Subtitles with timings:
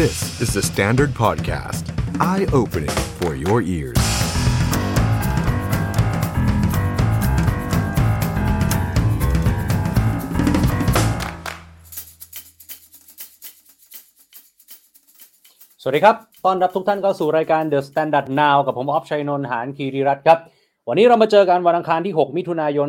[0.00, 1.92] This is the Standard Podcast.
[2.18, 2.88] Eye-opening
[3.20, 3.96] for your ears.
[15.78, 20.38] .สวัสดีครับ ต้อนรับทุกท่านเข้าสู่รายการ The Standard Now กับผมออฟชัยนนท์หานคีรีรัตน์ครับ
[20.93, 22.87] วันนี้เรามาเจอกันวันอังคารที่ 6 มิถุนายน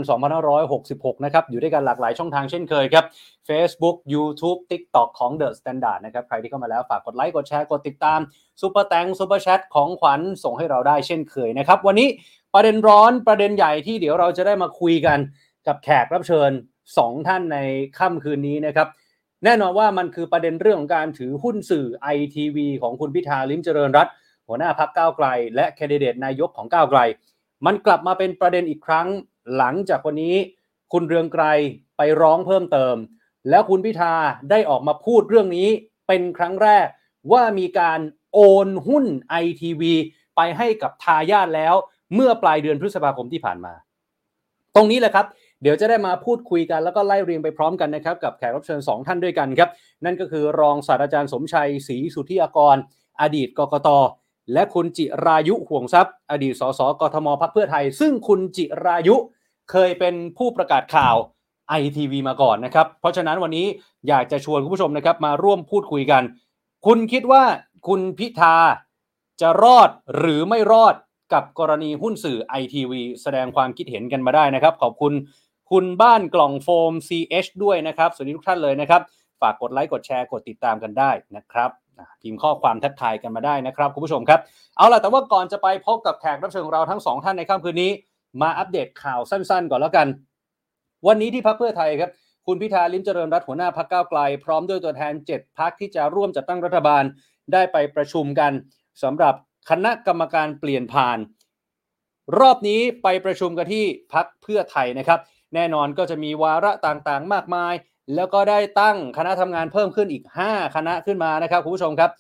[0.63, 3.05] 2566 นะครับ อยู่ด้วยกันหลากหลายช่องทางเช่นเคยครับ
[3.49, 8.21] Facebook YouTube TikTok ของ The Standard นะครับ ใครที่เข้ามาแล้วฝากกดไลค์ กดแชร์ กดติดตาม
[8.61, 12.09] Super Thanks Super Chat ของขวัญส่งให้เราได้เช่นเคยนะครับ วันนี้
[12.55, 15.19] ประเด็นร้อนประเด็นใหญ่ที่เดี๋ยวเราจะได้มาคุยกัน
[15.67, 16.51] กับแขกรับเชิญ
[16.91, 17.59] 2 ท่านใน
[17.99, 18.89] ค่ำคืนนี้นะครับ
[19.45, 24.09] แน่นอนว่ามันคือประเด็นเรื่องของการถือหุ้นสื่อไอทีวีของคุณพิธาลิ้มเจริญรัตน์
[24.49, 27.01] หัวหน้าพรรคก้าวไกล และแคนดิเดตนายกของก้าวไกล
[27.67, 29.09] มันกลับมาเป็นประเด็นอีกครั้ง
[29.57, 30.37] หลังจากวันนี้
[30.93, 31.45] คุณเรืองไกร
[31.97, 32.97] ไปร้องเพิ่มเติม
[33.51, 34.15] แล้วคุณพิธา
[34.51, 35.69] ได้ออกมาพูดเรื่องนี้
[36.09, 36.87] เป็นครั้งแรก
[37.33, 38.01] ว่ามีการ
[38.33, 39.95] โอนหุ้นไอทีวี
[40.37, 41.75] ไปให้กับทายาทแล้ว
[42.15, 43.75] เมื่อปลายเดือนพฤษภาคมที่ผ่านมา
[44.75, 45.27] ตรงนี้แหละครับ
[45.63, 49.71] เดี๋ยวจะได้มาพูดคุยกันแล้วก็ไล่เรียงไปพร้อมกันนะครับ กับแขกรับเชิญ 2 ท่านด้วยกันครับ
[50.05, 52.77] นั่นก็คือรองศาสตราจารย์สมชัยศรีสุทธิยากร
[53.21, 53.89] อดีตกกต
[54.53, 59.17] และคุณจิรายุห่วงทรัพย์ อดีตสสกทมพักเพื่อไทย ซึ่งคุณจิรายุ
[59.71, 61.17] เคยเป็นผู้ประกาศข่าว
[61.69, 63.67] ไอทีวีมาก่อนนะครับ เพราะฉะนั้นวันนี้
[64.09, 66.23] อยากจะชวนคุณผู้ชมนะครับมาร่วมพูดคุยกัน
[66.87, 67.43] คุณคิดว่า
[67.89, 68.57] คุณพิธา
[69.41, 70.95] จะรอดหรือไม่รอด
[71.33, 75.13] กับกรณีหุ้นสื่อไอทีวีแสดงความคิดเห็นกันมาได้นะครับ ขอบคุณ
[75.71, 79.03] คุณบ้านกล่องโฟม CH ด้วยนะครับ สวัสดีทุกท่านเลยนะครับ
[79.43, 81.71] ฝากกดไลค์กดแชร์กดติดตามกันได้นะครับ
[82.23, 84.41] พิมพ์ข้อความทักทายกันมาได้นะครับคุณผู้ชมครับ
[84.77, 87.91] เอาล่ะแต่ว่าก่อนจะไปพบกับแขกรับเชิญของเราทั้งสองท่านในค่ำคืนนี้
[88.43, 90.07] มาอัปเดตข่าวสั้นๆ ก่อนแล้วกัน
[91.07, 92.11] วันนี้ที่พักเพื่อไทยครับ
[92.47, 97.03] คุณพิธาลิมเจริญรัตน์หัวหน้าพักก้าวไกล พร้อมด้วยตัวแทน 7พักที่จะร่วมจัดตั้งรัฐบาล
[97.53, 98.53] ได้ไปประชุมกัน
[99.03, 99.35] สำหรับ
[99.71, 101.19] คณะกรรมการเปลี่ยนผ่าน
[102.41, 105.21] รอบนี้ไปประชุมกันที่พักเพื่อไทยนะครับ
[105.55, 107.75] แน่นอนก็จะมีวาระต่างๆ มากมาย
[108.15, 112.11] แล้วก็ได้ตั้งคณะทำงานเพิ่มขึ้นอีก 5 คณะขึ้นมานะครับคุณผู้ชมครับ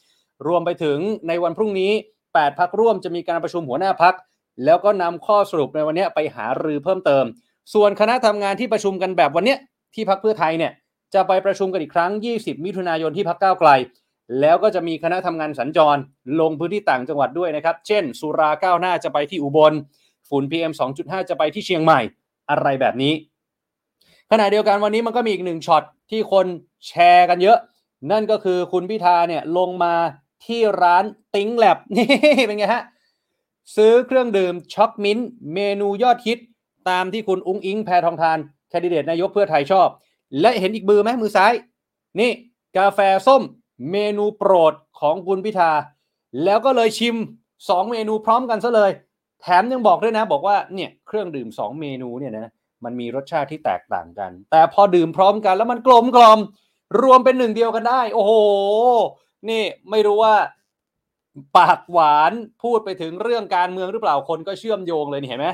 [0.46, 0.98] รวมไปถึง
[1.28, 1.92] ในวันพรุ่งนี้
[2.26, 4.14] 8 พักร่วมจะมีการประชุมหัวหน้าพัก
[4.64, 7.24] แล้วก็นำข้อสรุปในวันนี้ไปหารือเพิ่มเติม
[7.74, 9.56] ส่วนคณะทำงานที่ประชุมกันแบบวันนี้
[9.94, 10.72] ที่พักเพื่อไทยเนี่ย
[11.14, 13.70] จะไปประชุมกันอีกครั้ง 20 มิถุนายนที่พักก้าวไกล
[14.40, 15.96] แล้วก็จะมีคณะทำงานสัญจร
[16.40, 19.72] ลงพื้นที่ต่างจังหวัดด้วยนะครับ เช่น สุราก้าวหน้าจะไปที่อุบล
[20.28, 22.00] ฝุ่น PM 2.5 จะไปที่เชียงใหม่
[22.50, 23.12] อะไรแบบนี้
[24.34, 26.46] ขณะเดียวกันวันนี้มันก็มีอีกหนึ่งช็อตที่คน
[26.86, 27.58] แชร์กันเยอะ
[28.10, 29.94] นั่นก็คือคุณพิธาเนี่ยลงมา
[30.44, 31.04] ที่ร้าน
[31.34, 32.06] Think Lab นี่
[32.46, 32.82] เป็นไงฮะ
[33.76, 35.18] ซื้อเครื่องดื่มช็อกมินต์
[35.54, 36.38] เมนูยอดฮิต
[36.88, 38.38] ตามที่คุณอุ้งอิงแพทองธาร
[38.68, 39.88] แคนดิเดตนายกเพื่อไทยชอบ
[40.40, 41.52] และเห็นอีกมือไหมมือซ้าย
[42.20, 42.30] นี่
[42.76, 43.42] กาแฟส้ม
[43.90, 45.70] เมนูโปรดของคุณพิธา
[46.44, 47.16] แล้วก็เลยชิม
[47.54, 48.90] 2 เมนูพร้อมกันซะเลย
[49.40, 52.52] แถมยังบอกด้วยนะ บอกว่าเนี่ยเครื่องดื่ม 2 เมนูเนี่ยนะ
[52.84, 56.38] มันมีรสชาติที่แตกต่างกัน แต่พอดื่มพร้อมกันแล้วมันกลมกลม
[57.02, 58.32] รวมเป็นหนึ่งเดียวกันได้ โอ้โห
[59.48, 60.34] นี่ไม่รู้ว่า
[61.56, 62.32] ปากหวาน
[62.62, 65.48] พูดไปถึงเรื่องการเมืองหรือเปล่าคนก็เชื่อมโยงเลยนี่เห็นไหม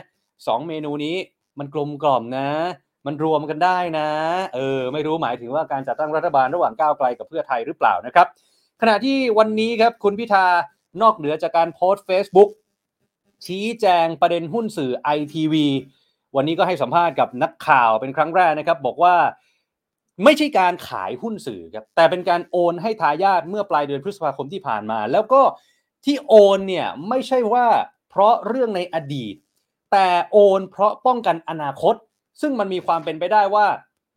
[0.47, 1.17] สองเมนูนี้
[1.59, 2.49] มันกลมกล่อมนะ
[3.06, 4.09] มันรวมกันได้นะ
[4.55, 8.27] เออ ไม่รู้หมายถึงว่าการจัดตั้งรัฐบาลระหว่างก้าวไกลกับเพื่อไทยหรือเปล่านะครับ
[8.81, 10.47] ขณะที่วันนี้ครับคุณพิธา
[11.03, 12.50] นอกเหนือจากการโพสต์ Facebook
[13.47, 15.67] ชี้แจงประเด็นหุ้นสื่อไอทีวี
[16.38, 19.15] วันนี้ก็ให้สัมภาษณ์กับนักข่าวเป็นครั้งแรกนะครับ บอกว่า
[20.25, 25.43] ไม่ใช่การขายหุ้นสื่อครับแต่เป็นการโอนให้ทายาทเมื่อปลายเดือนพฤษภาคมที่ผ่านมา แล้วก็
[26.04, 27.66] ที่โอนเนี่ยไม่ใช่ว่า
[28.10, 29.34] เพราะเรื่องในอดีต
[29.93, 31.94] แต่โอนเพราะป้องกันอนาคต
[32.41, 33.66] ซึ่งมันมีความเป็นไปได้ว่า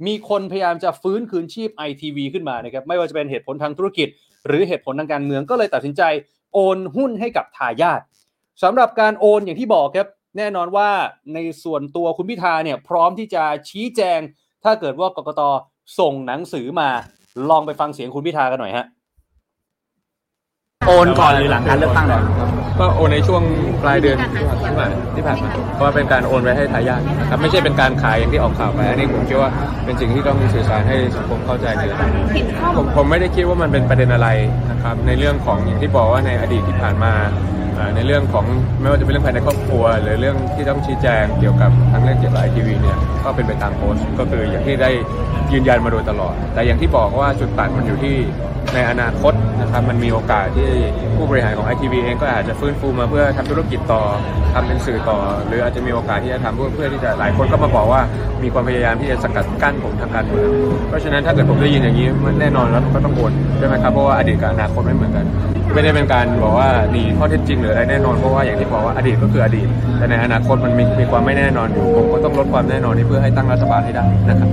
[0.07, 4.07] มีคนพยายามจะฟื้นคืนชีพไอทีวีขึ้นมานะครับไม่ว่าจะเป็นเหตุผลทางธุรกิจ
[4.47, 6.01] หรือเหตุผลทางการเมืองก็เลยตัดสินใจ
[6.53, 8.01] โอนหุ้นให้กับทายาท
[8.63, 10.07] สำหรับการโอนอย่างที่บอกครับ
[10.37, 10.89] แน่นอนว่า
[11.33, 14.19] ในส่วนตัวคุณพิธาเนี่ยพร้อมที่จะชี้แจง
[14.63, 15.41] ถ้าเกิดว่ากกต
[15.99, 16.89] ส่งหนังสือมา
[17.49, 18.85] ลองไปฟังเสียงคุณพิธากันหน่อยฮะ
[20.87, 22.21] โอนก่อนหรือหลังการเลือกตั้งเลย
[22.79, 23.43] ก็โอนในช่วง
[23.83, 29.49] ปลายเดือนที่ผ่านที่ผ่านมาเพราะว่าเป็นการโอนไว้ให้ทายาทนะครับไม่ใช่เป็นการขายอย่างที่ออกข่าวไปอันนี้ผมคิดว่า
[29.85, 31.89] เป็นสิ่งที่ต้องสื่อสารให้สังคมเข้าใจเลย
[32.75, 34.29] ผมผมไม่ได้คิดว่ามันเป็นประเด็นอะไร
[34.71, 37.13] นะครับในเรื่องของอย่างที่บอกว่าในอดีตที่ผ่านมา
[37.59, 37.60] อ่า
[37.95, 38.45] ในเรื่องของ
[38.81, 44.89] ไม่ว่าจะเป็นเรื่องภายในครอบครัว หรือเรื่องที่ต้องชี้แจงเกี่ยวกับทั้งเรื่องเกี่ยวกับไอทีวีเนี่ยก็เป็นไปตามโพสต์ก็คืออย่างที่ได้
[45.53, 48.15] ยืนยันมาโดยตลอด แต่อย่างที่บอกว่าจุดตัดมันอยู่ที่
[48.73, 50.69] ในอนาคตนะครับมันมีโอกาสที่
[51.15, 54.01] ผู้บริหารของ ITV เองก็อาจจะฟื้นฟูมาเพื่อทำธุรกิจต่อ
[54.53, 55.17] ทำเป็นสื่อต่อ
[55.47, 58.01] หรืออาจจะมีโอกาสที่จะทำเพื่อเพื่อที่จะหลายคนก็มาบอกว่า
[58.43, 60.49] มีความพยายามที่จะสกัดกั้นผมทางการเมือง
[60.89, 65.25] เพราะฉะนั้นถ้าเกิดผมได้ยินอย่างนี้มันแน่นอนแล้วก็ต้องโอนใช่ไหมครับเพราะว่าอดีตกับอนาคตไม่เหมือนกัน
[65.73, 74.49] ไม่ได้เป็นการบอกว่าหนีข้อเท็จจริงหรืออะไรแน่นอนเพราะว่าอย่างที่บอกว่าอดีตก็คืออดีต แต่ในอนาคตมันมีมีความไม่แน่นอนอยู่ผมก็ต้องลดความแน่นอนนี้เพื่อให้ตั้งรัฐบาลให้ได้นะครับ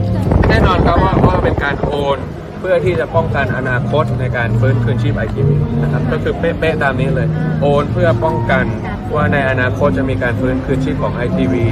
[0.48, 2.18] แน่นอนครับว่าว่าเป็นการโอน
[2.60, 5.42] เพื่อที่จะป้องกันอนาคตในการฟื้นคืนชีพไอที
[5.82, 7.28] นะครับก็คือเป๊ะๆตามนี้เลย
[7.62, 8.64] โอนเพื่อป้องกัน
[9.14, 11.66] ว่าในอนาคตจะมีการฟื้นคืนชีพของไอทีวี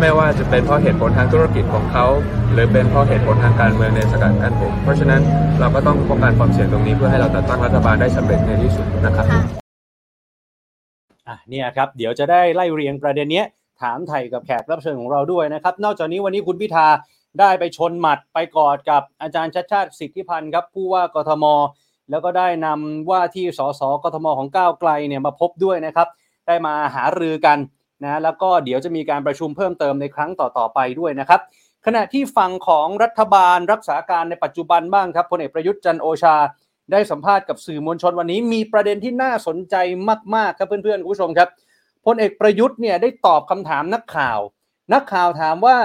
[0.00, 2.06] ไม่ว่าจะเป็นเพราะเหตุผลทางธุรกิจของเขา
[2.52, 5.20] หรือเป็นเพราะเหตุผลทางการเมืองในสกัดกั้นผมเพราะฉะนั้น
[5.60, 9.67] เราก็ต้องป้องกันความเสี่ยงตรงนี้เพื่อให้เราจัดตั้งรัฐบาลได้สำเร็จในที่สุดนะครับ
[11.28, 13.46] อะเนี่ยครับเดี๋ยวจะได้ไล่เรียงประเด็นเนี้ย
[13.82, 16.86] ถามไทยกับแขกรับเชิญของเราด้วยนะครับ นอกจากนี้วันนี้คุณพิธา
[17.40, 21.44] ได้ไปชนหมัดไปกอดกับอาจารย์ชัดชาติสิทธิพันธ์ครับผู้ว่ากทม
[22.10, 26.08] แล้วก็ได้นำว่าที่สสกทมของก้าวไกลเนี่ยมาพบด้วยนะครับ
[26.46, 27.58] ได้มาหารือกัน
[28.02, 31.40] นะแล้วก็เดี๋ยวจะมีการประชุมเพิ่มเติมในครั้งต่อๆไปด้วยนะครับ
[31.86, 36.36] ขณะที่ฝั่งของรัฐบาลรักษาการในปัจจุบันบ้างครับพลเอกประยุทธ์จันโอชา
[36.92, 39.74] ได้สัมภาษณ์กับสื่อมวลชนวันนี้มีประเด็นที่น่าสนใจ
[40.34, 41.48] มากๆครับเพื่อนๆคุณผู้ชมครับ
[42.06, 44.38] พลเอกประยุทธ์เนี่ยได้ตอบคำถามนักข่าว
[44.92, 45.76] นักข่าวถามว่า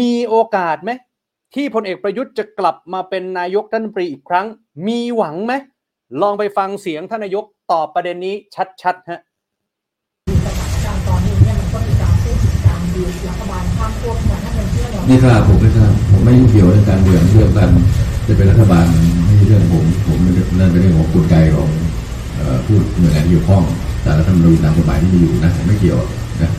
[0.00, 0.90] มีโอกาสไหม
[1.54, 4.46] ที่พลเอกประยุทธ์จะกลับมาเป็นนายกรัฐมนตรีอีกครั้ง
[4.86, 5.52] มีหวังไหม
[6.22, 8.34] ลองไปฟังเสียงท่านนายกตอบประเด็นนี้
[8.82, 9.20] ชัดๆฮะ
[10.86, 17.70] การตอนนี้เนี่ยมันก็มีการพูดถึงการดีลรัฐบาลข้ามขั้วมาถ้าเป็นเชื่อเราไม่ทราบผมไม่ทราบผมไม่ยุ่งเกี่ยวเรื่องการเมืองเรื่องการ
[18.26, 18.86] จะเป็นรัฐบาล
[19.52, 20.18] รื่องผมผม
[20.58, 21.68] นั่นเป็นเรื่องของกลไกของ
[22.34, 23.62] เอ่อผู้หน่วยงานที่เกี่ยวข้อง
[24.02, 25.98] แต่รัฐธรรมนูญตามกฎหมายที่มีอยู่นะผมไม่เกี่ยว
[26.42, 26.50] นะ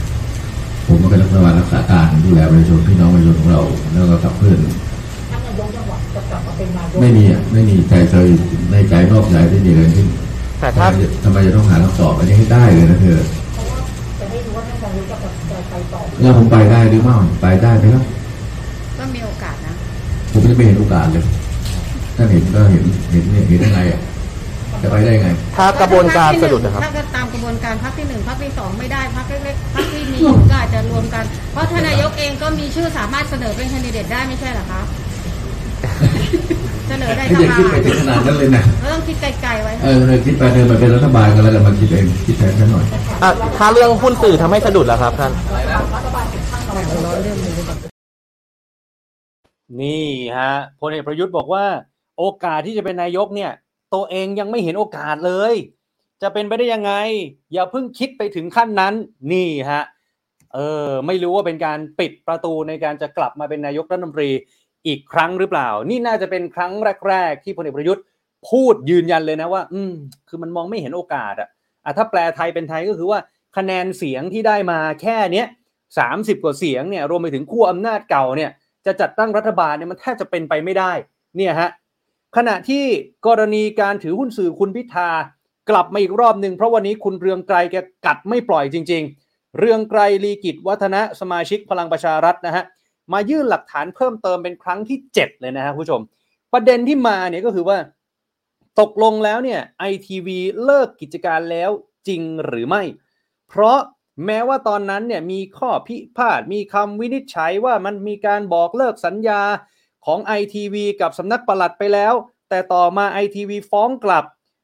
[0.87, 3.61] ผมก็เป็นรัฐบาลรักษาการดูแลประชาชนพี่น้องประชาชนของเรา
[3.91, 4.57] แล้วก็ขับเคลื่อน
[5.31, 8.27] ท่านนายกจะหวังจะกลับมาเป็นนายกไม่มีอะไม่มีใจเคย
[8.71, 10.05] ในใจนอกใจไม่มีอะไรที่
[10.59, 10.87] แต่ถ้า
[11.23, 13.19] ทำไมจะต้องหาคำตอบอันนี้ให้ได้เลยนะเธอ
[13.53, 13.79] เพราะว่า
[14.19, 18.03] จะได้รู้ว่าท่านนายกจะตัดสินใจไปต่อแล้วผมไปได้หรือไม่ไปได้ไหมล่ะ
[18.97, 19.73] ก็มีโอกาสนะ
[20.31, 21.25] ผมจะไม่เห็นโอกาสเลย
[22.17, 23.99] ถ้าเห็นก็เห็นเห็นเนี่ยเห็นยังไงอะ
[24.81, 30.19] จะไปได้ไง ถ้ากระบวนการสะดุดนะครับ ถ้าก็ตามกระบวนการพักที่หนึ่งพักที่สองไม่ได้พักเล็กๆพักที่มี
[30.51, 31.23] ก็อาจจะรวมกัน
[31.53, 34.81] เพราะทานนายกเองก็มีชื่อสามารถเสนอเป็นแคนดิเดตได้ไม่ใช่เหรอคะ
[36.89, 42.85] เสนอได้ไม่สอยากภาคิดไปถึงขนาดนั้นเลยนะเราต้องคิดไกลๆไว้ เออเลยคิดไปเดินมาเป็นรัฐบาลกันแล้วกันมาคิดเองคิดแทนฉันหน่อย
[43.23, 45.31] อะถ้าเรื่องหุ้นสื่อทำให้สะดุดแล้วครับท่าน
[49.81, 50.05] นี่
[50.37, 51.65] ฮะพลเอกประยุทธ์บอกว่า
[52.17, 53.51] โอกาสที่จะเป็นนายกเนี่ย
[53.93, 55.53] ตัวเองยังไม่เห็นโอกาสเลย
[56.21, 56.93] จะเป็นไปได้ยังไง
[57.53, 58.93] อย่าเพิ่งคิดไปถึงขั้นนั้น
[59.31, 59.83] นี่ฮะ
[60.53, 64.29] เออไม่รู้ว่าเป็นการปิดประตูในการจะกลับมาเป็นนายกรัฐมนตรี
[64.87, 66.73] อีกครั้งหรือเปล่า นี่น่าจะเป็นครั้ง
[67.07, 68.03] แรก ๆ ที่พลเอกประยุทธ์
[68.49, 69.93] พูดยืนยันเลยนะว่า อืม
[70.29, 71.49] คือมันมองไม่เห็นโอกาสอะ
[71.83, 73.19] อะถ้าแปลไทยเป็นไทยก็คือว่า
[73.57, 75.47] คะแนนเสียงที่ได้มาแค่เนี้ย
[75.97, 78.51] สามสิบกว่าเสียงเนี่ยรวมไปถึงขั้วอำนาจเก่าเนี่ย
[78.85, 80.91] จะจัดตั้งรัฐบาลเนี่ยมันแทบจะเป็นไปไม่ได้
[81.37, 81.69] เนี่ยฮะ
[82.37, 82.85] ขณะที่
[83.27, 85.09] กรณีการถือหุ้นสื่อคุณพิธา
[85.69, 87.75] กลับมาอีกรอบหนึ่งเพราะวันนี้คุณเรืองไกรแก
[88.05, 92.63] กัดไม่ปล่อยจริง ๆ เรืองไกรลีกิจวัฒนะสมาชิกพลังประชารัฐนะฮะ
[93.13, 96.01] มายื่นหลักฐานเพิ่มเติมเป็นครั้งที่ 7 เลยนะฮะคุณผู้ชม
[96.53, 97.77] ประเด็นที่มาเนี่ยก็คือว่า
[98.79, 101.69] ตกลงแล้วเนี่ยไอทีวีเลิกกิจการแล้ว
[102.07, 102.83] จริงหรือไม่
[103.49, 103.79] เพราะ
[104.25, 109.41] แม้ว่าตอนนั้นเนี่ยมีข้อพิพาทมีคำวินิจฉัยว่ามันมีการบอกเลิกสัญญา
[110.05, 112.13] ของ ITV กับสำนักปลัดไปแล้ว
[112.49, 114.23] แต่ต่อมา ITV ฟ้องกลับ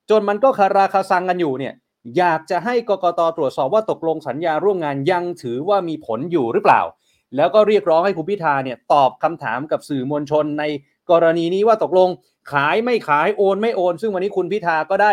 [0.10, 1.74] จนมันก็คาราคาซังกันอยู่เนี่ย
[2.18, 6.82] อยากจะให้กกตตรวจสอบว่าตกลงสัญญาร่วมงานยังถือว่ามีผลอยู่หรือเปล่า
[7.36, 10.64] แล้วก็เรียกร้องให้คุณพิธาเนี่ยตอบคำถามกับสื่อมวลชนใน
[11.12, 12.10] กรณีนี้ว่าตกลง
[12.52, 15.12] ขายไม่ขายโอนไม่โอน ซึ่งวันนี้คุณพิธาก็ได้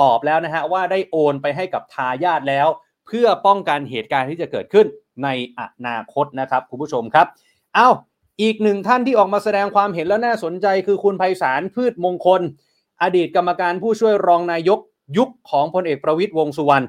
[0.00, 2.68] ตอบแล้วนะฮะว่าได้โอนไปให้กับทายาทแล้ว
[3.06, 4.86] เพื่อป้องกันเหตุการณ์ที่จะเกิดขึ้น
[5.24, 5.28] ใน
[5.58, 7.26] อนาคตนะครับคุณผู้ชมครับ
[7.74, 7.88] เอ้า
[8.42, 12.40] อีกหนึ่งท่านที่ออกมาแสดงความเห็นแล้วน่าสนใจคือคุณไพศาลพืชมงคล
[13.02, 14.78] อดีตกรรมการผู้ช่วยรองนายก
[15.16, 16.84] ยุคของพลเอกประวิตยวงสุวรรณ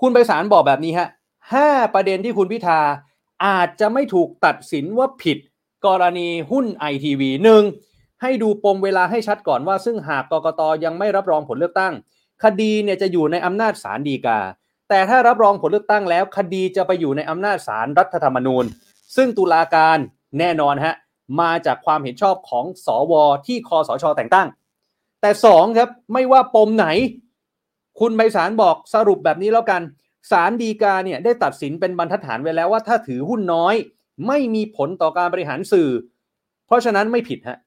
[0.00, 1.08] คุณไพศาลบอกแบบนี้ฮะ
[1.52, 2.80] ห้าประเด็นที่คุณพิธา
[3.46, 5.38] อาจจะไม่ถูกตัดสินว่าผิด
[5.86, 7.62] กรณีหุ้นไอทีวีหนึ่ง
[8.22, 11.92] ให้ดูปมเวลาให้ชัดก่อนว่า ซึ่งหากกกตยังไม่รับรองผลเลือกตั้ง
[12.44, 14.38] คดีเนี่ยจะอยู่ในอำนาจศาลฎีกา
[14.88, 18.64] แต่ถ้ารับรองผลเลือกตั้งแล้ว คดีจะไปอยู่ในอำนาจศาลรรัฐธรรมนูญ
[19.16, 19.98] ซึ่งตุลาการ
[20.38, 20.94] แน่นอนฮะ
[21.40, 24.48] มาจากความเห็นชอบของสอวอที่คอสช แต่งตั้ง
[25.20, 26.86] แต่สองครับไม่ว่าปมไหน
[28.00, 29.82] คุณไพศาลบอกสรุปแบบนี้แล้วกัน
[30.30, 33.74] ศาลฎีกาเนี่ยได้ตัดสินเป็นบรรทัดฐานไว้แล้วว่าถ้าถือหุ้นน้อย
[34.26, 35.88] ไม่มีผลต่อการบริหารสื่อ
[36.66, 37.58] เพราะฉะนั้นไม่ผิดฮะ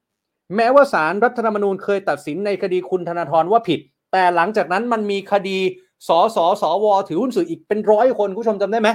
[0.56, 3.80] แม้ว่าสารรัฐธรรมนูญเคยตัดสินในคดีคุณธนาธรว่าผิด
[4.12, 5.58] แต่หลังจากนั้นมันมีคดี
[6.08, 8.90] สสสวถือหุ้นสื่ออีกเป็นร้อยคนคุณผู้ชมจำได้ไหม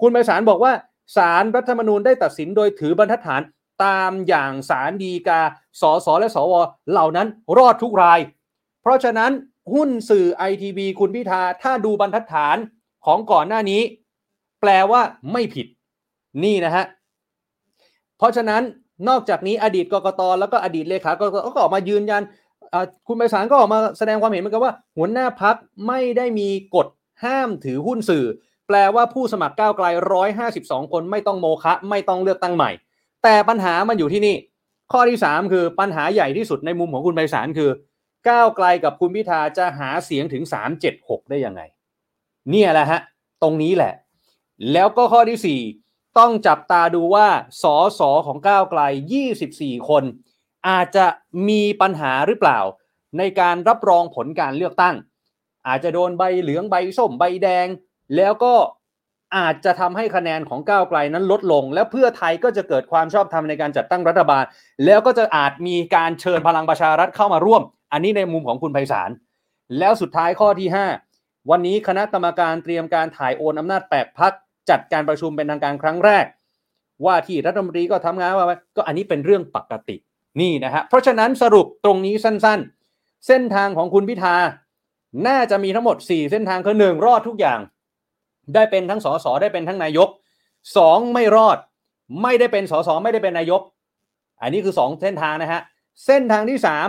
[0.00, 0.72] คุณไพศาลบอกว่า
[1.16, 3.42] สารรัฐธรรมนูญได้ตัดสินโดยถือบรรทัดฐาน
[3.84, 5.40] ตามอย่างสารดีกา
[5.80, 6.54] สสและสว
[6.90, 8.20] เหล่านั้นรอดทุกราย
[8.82, 9.32] เพราะฉะนั้น
[9.74, 12.56] หุ้นสื่อไอทีวีคุณพิธาถ้าดูบรรทัดฐาน
[13.06, 13.82] ของก่อนหน้านี้
[14.60, 15.66] แปลว่าไม่ผิด
[16.44, 16.84] นี่นะฮะ
[18.18, 18.62] เพราะฉะนั้น
[19.08, 22.22] นอกจากนี้อดีตกกตแล้วก็อดีตเลขากกตก็ออกมายืนยัน
[23.06, 26.86] คุณไพศาลก็ออกมาแสดงความเห็นเหมือนกันว่า หัวหน้าพักไม่ได้มีกฎ
[27.24, 28.24] ห้ามถือหุ้นสื่อ
[28.66, 29.86] แปลว่าผู้สมัครก้าวไกล
[30.38, 32.70] 152 คนไม่ต้องโมคะไม่ต้องเลือกตั้งใหม่
[33.22, 34.36] แต่ปัญหามันอยู่ที่นี่
[34.92, 37.70] ข้อที่ 3 คือปัญหาใหญ่ที่สุดในมุมของคุณไพศาลคือ
[38.28, 40.42] ก้าวไกลกับคุณพิธาจะหาเสียงถึง
[40.86, 41.62] 376 ได้ยังไง
[42.50, 43.00] เนี่ยแหละฮะ
[43.42, 43.92] ตรงนี้แหละ
[44.72, 47.28] แล้วก็ข้อที่ 4 ต้องจับตาดูว่า
[47.62, 48.80] สอสอของก้าวไกล
[49.34, 50.04] 24 คน
[50.68, 51.06] อาจจะ
[51.48, 52.58] มีปัญหาหรือเปล่า
[53.18, 54.96] ในการรับรองผลการเลือกตั้ง
[55.66, 57.66] อาจจะโดนใบเหลืองใบส้มใบแดง
[58.16, 58.54] แล้วก็
[59.36, 64.44] อาจจะทำให้คะแนนของก้าวไกลนั้นลดลง และเพื่อไทยก็จะเกิดความชอบธรรมในการจัดตั้งรัฐบาล
[64.84, 69.10] แล้วก็จะอาจมีการเชิญพลังประชารัฐเข้ามาร่วม อันนี้ในมุมของคุณไพศาล
[69.78, 70.68] แล้วสุดท้ายข้อที่
[71.08, 74.32] 5 วันนี้คณะกรรมการเตรียมการถ่ายโอนอำนาจแปดพัก
[74.70, 76.26] จัดการประชุมเป็นทางการครั้งแรก
[77.06, 79.96] ว่าที่รัฐมนตรีก็ทำงานว่าไก็อันนี้เป็นเรื่องปกติ
[80.40, 84.36] นี่นะฮะเพราะฉะนั้นสรุปตรงนี้สั้นๆ เส้นทางของคุณพิธา
[85.26, 87.58] น่าจะมีทั้งหมด 4 เส้นทางคือหนึ่งรอดทุกอย่าง
[88.54, 90.08] ได้เป็นทั้งสสได้เป็นทั้งนายก
[90.76, 91.58] สองไม่รอด
[92.22, 93.60] ไม่ได้เป็นสสไม่ได้เป็นนายก
[94.40, 95.62] อันนี้คือสองเส้นทางนะฮะ
[96.06, 96.88] เส้นทางที่สาม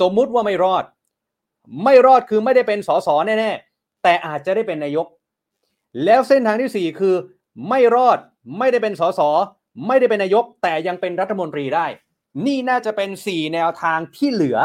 [0.00, 0.84] สมมุติว่าไม่รอด
[1.84, 5.06] ไม่รอดคือไม่ได้เป็นสสแน่ๆแต่อาจจะได้เป็นนายก
[6.04, 7.14] แล้วเส้นทางที่สี่คือ
[7.68, 8.18] ไม่รอด
[8.58, 9.20] ไม่ได้เป็นสส
[9.86, 11.86] ไม่ได้เป็นนายก แต่ยังเป็นรัฐมนตรีได้
[12.46, 14.58] นี่น่าจะเป็น 4 แนวทางที่เหลือ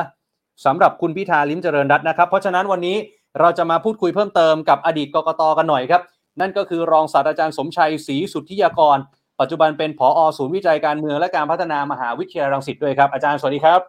[0.66, 2.98] สำหรับคุณพิธาลิมเจริญรัตน์นะครับ เพราะฉะนั้นวันนี้
[3.40, 6.02] เราจะมาพูดคุยเพิ่มเติมกับอดีตกกตกันหน่อยครับ
[6.40, 8.98] นั่นก็คือรองศาสตราจารย์สมชัยศรีสุทธิยากร
[9.40, 13.82] ปัจจุบันเป็นผอศูนย์วิจัยการเมืองและการพัฒนามหาวิทยาลัยรังสิตด้วยครับอาจารย์สวัสดีครับ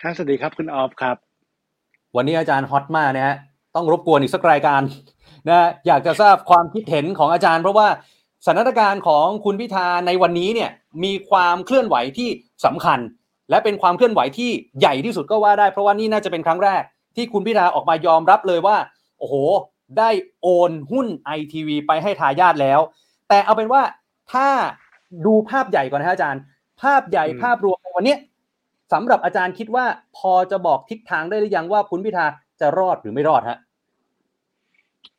[0.00, 1.16] ครับสวัสดีครับคุณออฟครับ
[2.16, 3.36] วันนี้อาจารย์ฮอตมากนะฮะ
[3.74, 4.82] ต้องรบกวนอีกสักรายการ
[5.48, 7.88] นะอยากจะทราบความคิดเห็นของอาจารย์ เพราะว่า
[8.44, 10.70] สถานการณ์ของคุณพิธาในวันนี้เนี่ย
[11.04, 12.28] มีความเคลื่อนไหวที่
[12.64, 12.98] สำคัญ
[13.50, 16.82] และเป็นความเคลื่อนไหวที่ใหญ่ที่สุดก็ว่าได้ เพราะว่านี่น่าจะเป็นครั้งแรก
[17.16, 18.76] ที่คุณพิธาออกมายอมรับเลยว่า
[19.18, 19.34] โอ้โห
[19.98, 20.10] ได้
[20.42, 22.80] โอนหุ้นไอทีวีไปให้ทายาทแล้ว
[23.28, 23.82] แต่เอาเป็นว่า
[24.32, 24.48] ถ้า
[25.26, 26.42] ดูภาพใหญ่ก่อนนะฮะอาจารย์
[26.82, 28.18] ภาพใหญ่อืมภาพรวมในวันเนี้ย
[28.92, 29.86] สำหรับอาจารย์คิดว่า
[30.18, 32.26] พอจะบอกทิศทางได้หรือยังว่าคุณพิธา
[32.60, 33.58] จะรอดหรือไม่รอดฮะ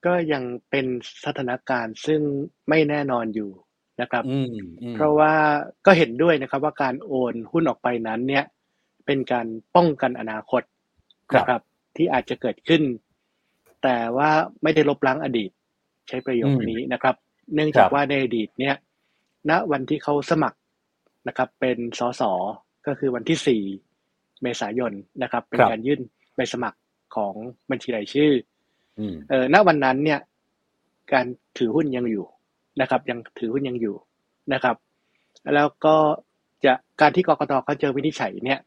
[0.06, 0.86] ก็ยังเป็น
[1.26, 2.22] สถานการณ์ซึ่ง
[2.70, 3.50] ไม่แน่นอนอยู่
[4.02, 5.34] นะครับอืมอืมเพราะว่า
[5.86, 8.46] ก็เห็นด้วยนะครับว่าการโอนหุ้นออกไปนั้นเนี่ย
[9.06, 10.62] เป็นการป้องกันอนาคต
[11.36, 11.62] นะครับ
[11.96, 12.82] ที่อาจจะเกิดขึ้น
[13.86, 14.30] แต่ว่า
[14.64, 15.52] ไม่ได้ลบล้างอดีต
[16.08, 17.16] ใช้ประโยคนี้นะครับ
[17.54, 18.76] เนื่องจากว่าในอดีตเนี่ย
[19.50, 20.58] ณวันที่เขาสมัคร
[21.28, 22.22] นะครับ เป็นสส
[22.88, 23.64] ก็คือวันที่สี่
[24.42, 24.92] เมษายน
[25.24, 26.02] นะครับ เป็นการยื่น
[26.36, 26.80] ใบสมัคร
[27.16, 27.34] ของ
[27.72, 28.32] บัญชีรายชื่อ
[29.00, 30.20] อืมเออณวันนั้นเนี่ย
[31.14, 31.26] การ
[31.58, 32.26] ถือหุ้นยังอยู่
[32.82, 33.96] นะครับ ยังถือหุ้นยังอยู่
[34.54, 34.76] นะครับ
[35.56, 35.96] แล้วก็
[36.66, 38.60] จะการที่กกตเขาเจอวินิจฉัยเนี่ย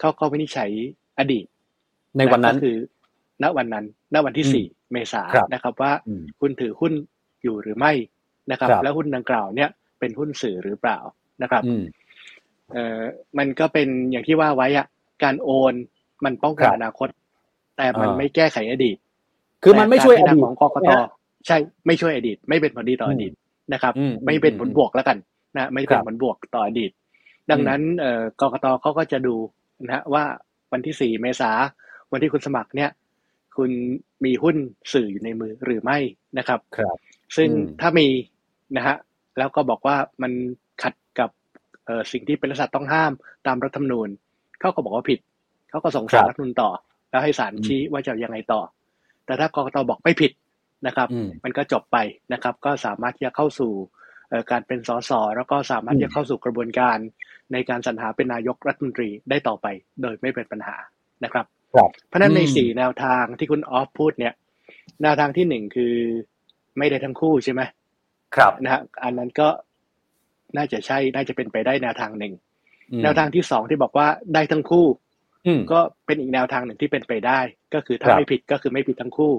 [0.00, 0.70] เขาก็วินิจฉัย
[1.18, 1.46] อดีต
[2.16, 2.76] ในวันนั้นก็คือ
[3.42, 6.92] ณวันนั้น ณวันที่อืมสี่เมษาครับนะครับว่าอืมคุณถือหุ้น
[7.42, 7.92] อยู่หรือไม่
[8.50, 10.98] นะครับครับ แล้วหุ้นดังกล่าวเนี่ยเป็นหุ้นสื่อหรือเปล่า
[11.42, 11.82] นะครับอืม
[12.72, 13.00] เอ่อ
[13.38, 14.86] มันก็เป็นอย่างที่ว่าไว้อะ
[15.22, 15.74] การโอน
[16.24, 17.08] มันป้องกันครับอนาคต
[17.76, 18.96] แต่มันอ่าไม่แก้ไขอดีต
[19.62, 20.90] คือมันไม่ช่วยอแต่การพิดีจารตณาของกกต
[21.46, 23.32] ใช่ไม่ช่วยอดีต ไม่เป็นผลดีต่ออมดีต
[23.72, 25.18] นะครับอืมไม่เป็นอืมผลบวกแล้วกัน
[25.56, 26.90] นะไม่เป็คนรับผลบวกต่ออดีต
[27.50, 29.34] ดังนั้นเอ่อกกตเขาก็จะดู
[29.84, 30.24] นะฮะว่า
[30.72, 31.50] วันที่สี่เมษา
[32.12, 32.90] วันที่คุณสมัครเนี่ย
[33.56, 33.70] คุณ
[34.24, 34.56] มีหุ้น
[34.92, 35.98] สื่ออยู่ในมือหรือไม่
[36.38, 36.96] นะครับครับ
[37.36, 38.08] ซึ่งอืมถ้ามี
[38.76, 38.96] นะฮะ
[39.38, 40.32] แล้วก็บอกว่ามัน
[40.82, 41.30] ขัดกับ
[41.84, 43.12] เอ่อสิ่งที่เป็นรัฐต้องห้าม
[43.46, 44.08] ตามรัฐธรรมนูญ
[44.60, 45.20] เขาก็บอกว่าผิด
[45.70, 46.70] เขาก็ส่งสารครับรัฐธรรมนูญต่อ
[47.10, 48.60] แล้วให้ศาลอืมชี้ว่าจะยังไงต่อ
[49.26, 50.32] แต่ถ้ากกตบอกไม่ผิด
[50.86, 51.96] นะครับอืมมันก็จบไป
[52.32, 53.72] นะครับ ก็สามารถที่จะเข้าสู่
[54.28, 56.98] เอ่อการเป็นสสแล้วก็สามารถอืมที่จะเข้าสู่กระบวนการ
[57.52, 59.66] ในการสรรหาเป็นนายกรัฐมนตรีได้ต่อไป
[60.02, 60.76] โดยไม่เป็นปัญหา
[61.24, 61.55] นะครับครับ
[62.08, 64.34] เพราะฉะนั้นในอืมสี่แนวทางที่คุณออฟพูดเนี่ย
[65.02, 65.94] แนวทางที่หนึ่งคือ
[66.78, 67.62] ไม่ได้ทั้งคู่ใช่ไหม
[68.36, 69.48] ครับนะฮะอันนั้นก็
[70.56, 72.34] น่าจะใช่น่าจะเป็นไปได้แนวทางหนึ่ง
[72.92, 74.86] อืมแนวทางที่สองที่บอกว่าได้ทั้งคู่
[75.46, 77.40] อืมก็เป็นอีกแนวทางหนึ่งที่เป็นไปได้
[77.74, 79.32] ก็คือถ้าครับไม่ผิดก็คือไม่ผิดทั้งคู่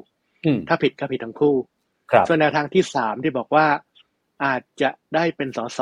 [0.46, 1.56] อืมถ้าผิดก็ผิดทั้งคู่
[2.12, 3.66] ครับส่วนแนวทางที่สามที่บอกว่า
[4.46, 5.80] อาจจะได้เป็นสส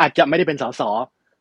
[0.00, 0.82] อาจจะไม่ได้เป็นสส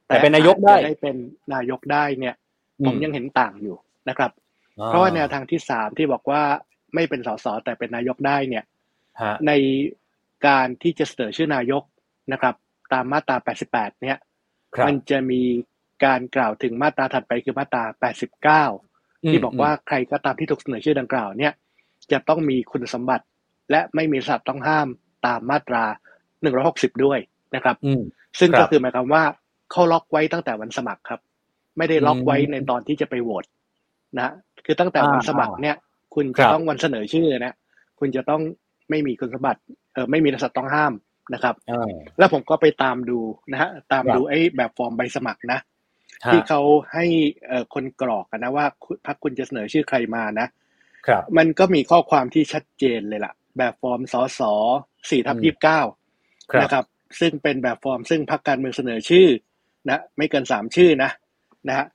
[0.07, 1.15] แต่เป็นนายกได้อาจจะได้เป็น
[1.53, 2.35] นายกได้เนี่ย
[2.79, 3.75] อืมผมยังเห็นต่างอยู่
[4.09, 4.31] นะครับ
[4.87, 6.41] เพราะว่าแนวทางที่สามที่บอกว่า
[6.95, 8.63] ไม่เป็นสสแต่เป็นนายกได้เนี่ย
[9.21, 9.51] ฮะใน
[10.47, 11.83] การที่จะเสนอชื่อนายก
[12.31, 12.55] นะครับ
[12.93, 13.37] ตามมาตรา
[13.69, 14.17] 88 เนี่ย
[14.75, 15.41] ครับมันจะมี
[16.05, 17.83] การกล่าวถึงมาตราถัดไปคือมาตรา
[18.71, 21.53] 89 ที่บอกว่าใครก็ตามที่ถูกเสนอชื่อดังกล่าวเนี่ย
[22.11, 23.25] จะต้องมีคุณสมบัติ
[23.71, 24.87] และไม่มีสัตว์ต้องห้าม
[25.25, 25.83] ตามมาตรา
[26.43, 27.19] 160 ด้วย
[27.55, 28.01] นะครับอืม
[28.39, 29.23] ซึ่งครัก็บคือหมายความว่า
[29.71, 31.21] เขาล็อกไว้ตั้งแต่วันสมัครครับ
[31.77, 33.43] ไม่ได้ล็อกไว้อืมในตอนที่จะไปโหวต
[34.17, 34.33] นะ
[34.65, 35.75] คือตั้งแต่วันอ่าสมัครเนี่ย
[36.15, 37.53] คุณครัจะบต้องวันเสนอชื่อนะ
[37.99, 38.41] คุณจะต้อง
[38.89, 39.61] ไม่มีคุณสมบัติ
[39.93, 40.93] เออไม่มีสัตว์ต้องห้าม
[41.33, 43.19] นะครับอ่าแล้วผมก็ไปตามดู
[43.51, 45.59] นะฮะตามครับดูไอ้แบบฟอร์มใบสมัครนะ
[46.25, 46.61] ฮะที่เขา
[46.93, 47.05] ให้
[47.47, 50.47] เอ่อคนกรอกกันนะว่าคุณพรรคคุณจะเสนอชื่อใครมานะ
[51.07, 54.41] ครับ มันก็มีข้อความที่ชัดเจนเลยล่ะ แบบฟอร์มสส
[55.09, 55.81] สี่ทับอืมยี่สิบเก้า
[56.53, 56.85] ครับนะครับ
[57.19, 59.27] ซึ่งเป็นแบบฟอร์มซึ่งพรรคการเมืองเสนอชื่อ
[59.89, 61.11] นะ ไม่เกินสามชื่อนะ
[61.67, 61.85] นะฮะ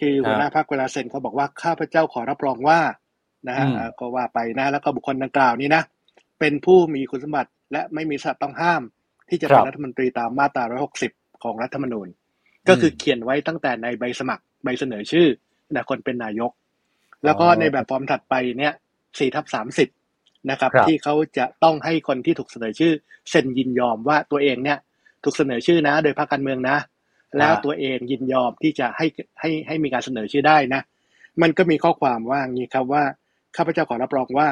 [0.00, 2.80] คือหัวหน้าพรรคเวลาเซ็นเขาบอกว่าข้าพเจ้าขอรับรองว่า
[3.48, 5.82] นะฮะอืมเอ่อก็ว่าไปนะ แล้วก็บุคคลดังกล่าวนี้นะ
[6.40, 8.82] เป็นผู้มีคุณสมบัติและไม่มีสัตว์ต้องห้าม
[9.28, 10.64] ที่จะเป็นรัฐมนตรีตามมาตรา
[11.02, 12.08] 160 ของรัฐธรรมนูญ
[12.68, 15.26] ก็คือเขียนไว้ตั้งแต่ในใบสมัครใบเสนอชื่อ
[15.74, 16.50] นะคนเป็นนายก
[17.24, 19.46] แล้วก็อ๋อในแบบฟอร์มถัดไปเนี่ย4ทับ
[19.96, 22.92] 30 นะครับครับ ที่เขาจะต้องให้คนที่ถูกเสนอชื่อ
[23.30, 24.78] เซ็นยินยอมว่าตัวเองเนี่ย
[25.24, 26.76] ถูกเสนอชื่อนะ โดยพรรคการเมืองนะ
[27.38, 29.06] แล้วตัวเองยินยอมที่จะให้
[29.40, 30.82] ให้ให้มีการเสนอชื่อได้นะ
[31.42, 33.02] มันก็มีข้อความว่าอย่างนี้ครับว่า
[33.56, 34.48] ข้าพเจ้าขอรับรองว่า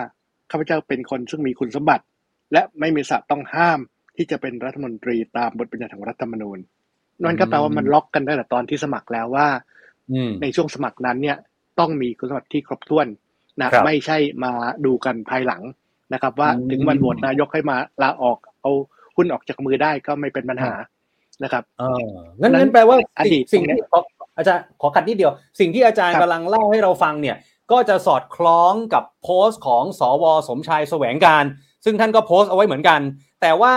[0.51, 2.05] ข้าพเจ้าเป็นคนซึ่งมีคุณสมบัติ
[2.53, 3.79] และไม่มีสัตว์ต้องห้าม
[4.17, 6.59] ที่จะเป็นรัฐมนตรีตามบทบัญญัติของรัฐธรรมนูญ
[7.25, 9.49] นั่นก็แปลว่ามันล็อกกันได้แต่ตอนที่สมัครแล้วว่า
[10.13, 11.37] อืมในช่วงสมัครนั้นเนี่ย
[11.79, 13.07] ต้องมีคุณสมบัติที่ครบถ้วน
[13.63, 14.53] นะครับไม่ใช่มา
[14.85, 15.63] ดูกันภายหลัง
[16.13, 18.73] นะครับ ว่าอืมถึงวันโหวตนายกให้มาลาออกเอา
[19.17, 20.73] หุ้นออกจากมือได้ก็ไม่เป็นปัญหา
[21.43, 22.05] นะครับเออ
[22.41, 24.01] งั้นนั้นงั้นแปลว่าอดีตสิ่งตรงเนี้ที่ยขอ
[24.39, 27.37] อาจารย์ขอขัดนิดเดียว สิ่งที่อาจารย์ครับกำลังเล่าให้เราฟังเนี่ย
[27.73, 31.45] ก็จะสอดคล้องกับโพสต์ของสวสมชายแสวงการ
[31.85, 33.01] ซึ่งท่านก็โพสต์เอาไว้เหมือนกัน
[33.41, 33.75] แต่ว่า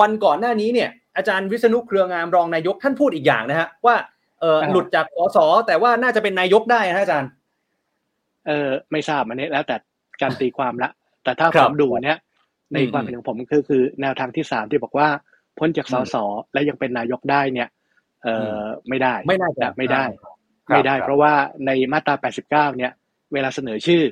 [0.00, 3.96] วันก่อนหน้านี้เนี่ย อาจารย์วิษณุเครืองามรองนายกท่านพูดอีกอย่างนะฮะว่า
[4.40, 7.30] เอออ่าหลุดจากสสแต่ว่าน่าจะเป็นนายกได้นะอาจารย์
[8.46, 9.76] เออไม่ทราบอันนี้แล้วแต่
[10.22, 10.90] การตีความละ
[11.24, 12.18] แต่ถ้าครัผบมดูเนี่ย
[12.74, 15.08] ในอืมความเห็นของผมคือคือแนวทางที่สามที่บอกว่า
[15.58, 16.16] พ้นจากสอืมส
[16.52, 17.68] และยังเป็นนายกได้เนี่ย
[18.24, 20.34] เออไม่ได้ไม่น่าจะไม่ได้ครับ
[20.70, 21.32] ไม่ได้ครับเพราะว่า
[21.66, 22.14] ในมาตรา
[22.46, 22.92] 89 เนี่ย
[23.32, 24.02] เวลาเสนอชื่อ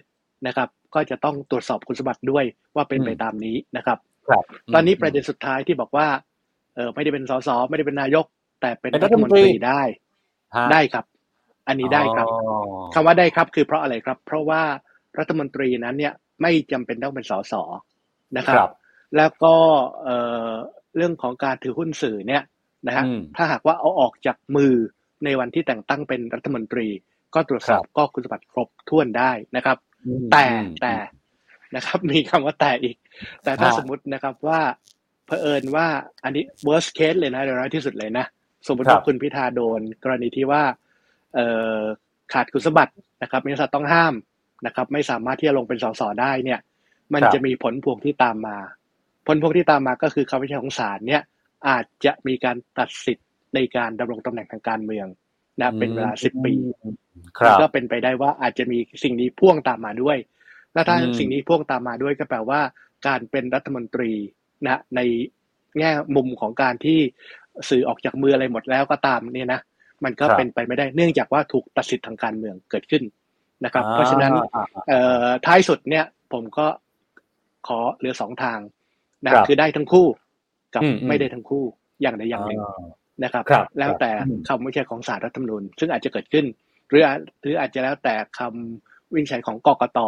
[0.47, 6.07] นะครับ ก็จะต้องตรวจสอบคุณสมบัติด้วยว่าเป็นไปตามนี้นะครับครับตอนนี้ประเด็นสุดท้ายที่บอกว่า
[6.75, 8.25] เออไม่ได้เป็นสสไม่ได้เป็นนายก
[8.61, 9.83] แต่เป็นเป็นรัรัฐฐมมนนตตรีรีได้
[10.57, 11.05] ฮะได้ครับ
[11.69, 14.63] อันนี้ได้ครับอ๋อคำว่าได้ครับคือเพราะอะไรครับ เพราะว่า
[15.19, 17.55] รัฐมนตรีนั้นเนี่ยไม่จำเป็นต้องเป็นสส
[18.37, 18.71] นะคครัรับบ
[19.17, 19.55] แล้วก็
[20.03, 20.17] เอ่
[20.51, 20.53] อ
[20.97, 22.43] เรื่องของการถือหุ้นสื่อเนี่ย
[22.87, 24.73] นะฮะอืมถ้าหากว่าเอาออกจากมือ
[25.25, 26.89] ในวันที่แต่งตั้งเป็นรัฐมนตรี
[27.35, 30.95] ก็ตรวจสอบครับก็คุณสมบัติครบถ้วนได้นะครับอืมแต่อืมแต่
[31.77, 32.97] นะครับ มีคำว่าแต่อีก
[33.45, 34.61] แต่ถ้าฮะสมมตินะครับว่า
[35.27, 35.87] เผอิญว่า
[36.25, 38.27] อันนี้ worst case เลยนะเดี๋ยวร้ายที่สุดเลยนะ
[38.67, 40.63] สมมติครัว่าบคุณพิธาโดน กรณีที่ว่า
[41.35, 41.47] เอ่
[41.79, 41.81] อ
[42.33, 44.15] ขาดคุณสมบัตินะครับมีสัตว์ต้องห้าม
[44.67, 46.61] นะครับ ไม่สามารถที่จะลงเป็นสสได้เนี่ย
[47.15, 48.57] มันครับจะมีผลพวงที่ตามมา
[49.27, 51.23] ผลพวงที่ตามมาก็คือคำวินิจฉัยของศาลเนี่ย
[51.69, 55.07] อาจจะมีการตัดสิทธิ์ในการดำรงตำแหน่งทางการเมือง
[55.61, 56.55] นะเป็นเวลาสิบปี
[57.39, 60.19] ครับก็เป็นไปได้ว่าอาจจะมีสิ่งนี้พ่วงตามมาด้วย
[60.73, 62.61] และถ้าอืมสิ่งนี้พ่วงตามมาด้วยก็แปลว่า
[63.07, 64.13] การเป็นรัฐมนตรี
[64.67, 65.01] นะใน
[65.79, 66.99] แง่มุมของการที่
[67.71, 69.61] สื่อออกจากมืออะไรหมดแล้วก็ตามเนี่ยนะ
[70.05, 73.03] มันก็ครับเป็นไปไม่ได้เนื่องจากว่าถูกตัดสิทธิ์ทางการเมืองเกิดขึ้น
[73.65, 76.67] นะครับอ่เพราะฉะนั้นอ่าเอ่อท้ายสุดเนี่ย ผมก็
[77.67, 78.59] ขอเหลือสองทาง
[79.25, 80.07] นะครับคือได้ทั้งคู่
[80.75, 81.65] กับอืมอืมไม่ได้ทั้งคู่
[82.03, 82.79] อย่างใดอย่างหนึ่งอ่า
[83.25, 86.47] นะครับครับ แล้วแต่อืมคำวินิจฉัยของศาลรัฐธรรมนูญซึ่งอาจจะเกิดขึ้น
[86.89, 89.99] หรืออาจหรืออาจจะแล้วแต่คำวินิจฉัยของกกต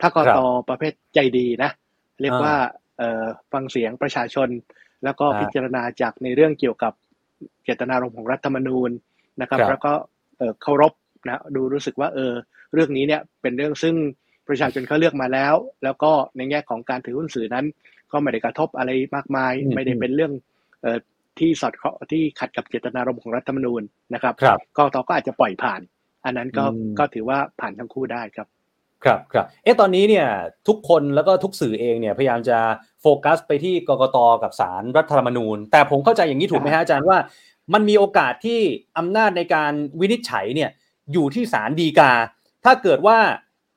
[0.00, 1.70] ถ้ากกตประเภทใจดีนะ
[2.20, 2.54] เรียกว่า
[2.98, 4.48] เอ่อฟังเสียงประชาชน
[5.04, 6.92] แล้วก็อ่าพิจารณาจากในเรื่องเกี่ยวกับ
[7.64, 8.90] เจตนารมณ์ของรัฐธรรมนูญ
[9.40, 9.92] นะครับครับแล้วก็
[10.38, 10.92] เอ่อเคารพ
[11.26, 12.32] นะดูรู้สึกว่าเออ
[12.74, 13.94] เรื่องนี้เนี่ยเป็นเรื่องซึ่ง
[14.48, 17.66] ประชาชนเขาเลือกมาแล้ว แล้วก็ในแง่ของการถือหุ้นสื่อนั้น
[18.12, 20.32] ก็ไม่ได้กระทบอะไรมากมายอืมไม่ได้เป็นเรื่อง
[20.82, 20.98] เอ่อ
[21.38, 23.82] ที่สอดเคราะห์ที่ขัดกับเจตนารมณ์ของรัฐธรรมนูญ
[24.14, 25.80] นะครับครับกกตก็อาจจะปล่อยผ่าน
[26.24, 28.48] อันนั้นก็อืมก็ถือว่าผ่านทั้งคู่ได้ครับ
[29.04, 30.28] ครับครับเอ๊ะตอนนี้เนี่ย
[30.68, 32.58] ทุกคนแล้วก็ทุกสื่อเองเนี่ยพยายามจะ
[33.02, 37.18] โฟกัสไปที่กกตกับสารรัฐธรรมนูญ แต่ผมเข้าใจอย่างนี้ถูกไหมฮะอาจารย์ว่า
[37.74, 38.60] มันมีโอกาสที่
[38.98, 40.70] อำนาจในการวินิจฉัยเนี่ย
[41.12, 42.12] อยู่ที่ศาลฎีกา
[42.64, 43.18] ถ้าเกิดว่า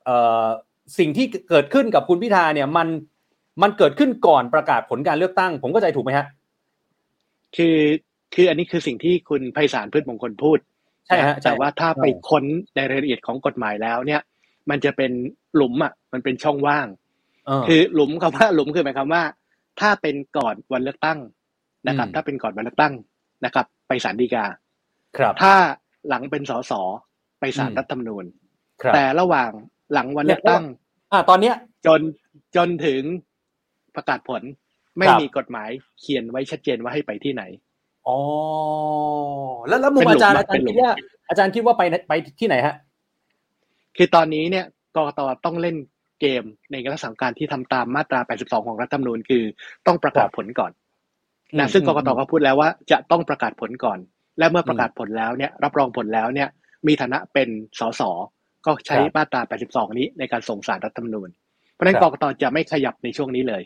[0.06, 0.46] เอ่อ
[0.98, 2.88] สิ่งที่เกิดขึ้นกับคุณพิธาเนี่ยมัน
[3.62, 6.26] มันเกิดขึ้นก่อนประกาศผลการเลือกตั้ง ผมเข้าใจถูกไหมฮะ
[7.56, 7.78] คือ
[8.34, 10.60] คืออันนี้คือสิ่งที่คุณไพศาลพืชมงคลพูด
[11.08, 12.44] ใช่ฮะนใช่แต่ว่าถ้าไปค้น
[12.76, 14.22] ในรายละเอียดของกฎหมายแล้วเนี่ย
[14.70, 15.12] มันจะเป็น
[15.56, 16.88] หลุมอะ มันเป็นช่องว่าง
[17.46, 19.24] เออคือหลุมคำว่าหลุมคือหมายความว่า
[19.80, 21.20] ถ้าเป็นก่อนวันเลือกตั้ง
[21.88, 22.94] นะครับอืมถ้าเป็นก่อนวันเลือกตั้ง
[23.46, 24.46] นะครับ ไปศาลฎีกา
[25.18, 25.54] ครับ ถ้า
[26.10, 26.74] หลังเป็นสส
[27.40, 28.26] ไปศาลอืมรัฐธรรมนูญ
[28.82, 29.52] ครับแต่ระหว่าง
[29.94, 30.64] หลังวันเลือกตั้ง
[31.12, 32.02] อ่า ตอนเนี้ยจน
[32.56, 33.02] จนถึง
[33.96, 34.42] ประกาศผล
[34.98, 37.44] ไม่ครับมีกฎหมายเขียนไว้ชัดเจนว่าให้ไปที่ไหน
[38.08, 38.18] อ๋อ
[39.68, 40.94] แล้วแล้วมุมเป็นหลุอามจารย์อะอาจารเป็นย์หลุคิมดว่า
[41.30, 42.76] อาจารย์คิดว่าไปไหนไปที่ไหนฮะ
[43.98, 45.76] คือตอนนี้เนี่ยกกตต้องเล่น
[46.22, 49.44] เกมในลักษณะของการที่ทำตามมาตรา 82 ของรัฐธรรมนูญคือ
[49.88, 50.72] ต้องประกาศผลก่อน
[51.54, 54.00] อืมนะซึ่งอืกมกตก็พูดแล้วว่าจะต้องประกาศผลก่อน
[54.40, 56.50] และเมื่อประกาศผลแล้วเนี่ย รับรองผลแล้วเนี่ย
[56.88, 57.50] มีฐานะเป็น
[57.80, 58.02] สส
[58.66, 61.30] ก็ใช้ครับมาตรา 82 นี้ในการส่งสารรัฐธรรมนูญ
[61.74, 63.64] เพราะฉะนั้นคกรับกตจะไม่ขยับในช่วงนี้เลย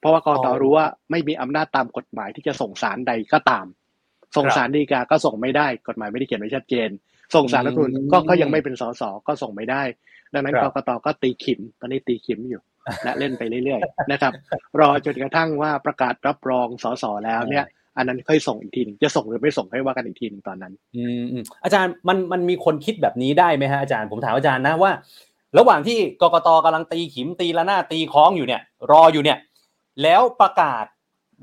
[0.00, 3.66] เพราะว่ากกตอ๋อรู้ว่าไม่มีอำนาจตามกฎหมายที่จะส่งสารใดก็ตาม
[4.36, 6.88] ส่งครับสารดีกาก็ส่งไม่ได้ กฎหมายไม่ได้เขียนไว้ชัดเจน
[7.34, 9.82] ส่งสารรัฐธรรมนูญก็ก็ยังไม่เป็นสสก็ส่งไม่ได้
[10.34, 12.60] ดังนั้นคกรับกตก็ตีขิมตอนนี้ตีขิมอยู่
[13.06, 14.32] นะเล่นไปเรื่อยๆนะครับ
[14.80, 17.64] รอจนกระทั่งว่าประกาศรับรองสสแล้วเนี่ย
[17.96, 24.92] อันนั้นค่อยส่งอีกทีหนึงจะส่งหรือไม่ส่งให้ว่ากันอีกทีหนึงตอนนั้นอืมอืมอาจารย์มันมันมีคนคิดแบบนี้ได้ไหมฮะอาจารย์ผมถามอาจารย์นะว่า
[25.58, 29.38] ระหว่างที่กกตกำลังตีขิมตีละหน้าดตีคล้องอยู่เนี่ย รออยู่เนี่ย
[30.02, 30.84] แล้วประกาศ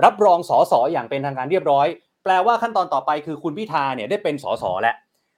[0.06, 1.88] รับรองสสอย่างเป็นทางการเรียบร้อย
[2.24, 4.96] แปลว่าขั้นตอนต่อไปคือคุณพิธาเนี่ยได้เป็นสสแล้ว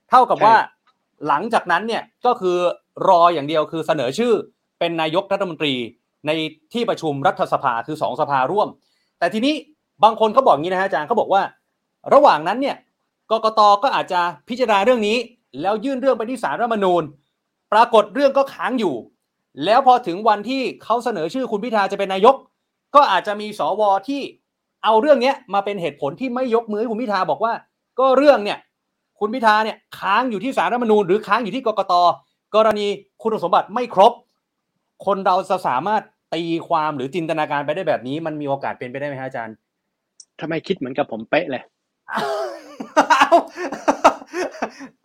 [0.09, 0.75] เท่ากับว่าใช่
[1.27, 2.57] หลังจากนั้นเนี่ยก็คือ
[3.07, 4.33] รออย่างเดียวคือเสนอชื่อ
[4.79, 5.73] เป็นนายกรัฐมนตรี
[6.27, 6.31] ใน
[6.73, 8.67] ที่ประชุมรัฐสภาคือสองสภาร่วม
[9.19, 9.55] แต่ทีนี้
[10.03, 11.41] บางคนเขาบอกอย่างนี้นะฮะอาจารย์เขาบอกว่า
[12.13, 12.77] ระหว่างนั้นเนี่ย
[13.31, 15.17] กกตก็อาจจะพิจารณาเรื่องนี้
[15.61, 17.03] แล้วยื่นเรื่องไปที่ศาลรัฐธรรมนูญ
[17.73, 18.95] ปรากฏเรื่องก็ค้างอยู่
[19.65, 22.35] แล้วพอถึงวันที่เขาเสนอชื่อคุณพิธาจะเป็นนายก
[22.97, 24.21] ก็อาจจะมีสวที่
[24.83, 27.53] เอาเรื่องเนี้ยมาเป็นเหตุผลที่ไม่ยกมือให้คุณพิธาบอกว่า
[27.99, 28.59] ก็เรื่องเนี่ย
[29.19, 31.93] คุณพิธาเนี่ยค้างอยู่ที่ศาลรัฐมนูญหรือค้างอยู่ที่กกต
[32.55, 32.87] กรณี
[33.21, 34.13] คุณสมบัติไม่ครบ
[35.05, 36.01] คนเราจะสามารถ
[36.33, 39.55] ตีความหรือจินตนาการไปได้แบบนี้ มันมีโอกาสเป็นไปได้ไหมฮะอาจารย์
[40.39, 41.63] ทำไมคิดเหมือนกับผมเป๊ะเลย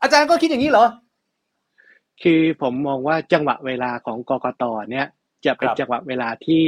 [0.03, 0.87] อาจารย์ก็คิดอย่างนี้เหรอ
[2.23, 5.07] คือผมมองว่าจังหวะเวลาของกกตเนี่ย
[5.47, 6.65] จะเป็นจังหวะเวลาที่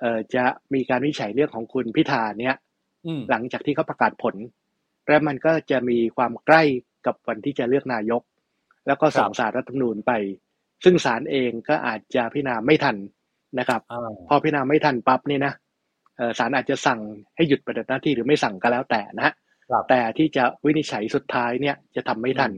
[0.00, 2.56] เอ่อจะมีการวินิจฉัยเรื่องของคุณพิธาเนี่ย
[3.06, 4.34] อืมหลังจากที่เขาประกาศผล
[5.08, 6.62] และมันก็จะมีความใกล้
[7.06, 8.22] กับวันที่จะเลือกนายก
[8.86, 10.12] แล้วก็ส่งครับสารรัฐธรรมนูญไป
[10.84, 12.96] ซึ่งศาลเองก็อาจจะพิจารณาไม่ทัน
[13.58, 15.52] นะครับอ่าพอพิจารณาไม่ทันปั๊บนี่นะ
[16.16, 17.00] เอ่อศาลอาจจะสั่ง
[17.36, 19.34] ให้หยุดปฏิบัติหน้าที่หรือไม่สั่งก็แล้วแต่นะฮะ
[19.70, 22.52] ครับแต่ที่จะวินิจฉัยสุดท้ายเนี่ยจะทำไม่ทัน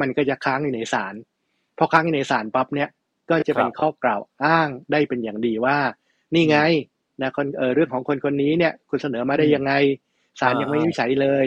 [0.00, 1.14] มันก็จะค้างอยู่ในศาล
[1.78, 2.88] พอค้างอยู่ในศาลปั๊บเนี่ย
[3.30, 5.78] ก็จะเป็นครับข้อกล่าวอ้างได้เป็นอย่างดีว่า
[6.34, 6.58] นี่ไง
[7.22, 9.72] นะคนเออเรื่องของคนคนนี้เนี่ย คุณเสนอมาได้อืมยังไง
[10.40, 11.46] ศาลอ่ายัยังไม่วินิจฉัยเลย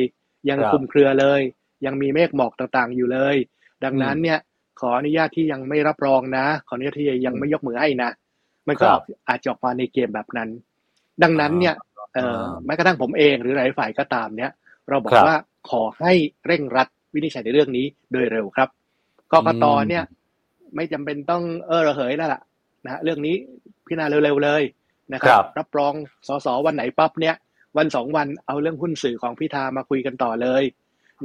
[0.49, 1.41] ยังครับคลุมเครือเลย
[1.85, 3.35] ยังมีเมฆหมอกต่างๆอยู่เลย
[3.83, 4.39] ดังนั้นอืมเนี่ย
[4.79, 8.09] ขออนุญาตที่ยังไม่รับรองนะ ขออนุญาตที่ยังไม่ยกมือให้นะ
[8.67, 10.49] มันก็ครับอาจจะออกมาในเกมแบบนั้น
[11.23, 11.75] ดังนั้นเนี่ย
[12.13, 14.51] เอ่ออ่าแม้กระทั่งผมเองหรือหลายฝ่ายก็ตามเนี่ย
[14.89, 15.37] เราบอกครับว่า
[15.69, 16.13] ขอให้
[16.45, 18.69] เร่งรัดวินิจฉัยในเรื่องนี้โดยเร็วครับ
[19.31, 20.03] กกตอืมเนี่ย
[20.75, 22.41] ไม่จำเป็นต้องเออระเหยแล้วล่ะ
[22.85, 23.35] นะฮะเรื่องนี้
[23.85, 24.63] พิจารณาเร็วๆเลย
[25.13, 25.93] นะคครัรับบรับรอง
[26.27, 27.35] สสวันไหนปั๊บเนี่ย
[27.77, 30.63] วันสองวันเอาเรื่องหุ้นสื่อของพิธามาคุยกันต่อเลย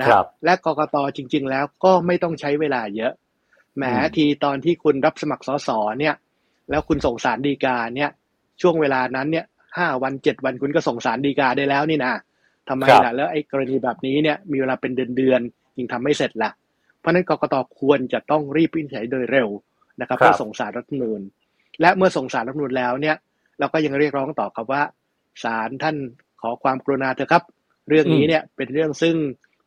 [0.00, 3.12] นะครับและกกตจริง ๆ แล้วก็ไม่ต้องใช้เวลาเยอะ
[3.76, 6.14] แหมอืมทีตอนที่คุณรับสมัครสสเนี่ย
[6.70, 8.10] แล้วคุณส่งสารดีกาเนี่ย
[8.62, 9.44] ช่วงเวลานั้นเนี่ย
[9.78, 12.12] ห้าวันเจ็ดวันคุณก็ส่งสารดีกาได้แล้วนี่นะ
[12.68, 16.50] ทำไมครับล่ะแล้วไอ้กรณีแบบนี้เนี่ยมีเวลาเป็นเดือนเดือนๆยังทำไม่เสร็จล่ะ
[17.00, 19.48] เพราะฉะนั้นกกตควรจะต้องรีบวินิจฉัยโดยเร็ว
[20.00, 21.20] นะครับครับเพื่อส่งสารรัฐธรรมนูญ
[21.80, 23.16] และเมื่อส่งสารรัฐธรรมนูญแล้วเนี่ย
[23.58, 24.82] เราก็ยังเรียกร้องต่อครับว่า
[25.44, 25.96] ศาลท่าน
[26.40, 27.42] ขอความกรุณาเถอะครับ
[27.88, 29.16] เรื่องนี้เนี่ยเป็นเรื่องซึ่ง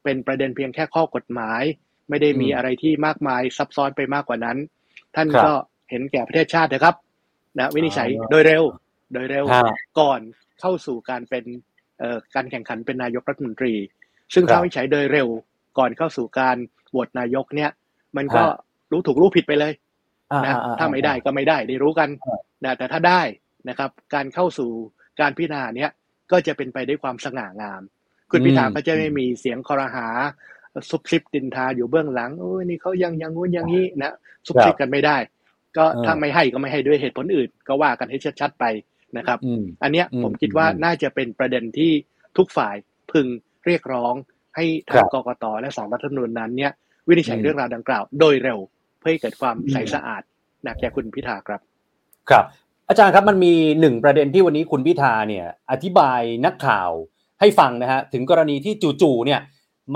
[0.04, 1.62] เป็นประเด็นเพียงแค่ข้อกฎหมาย
[2.10, 4.58] ไม่ได้มีอืมอะไรที่มากมายซับซ้อนไปมากกว่านั้น
[5.16, 5.52] ท่านครับก็
[5.90, 6.96] เห็นแก่ประเทศชาตินะครับ
[7.60, 8.64] นะวินิจฉัยอ่าโดยเร็ว
[9.14, 9.64] โดยเร็วฮะ
[10.00, 10.20] ก่อน
[10.60, 11.46] เข้าสู่การเป็น
[12.00, 13.74] เอ่อการแข่งขันเป็นนายกรัฐมนตรี
[14.34, 15.28] ซึ่งครับถ้าวินิจฉัยโดยเร็ว
[15.78, 16.58] ก่อนเข้าสู่การ
[16.90, 17.72] โหวตนายกเนี่ย
[18.18, 18.46] มันก็ฮะ
[18.92, 19.87] รู้ถูกรู้ผิดไปเลยอ่า
[20.46, 23.22] นะอ่อ่ถ้าไม่ได้ก็ไม่ได้ได้รู้กันอ่านะแต่ถ้าได้
[23.70, 24.72] นะครับ การเข้าสู่
[25.22, 25.90] การพิจารณาเนี้ย
[26.32, 27.82] ก็จะเป็นไปด้วยความสง่างาม
[28.32, 30.08] คุณพิธาก็จะไม่มีเสียงคอรหา
[30.90, 34.14] ซุบซิบดินทาอยู่เบื้องหลังโอ้ยนี่เขายังอยังงู้นอย่างนี้นะ
[34.48, 35.18] ซุบซิบกันไม่ได้
[35.78, 38.66] ก็เออถ้าไม่ให้ก็ไม่ให้ด้วยเหตุผลอื่น ก็ว่ากันให้ชัดๆไป
[39.18, 41.92] นะครับอืมอันเนี้ยอืมผมคิดว่าอืมน่าจะเป็นประเด็นที่
[42.38, 42.76] ทุกฝ่าย
[43.12, 43.28] พึง
[43.66, 44.14] เรียกร้อง
[44.56, 46.72] ให้ทางครับกกตและสารรัฐธรรมนูญนั้นเนี่ย
[47.08, 50.22] วินิจฉัยอืมเรื่องราวดังกล่าว โดยเร็วเพื่อให้เกิดความอืมใสสะอาด
[50.66, 51.62] นะแก่คุณพิธาครับ
[52.30, 52.46] ครับ
[52.90, 56.92] อาจารย์ครับมันมีหนึ่งประเด็นที่วันนี้คุณพิธาเนี่ยอธิบายนักข่าว
[57.40, 59.42] ให้ฟังนะฮะถึงกรณีที่จู่ๆเนี่ย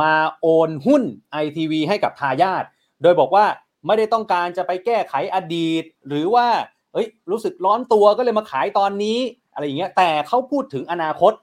[0.01, 2.63] มาโอนหุ้นไอทีวีให้กับทายาท
[3.01, 3.45] โดยบอกว่า
[3.87, 6.47] ไม่ได้ต้องการจะไปแก้ไขอดีต หรือว่า
[6.93, 9.19] เอ้ยรู้สึกร้อนตัวก็เลยมาขายตอนนี้
[9.53, 11.33] อะไรอย่างเงี้ยแต่เขาพูดถึงอนาคต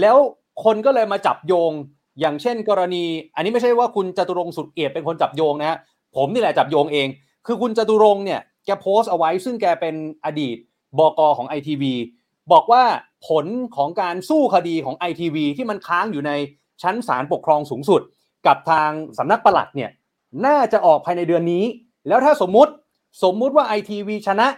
[0.00, 0.16] แล้ว
[0.64, 1.72] คนก็เลยมาจับโยง
[2.20, 5.78] อย่างเช่นกรณี อันนี้ไม่ใช่ว่าคุณจตุรงค์สุดเอียดเป็นคนจับโยงนะฮะ
[6.16, 7.08] ผมนี่แหละจับโยงเอง
[7.46, 10.56] คือคุณจตุรงค์เนี่ยแกโพสต์เอาไว้ ซึ่งแกเป็นอดีต
[10.98, 11.94] บกของไอทีวี
[12.52, 12.82] บอกว่า
[13.28, 13.46] ผล
[13.76, 16.32] ของการสู้คดีของไอทีวีที่มันค้างอยู่ใน
[16.82, 18.00] ชั้นศาลปกครองสูงสุด
[18.46, 19.90] กับทางสำนักปลัดเนี่ย
[20.46, 21.64] น่าจะออกภายในเดือนนี้
[22.08, 22.72] แล้วถ้าสมมุติ
[23.22, 24.48] สมมุติว่าไอทีวีชนะ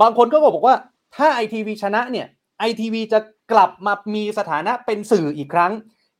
[0.00, 0.76] บางคนก็บอกว่า
[1.16, 2.26] ถ้าไอทีวีชนะเนี่ย
[2.58, 3.18] ไอทีวีจะ
[3.52, 5.72] กลับมามีสถานะเป็นสื่ออีกครั้ง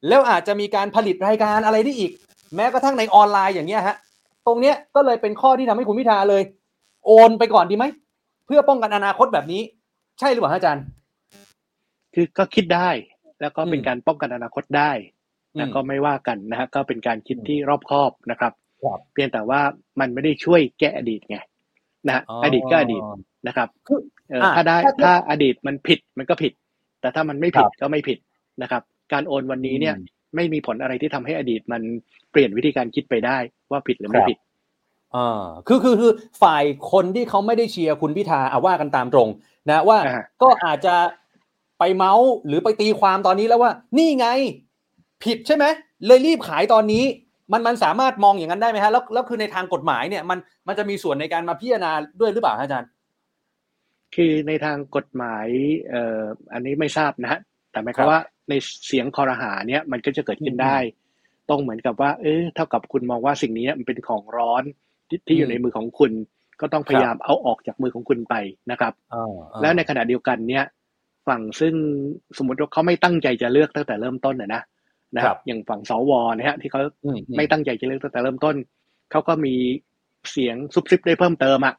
[0.09, 2.13] แล้วอาจจะมีการผลิตรายการอะไรได้อีก
[2.57, 3.97] แม้กระทั่งในออนไลน์อย่างเงี้ยฮะ
[4.47, 6.43] ตรงเนี้ยก็เลยเป็นข้อที่ทำให้คุณพิธาเลย
[7.07, 7.85] โอนไปก่อนดีไหม
[8.47, 9.63] เพื่อป้องกันอนาคตแบบนี้
[10.19, 10.85] ใช่หรือเปล่าอาจารย์
[12.15, 12.91] คือก็คิดได้
[13.41, 14.93] แล้วก็เป็นอืมการป้องกันอนาคตได้
[15.59, 19.61] นะอืมก็ไม่ว่ากันนะฮะก็เป็นการคิดที่รอบคอบนะครับครับเพียงแต่ว่า
[20.01, 21.39] มันไม่ได้ช่วยแก้อดีตไง
[22.07, 23.03] นะฮะอดีตก็อดีต
[23.47, 26.53] นะครับคือเอออะถ้าได้ถ้าถ้าอดีตมันผิดมันก็ผิด
[27.01, 28.19] แต่ถ้ามันไม่ผิดครับก็ไม่ผิด
[28.63, 31.83] นะครับ การโอนวันนี้เนี่ยอืม ไม่มีผลอะไรที่ทำให้อดีตมัน
[32.31, 33.39] เปลี่ยนวิธีการคิดไปได้
[33.71, 34.39] ว่าผิดหรือไม่ครับผิด
[35.15, 36.13] อ่าคือคือคือ
[36.43, 39.29] ฝ่ายคนที่เขาไม่ได้เชียร์คุณพิธาเอาว่ากันตามตรง
[39.69, 40.97] นะว่าอ่าฮะก็อาจจะ
[41.79, 44.29] ไปเมาส์หรือไปตีความตอนนี้แล้วว่า นี่ไง
[45.25, 45.65] ผิดใช่ไหม
[46.07, 47.05] เลยรีบขายตอนนี้
[47.53, 52.89] มันมันสามารถมองอย่างนั้นได้ไหมฮะแล้วแล้วคือในทางกฎหมายเนี่ยมันมันจะมีส่วนในการมาพิจารณาด้วยหรือเปล่าฮะอาจารย์
[54.17, 55.47] คือในทางกฎหมาย
[55.91, 57.41] เอ่ออันนี้ไม่ทราบนะฮะ
[57.73, 58.55] แต่หมายความครับว่า ใน
[58.87, 60.77] เสียงคอรหาเนี่ยมันก็จะเกิดขึ้นอืมได้
[61.51, 64.63] ต้องเหมือนกับว่า เออเท่ากับคุณมองว่าสิ่งนี้มันเป็นของร้อน
[65.09, 66.13] ที่ที่อยู่อืมในมือของคุณ
[66.61, 68.35] ก็ต้องพยายามเอาออกจากมือของคุณไป
[68.71, 70.65] นะครับอ่าอ่าแล้วในขณะเดียวกันเนี่ย
[71.29, 71.75] ฝั่งซึ่ง
[72.39, 74.63] สมมติว่าเขาไม่ตั้งใจจะเลือกตั้งแต่เริ่มต้นนะนะ
[75.17, 78.57] นะคครัรับบอย่างฝั่งสวนะฮะที่เขาอืมอืมไม่ตั้งใจจะเลือกตั้งแต่เริ่มต้น
[79.11, 79.55] เขาก็มี
[80.31, 81.75] เสียงซุบซิบได้เพิ่มเติมอะ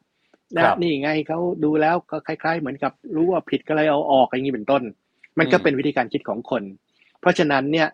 [0.56, 4.84] นะครับนี่ไงเขาดูแล้วก็คล้าย ๆ เหมือนกับรู้ว่าผิดก็เลยเอาออกอย่างนี้เป็นต้น
[5.39, 6.63] มันก็อืมเป็นวิธีการคิดของคน
[7.20, 7.88] เพราะฉะนั้นเนี่ย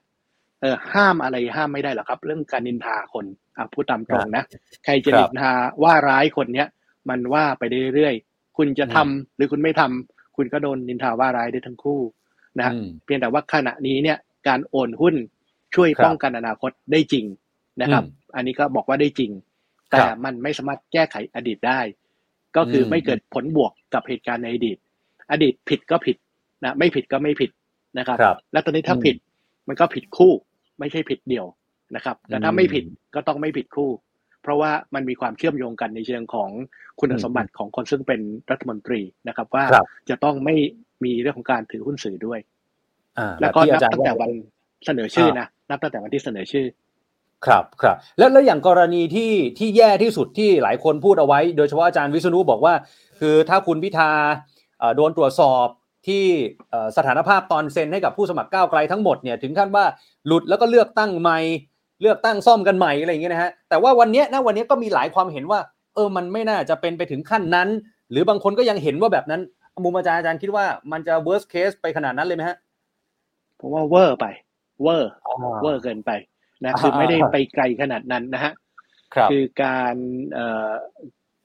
[0.61, 3.25] เออห้ามอะไรห้ามไม่ได้หรอกครับ เรื่องการนินทาคน
[3.57, 4.43] อะพูดตามตรงนะ
[4.83, 5.51] ใครจะครับนินทา
[5.83, 6.67] ว่าร้ายคนเนี้ย
[7.09, 12.01] มันว่าไปเรื่อยๆคุณจะทำหรือคุณไม่ทำคุณก็โดนนินทาว่าร้ายได้ทั้งคู่
[12.57, 15.15] นะฮะอืมเพียงแต่ว่าขณะนี้เนี่ยการโอนหุ้น
[15.75, 17.25] ช่วยครับป้องกันอนาคตได้จริง
[17.81, 19.31] นะครับอืมอันนี้ก็บอกว่าได้จริง
[19.91, 21.79] แต่ครับมันไม่สามารถแก้ไขอดีตได้
[22.55, 24.77] ก็คืออมไม่เกิดผลบวกกับเหตุการณ์ในอดีต
[25.31, 26.17] อดีตผิดก็ผิด
[26.63, 27.51] นะไม่ผิดก็ไม่ผิด
[27.99, 29.15] นะครับครับแล้วตอนนี้ถ้าอืมผิด
[29.67, 30.33] มันก็ผิดคู่
[30.79, 31.47] ไม่ใช่ผิดเดี่ยว
[31.95, 32.83] นะครับแต่ถ้าอืมไม่ผิด
[33.15, 33.89] ก็ต้องไม่ผิดคู่
[34.43, 36.49] เพราะว่ามันมีความเชื่อมโยงกันในเชิงของ
[36.99, 40.55] คุณอืมสมบัติของคนซึ่งเป็นรัฐมนตรีนะครับ ว่าครับจะต้องไม่
[41.03, 42.39] มีเรื่องของการถือหุ้นสื่อด้วย
[43.17, 44.31] อ่าแล้วก็ที่นัอาบจารย์ตั้งแต่ว่าวัน
[44.85, 46.65] เสนอชื่อนะนับตั้งแต่วันที่เสนอชื่อ
[47.45, 52.73] ครับครับ แล้วแล้วอย่างกรณีที่ที่แย่ที่สุดที่หลายคนพูดเอาไว้ โดยเฉพาะอาจารย์วิษณุบอกว่า
[53.19, 54.11] คือถ้าคุณพิธา
[54.79, 55.67] เอ่อโดนตรวจสอบ
[56.07, 56.23] ที่
[56.69, 59.85] เอ่อสถานภาพตอนเซ็นให้กับผู้สมัครก้าวไกลทั้งหมดเนี่ยถึงขั้นว่า
[60.27, 61.39] หลุดแล้วก็เลือกตั้งใหม่
[62.01, 65.59] เลือกตั้งซ่อมกันใหม่อะไรอย่างเงี้ยนะฮะแต่ว่าวันเนี้ยนะวันเนี้ยก็มีหลายความเห็นว่า
[65.95, 67.69] เออมันไม่น่าจะเป็นไปถึงขั้นนั้น
[68.11, 69.41] หรือบางคนก็ยังเห็นว่าแบบนั้น
[69.83, 72.57] มุมอาจารย์อาจารย์คิดว่ามันจะ worst case ไปขนาดนั้นเลยไหมฮะ
[73.59, 74.25] ผมว่าเวอร์ไป
[74.83, 75.11] เวอร์
[75.61, 76.11] เวอร์เกินไป
[76.63, 78.53] นะคือไม่ได้ไปไกลขนาดนั้นนะฮะ
[79.15, 79.95] ครับคือการ
[80.33, 80.71] เอ่อ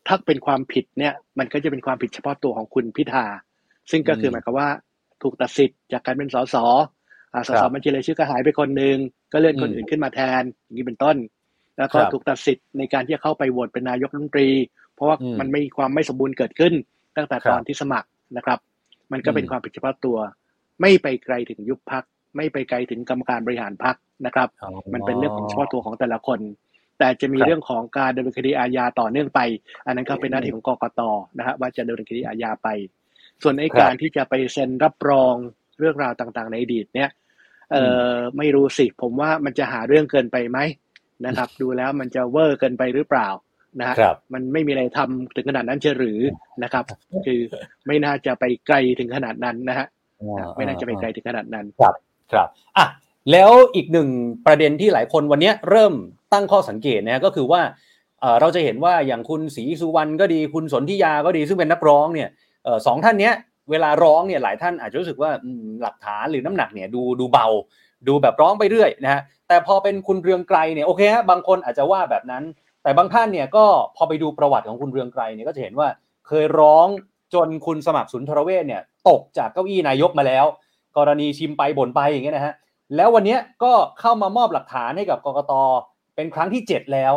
[0.07, 3.25] ถ้าเป็นความผิดเนี่ย มันก็จะเป็นความผิดเฉพาะตัวของคุณพิธา
[3.91, 4.69] ซึ่งก็คือหมายความว่า
[5.23, 6.57] ถูกตัดสิทธิ์จากการเป็นสส
[7.35, 8.97] อ่าสสครับบัญชีรายชื่อก็หายไปคนหนึ่ง
[9.33, 11.17] ก็เลื่อนคนอืมอื่นขึ้นมาแทนอย่างนี้เป็นต้น
[11.79, 14.49] แล้วก็ครับถูกตัดสิทธิ์ในการที่จะเข้าไปโหวตเป็นนายกรัฐมนตรี
[14.95, 16.73] เพราะว่าอืมมันไม่มีความไม่สมบูรณ์เกิดขึ้น
[17.17, 18.59] ตั้งแต่ครับตอนที่สมัครนะครับ
[19.13, 20.19] มันก็เป็นอืมความผิดเฉพาะตัว
[20.81, 22.05] ไม่ไปไกลถึงยุบพัก
[22.37, 24.49] ไม่ไปไกลถึงกรรมการบริหารพักนะครับ
[24.95, 26.41] มันเป็นเรื่องของเฉพาะตัวของแต่ละคน
[26.99, 29.41] แต่จะมีครับเรื่องของการดำเนินคดีอาญาต่อเนื่องไป
[29.87, 31.01] อันนั้นก็เป็นหน้าที่ของกกต
[31.39, 32.69] นะฮะว่าจะดำเนินคดีอาญาไป
[33.43, 35.35] ส่วนไอ้ครับการที่จะไปเซ็นรับรอง
[35.79, 37.11] เรื่องราวต่างๆ ในอดีตเนี่ย
[37.73, 37.77] เอ
[38.13, 40.59] อไม่รู้สิผมว่ามันจะหาเรื่องเกินไปไหม
[41.27, 43.29] นะครับ ดูแล้วมันจะเวอร์เกินไปหรือเปล่า
[43.81, 46.21] นะฮะครับมันไม่มีอะไรทำถึงขนาดนั้นเชยวหรือ
[46.63, 46.85] นะครับ
[47.27, 47.41] คือ
[47.87, 49.87] ไม่น่าจะไปไกลถึงขนาดนั้นนะฮะ
[50.57, 51.67] ไม่น่าจะไปไกลถึงขนาดนั้น
[52.33, 52.87] ครับอะ
[53.33, 54.09] แล้วอีกหนึ่ง
[54.47, 55.95] ประเด็นที่หลายคนวันเนี้ยเริ่ม
[56.33, 57.63] ตั้งข้อสังเกตนะฮะก็คือว่า
[58.21, 62.42] เอ่อเราจะเห็นว่าอย่างคุณศรีสุวรรณก็ดีคุณสนธิยาก็ดีซึ่งเป็นนักร้องเนี่ยเอ่อ
[62.87, 63.35] สองท่านเนี้ย
[63.71, 65.31] เวลาร้องเนี่ยหลายท่านอาจจะรู้สึกว่า
[65.83, 67.47] หลักฐานหรือน้ำหนักเนี่ยดูดูเบา
[68.09, 72.45] ดูแบบร้องไปเรื่อยนะฮะแต่พอเป็นคุณเรืองไกรเนี่ยโอเคฮะบางคนอาจจะว่าแบบนั้น
[72.83, 73.65] แต่บางท่านเนี่ยก็
[73.97, 75.89] พอไปดูประวัติของคุณเรืองไกรเนี่ยก็จะเห็นว่า
[76.27, 76.89] เคยร้อง
[77.35, 80.45] จนคุณสมัครสุนทรเวชเนี่ยตกจากเก้าอี้นายกมาแล้ว
[80.97, 82.55] กรณีชิมไปบ่นไปอย่างเงี้ยนะฮะ
[82.97, 85.53] แล้ววันนี้ก็เข้ามามอบหลักฐานให้กับกกต
[86.17, 87.13] เป็นครั้งที่ 7 แล้ว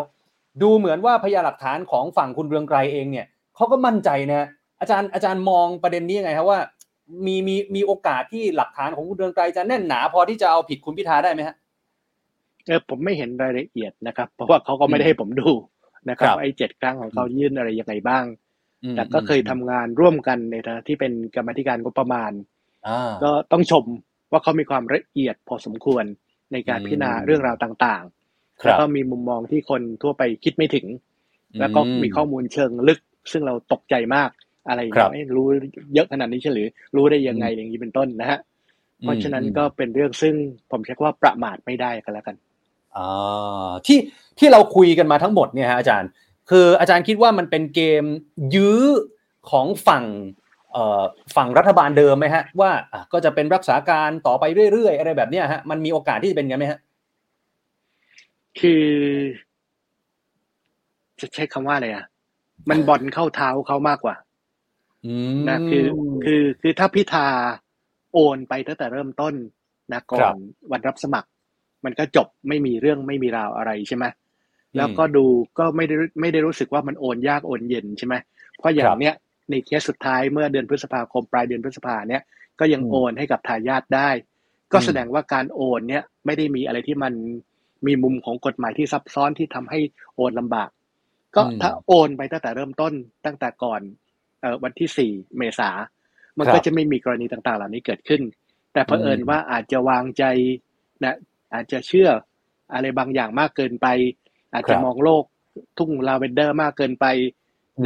[0.61, 4.47] ดูเหมือนว่าพยานหลักฐานของฝั่งคุณเรืองไกรเองเนี่ยเขาก็มั่นใจนะ
[4.85, 6.59] อาจารย์อาจารย์มองประเด็นนี้ยังไงครับว่า
[7.25, 11.55] มีมีมีโอกาสที่หลักฐานของคุณเรืองไกรจะแน่นหนา พอที่จะเอาผิดคุณพิธาได้ไหมฮะ
[12.65, 15.49] เออผมไม่เห็นรายละเอียดนะครับ เพราะว่าเขาก็ไม่ได้ให้ผมดู
[16.09, 18.23] นะครับครับไอ้เจ็ดครั้งของเขายื่นอะไรยังไงบ้าง
[18.83, 22.31] อืมแต่ก็เคยทำงานร่วมกันในฐานะที่เป็นกรรมาธิการงบประมาณ
[22.87, 23.85] อ่าก็ต้องชม
[24.31, 26.03] ว่าเขามีความละเอียดพอสมควร
[26.51, 30.85] ในการอืมพิจารณาเรื่องราวต่างๆคแล้วรับก็มีมุมมองที่คนทั่วไปคิดไม่ถึง
[31.59, 32.99] แล้วก็มีข้อมูลเชิงลึก
[33.31, 34.29] ซึ่งเราตกใจมาก
[34.67, 35.47] อะไรอย่างครัเงี้บยรู้
[35.93, 38.39] เยอะขนาดนี้เฉลือรู้ได้ยังไงอย่างนี้เป็นต้นนะฮะ
[39.01, 40.35] เพราะฉะนั้นก็เป็นเรื่องซึ่ง
[40.71, 42.35] ผมใช้คำว่าประมาทไม่ได้กันแล้วกัน
[42.97, 43.99] อ่าที่
[44.39, 46.09] ที่เราคุยกันมาทั้งหมดเนี่ยฮะอาจารย์
[46.49, 48.03] คืออาจารย์คิดว่ามันเป็นเกม
[48.55, 48.81] ยื้อ
[49.49, 50.05] ของฝั่ง
[50.71, 51.03] เอ่อ
[51.35, 56.79] ฝั่งรัฐบาลเดิมไหมฮะ ว่าอะก็จะเป็นรักษาการต่อไปเรื่อยๆ อะไรแบบเนี้ยฮะมันมีโอกาสที่จะเป็นกันไหมฮะ
[58.59, 58.85] คือ
[61.19, 62.05] จะใช้คำว่าอะไรอะ
[62.69, 64.24] มันบอลเข้าเท้าเขามากกว่าอืม
[65.49, 65.85] นะคือ
[66.23, 67.27] คือคือถ้าพิธา
[68.13, 69.33] โอนไปตั้งแต่เริ่มต้น
[69.93, 70.35] นะก่อครันบ
[70.71, 71.29] วันรับสมัคร
[71.85, 74.05] มันก็จบไม่มีเรื่องไม่มีราวอะไรใช่ไหม
[74.77, 75.25] แล้วก็ดู
[75.59, 78.15] ก็ไม่ได้ไม่ได้รู้สึกว่ามันโอนยากโอนเย็นใช่ไหม
[78.57, 79.13] เพราะอย่าครังบเนี้ย
[79.49, 82.23] ในเคสสุดท้ายเมื่อเดือนพฤษภาคมปลายเดือนพฤษภาเนี้ย
[82.59, 84.09] ก็ยังอืมโอนให้กับทายาทได้
[84.73, 87.13] ก็อืมแสดงว่าการโอนเนี้ยไม่ได้มีอะไรที่มัน
[87.87, 89.79] มีมุมของกฎหมายที่ซับซ้อนที่ทำให้
[90.15, 90.69] โอนลำบาก
[91.35, 92.93] ก็ถ้าโอนไปตั้งแต่เริ่มต้น
[93.25, 94.04] ตั้งแต่ก่อนเอ่อ
[94.63, 95.69] วันที่สี่เมษา
[96.37, 98.21] มันครับก็จะไม่มีกรณีต่างๆ เหล่านี้เกิดขึ้น
[98.73, 100.23] แต่เผอิญอืมว่าอาจจะวางใจ
[101.03, 101.15] นะ
[101.53, 102.09] อาจจะเชื่อ
[102.73, 103.87] อะไรบางอย่างมากเกินไป
[104.53, 105.23] อาจจะมองโลก
[105.77, 107.05] ทุ่งลาเวนเดอร์มากเกินไป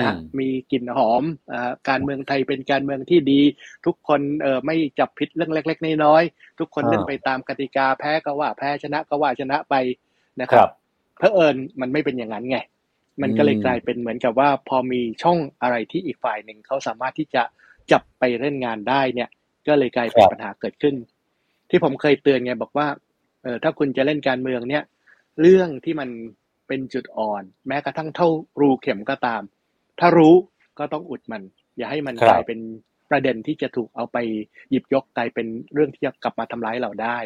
[0.02, 3.42] นะอืมมีกลิ่นหอมอาการเมืองไทยเป็นการเมืองที่ดี
[3.86, 9.76] ทุกคนเออไม่จับผิดเรื่องเล็ก ๆ น้อยๆทุกคนอ่าเล่นไปตามกติกาแพ้ก็ว่าแพ้ชนะก็ว่าชนะไป
[10.42, 10.70] นะคครัรับบ
[11.18, 12.58] เผอิญมันไม่เป็นอย่างนั้นไง
[13.22, 17.44] มันก็เลยอืมกลายเป็นเหมือนกับว่าพอมีช่องอะไรที่อีกฝ่ายหนึ่งเขาสามารถที่จะ
[17.92, 19.30] จับไปเล่นงานได้เนี่ย
[19.68, 20.96] ก็เลยกลายเป็นปัญหาเกิดขึ้น
[21.70, 22.88] ที่ผมเคยเตือนไงบอกว่า
[23.44, 24.84] เออถ้าคุณจะเล่นการเมืองเนี่ย
[25.42, 26.10] เรื่องที่มัน
[26.68, 28.28] เป็นจุดอ่อน แม้กระทั่งเท่า
[28.60, 29.42] รูเข็มก็ตาม
[30.00, 30.36] ถ้ารู้
[30.80, 31.42] ก็ต้องอุดมัน
[31.78, 32.60] อย่าให้มันครับกลายเป็น
[33.10, 34.18] ประเด็นที่จะถูกเอาไป
[34.70, 37.18] หยิบยกกลายเป็นเรื่องที่จะกลับมาทำร้ายเราได้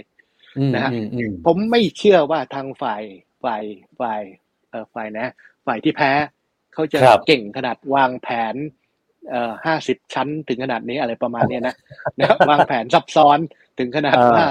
[0.57, 3.03] อืมนะฮะอืมอืมผมไม่เชื่อว่าทางฝ่าย
[3.43, 3.63] ฝ่าย
[3.99, 4.21] ฝ่าย
[4.69, 5.33] เอ่อฝ่ายนะ
[5.65, 6.11] ฝ่ายที่แพ้
[6.73, 8.55] เขาจะครับเก่งขนาดวางแผน
[9.29, 11.75] เอ่อห้าสิบชั้นถึงขนาดนี้อะไรประมาณเนี้ยนะ
[12.19, 13.39] นะวางแผนซับซ้อน
[13.79, 14.43] ถึงขนาดอ่าว่า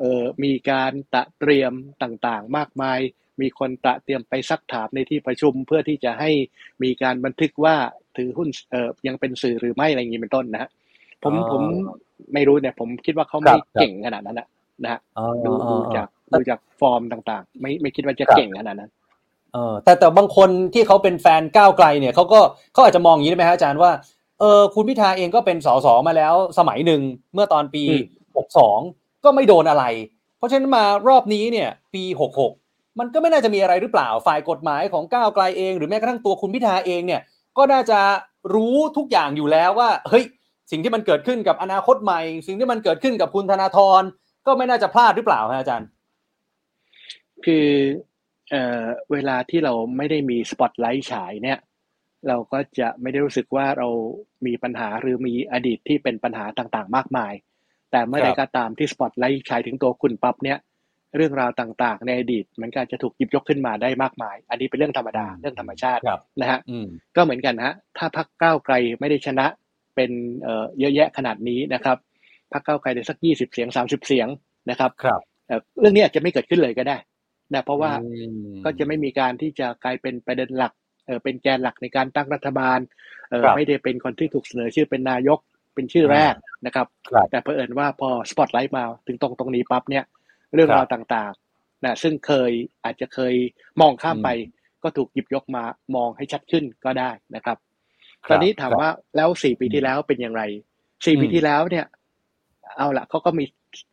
[0.00, 3.00] เออมีการตะเตรียมต่างๆ มากมาย
[3.40, 6.30] มีคนตะเตรียมไปซักถามในที่ประชุมเพื่อที่จะให้
[6.82, 7.76] มีการบันทึกว่า
[8.16, 10.70] ถือหุ้นเออยังเป็นสื่อหรือไม่อะไรอย่างนี้เป็นต้นนะฮะ
[11.22, 11.62] ผมอ๋อผม
[12.34, 14.48] ไม่รู้เนี่ย ผมคิดว่าเขาครัไม่บครับเก่งขนาดนั้นนะ
[14.82, 18.90] นะฮะอ๋อดูอ๋อดูอ๋อจากดูจากฟอร์มต่างๆ ไม่ไม่คิดว่าจะครับเก่งขนาดนั้น
[19.52, 22.40] เออแต่แต่บางคนที่เขาเป็นแฟนก้าวไกลเนี่ยเขาก็
[22.72, 23.90] เขาอาจจะมองอย่างนี้ได้ไหมฮะอาจารย์ว่า
[24.40, 27.02] เออคุณพิธาเองก็เป็นสสมาแล้วสมัยหนึ่ง
[27.34, 28.44] เมื่อตอนปีอืม
[28.84, 29.84] 62 ก็ไม่โดนอะไร
[30.38, 32.02] เพราะฉะนั้นมารอบนี้เนี่ยปี
[32.50, 37.20] 66 มันก็ไม่น่าจะมีอะไรหรือเปล่าฝ่ายกฎหมายของก้าวไกลเอง หรือแม้กระทั่งตัวคุณพิธาเองเนี่ย
[37.56, 38.00] ก็น่าจะ
[38.54, 40.24] รู้ทุกอย่างอยู่แล้วว่าเฮ้ย
[40.70, 44.02] สิ่งที่มันเกิดขึ้นกับอนาคตใหม่ สิ่งที่มันเกิดขึ้นกับคุณธนาธร
[44.46, 45.88] ก็ไม่น่าจะพลาดหรือเปล่าฮะอาจารย์
[47.44, 47.68] คือ
[48.50, 51.58] เอ่อเวลาที่เราไม่ได้มีสปอตไลท์ฉายเนี่ย
[52.28, 53.88] เราก็จะไม่ได้รู้สึกว่าเรา
[54.46, 57.32] มีปัญหาหรือมีอดีตที่เป็นปัญหาต่างๆ มากมาย
[57.90, 60.58] แต่เมื่อใดครับก็ตามที่สปอตไลท์ฉายถึงตัวคุณปั๊บเนี่ย
[61.16, 69.46] เรื่องราวต่างๆ ในอดีต มันก็จะถูกหยิบยกขึ้นมาได้มากมาย อันนี้เป็นเรื่องธรรมดาเรื่องธรรมชาติครับนะฮะอืมก็เหมือนกันฮะถ้าพรรคก้าวไกลไม่ได้ชนะ
[69.94, 70.10] เป็น
[70.42, 71.96] เอ่อเยอะแยะขนาดนี้นะครับ
[72.52, 74.28] พรรคก้าวไกลได้สักยี่สิบเสียงสามสิบเสียง
[74.70, 76.96] นะครับครับเอ่อเรื่องนี้อาจจะไม่เกิดขึ้นเลยก็ได้
[77.54, 78.08] นะเพราะว่าอื
[78.52, 80.72] มก็จะไม่มีการที่จะกลายเป็นประเด็นหลัก
[81.06, 82.78] เออเป็นแกนหลักในการตั้งรัฐบาล
[83.30, 85.38] เออครับไม่ได้เป็นคนที่ถูกเสนอชื่อเป็นนายก
[85.74, 86.34] เป็นชื่อแรก
[86.66, 90.04] นะครับครับ แต่เผอิญว่าพอสปอตไลท์มาถึงตรงตรงนี้ปั๊บเนี่ย
[90.54, 92.52] เรื่องครับราวต่างๆนะซึ่งเคย
[92.84, 93.34] อาจจะเคย
[93.80, 94.28] มองข้ามไป
[94.82, 95.64] ก็ถูกหยิบยกมา
[95.96, 97.56] มองให้ชัดขึ้นก็ได้นะครับ
[98.26, 100.42] ครับตอนนี้ถามครับว่าแล้วสี่ปีที่แล้วเป็นอย่างไร
[101.04, 101.86] สี่อืมปีที่แล้วเนี่ย
[102.76, 103.44] เอาละเขาก็มี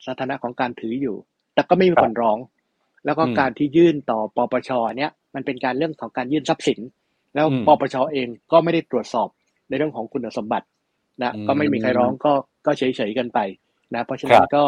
[0.08, 1.16] สถานะของการถืออยู่
[1.54, 2.38] แต่ก็ไม่มีครับคนร้อง
[3.06, 6.80] แล้วก็อืมการที่ยื่นต่อปปชเนี่ยมันเป็นการเรื่องของการยื่นทรัพย์สิน
[7.36, 9.30] แล้วอืมปปชเองก็ไม่ได้ตรวจสอบ
[9.70, 10.68] ในเรื่องของคุณสมบัติ
[11.22, 12.34] นะอืมก็ไม่มีใครร้องก็
[12.66, 13.40] ก็เฉยๆกันไป
[13.94, 14.64] นะ เพราะฉะนั้คนรับก็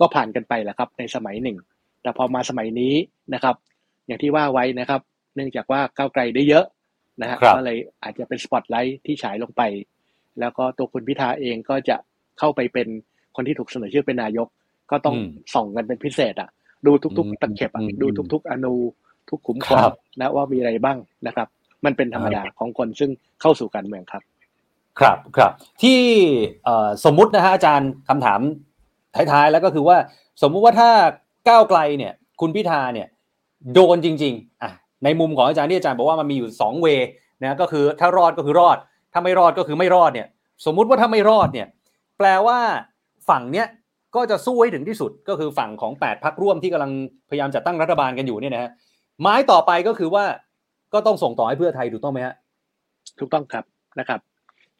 [0.00, 1.56] ก็ผ่านกันไปแหละครับ ในสมัยหนึ่ง
[2.02, 2.94] แต่พอมาสมัยนี้
[3.34, 3.54] นะครับ
[4.06, 5.00] อย่างที่ว่าไว้นะครับ
[5.34, 6.64] เนื่องจากว่าก้าวไกลได้เยอะ
[7.22, 9.62] นะฮะครับก็เลยอาจจะเป็นสปอตไลท์ที่ฉายลงไป
[10.40, 11.96] แล้วก็ตัวคุณพิธาเองก็จะ
[12.38, 12.88] เข้าไปเป็น
[13.36, 14.48] คนที่ถูกเสนอชื่อเป็นนายก
[14.90, 16.50] ก็ต้องอืมส่องกันเป็นพิเศษอะ
[16.86, 18.74] ดูทุกอืมๆตะเข็บอะอืมดูทุก ๆ อนู
[19.28, 21.48] ทุกขุมขครันบนะว่ามีอะไรบ้างนะครับ
[21.84, 23.10] มันเป็นธรรมดาของคนซึ่ง
[23.40, 24.22] เข้าสู่การเมืองครับ
[24.98, 25.52] ครับครับ
[25.82, 26.00] ที่
[26.64, 28.40] เอ่อสมมุตินะฮะอาจารย์คำถาม
[29.14, 29.96] ท้ายๆแล้วก็คือว่า
[30.42, 30.90] สมมุติว่าถ้า
[31.48, 33.08] ก้าวไกลเนี่ย คุณพิธาเนี่ย
[33.74, 34.70] โดนจริง ๆอะ
[35.04, 36.86] ในมุมของอาจารย์ที่อาจารย์บอกว่ามันมีอยู่สองเว
[37.42, 38.78] นะก็คือถ้ารอดก็คือรอด
[39.12, 40.28] ถ้าไม่รอดก็คือไม่รอดเนี่ย
[40.66, 41.68] สมมุติว่าถ้าไม่รอดเนี่ย
[42.18, 42.58] แปลว่า
[43.28, 43.66] ฝั่งเนี้ย
[44.14, 46.92] ก็จะสู้ให้ถึงที่สุดก็คือฝั่งของแปดพักร่วมที่กำลัง
[47.30, 48.70] พยายามจัดตั้งรัฐบาลกันอยู่เนี่ยนะฮะ
[49.20, 50.24] ไม้ต่อไปก็คือว่า
[50.92, 52.34] ก็ต้องส่งต่อให้เพื่อไทยถูกต้องไหมฮะ
[53.18, 53.64] ถูกต้องครับ
[54.00, 54.20] นะครับ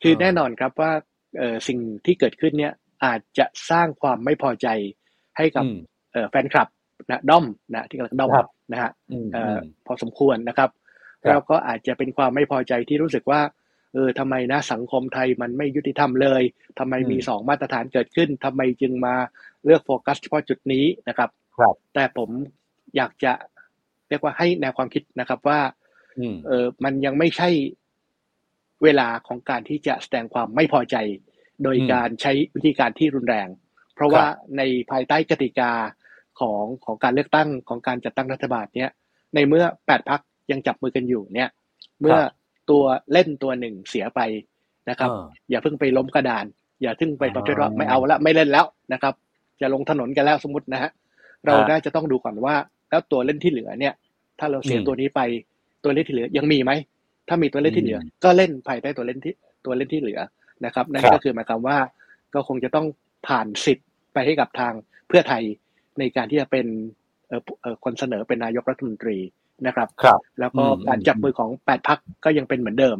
[0.02, 0.92] คือเออแน่นอนครับว่า
[1.38, 2.72] เอ่อสิ่งที่เกิดขึ้นเนี่ย
[3.04, 4.66] อาจจะสร้างความไม่พอใจ
[5.36, 5.76] ให้กับอืม
[6.12, 6.68] เอ่อแฟนคลับ
[7.10, 10.70] นะด้อมนะที่กำลังด้อมครับนะฮะอืมเอ่ออือมพอสมควรนะครับ
[11.24, 13.40] ครับแล้วก็อาจจะเป็นความไม่พอใจที่รู้สึกว่า
[13.94, 16.42] เออทำไมนะสังคมไทยมันไม่ยุติธรรมเลย
[16.78, 19.14] ทำไมมีอืมสองมาตรฐานเกิดขึ้นทำไมจึงมา
[19.64, 22.30] เลือกโฟกัสเฉพาะจุดนี้นะครับครับ แต่ผม
[22.96, 23.32] อยากจะ
[24.08, 25.60] เรียกว่าให้แนวความคิดนะครับว่า
[26.18, 27.48] อืมเออมันยังไม่ใช่
[28.82, 30.96] เวลาของการที่จะแสดงความไม่พอใจ
[31.62, 33.48] โดยอืมการใช้วิธีการที่รุนแรง
[33.94, 35.72] เพราะว่าครับในภายใต้กติกา
[36.40, 38.90] ของของการเลือกตั้งของการจัดตั้งรัฐบาลเนี่ย
[39.34, 40.20] ในเมื่อแปดพัก
[40.50, 41.50] ยังจับมือกันอยู่เนี่ย
[42.00, 42.18] เมื่อ
[42.70, 44.20] ตัวเล่นตัวหนึ่งเสียไป
[44.90, 46.44] นะครับเอออย่าเพิ่งไปล้มกระดาน
[46.82, 49.14] อย่าเพิ่งไปประเภทว่าอ่าไม่เอาละไม่เล่นแล้วนะครับ
[49.60, 50.90] จะลงถนนกันแล้วสมมตินะฮะ
[51.46, 52.54] เราฮะน่าจะต้องดูก่อนว่า
[52.90, 53.94] แล้วตัวเล่นที่เหลือเนี่ย
[54.38, 55.20] ถ้าเราเสียอืมตัวนี้ไป
[55.84, 56.72] ตัวเล่นที่เหลือยังมีไหม
[57.28, 60.20] ถ้ามีตัวเล่นที่เหลืออมก็เล่นภายใต้ตัวเล่นที่ตัวเล่นที่เหลือ
[60.64, 61.78] นะครับ นั่นครับก็คือหมายความว่า
[62.34, 62.86] ก็คงจะต้อง
[63.26, 64.72] ผ่านสิทธิ์ไปให้กับทาง
[65.08, 65.42] เพื่อไทย
[65.98, 66.66] ในการที่จะเป็น
[67.28, 69.18] เอ่อเอ่อคนเสนอเป็นนายกรัฐมนตรี
[69.66, 72.98] นะครับครับแล้วก็อืมการจับมือของแปดพักก็ยังเป็นเหมือนเดิม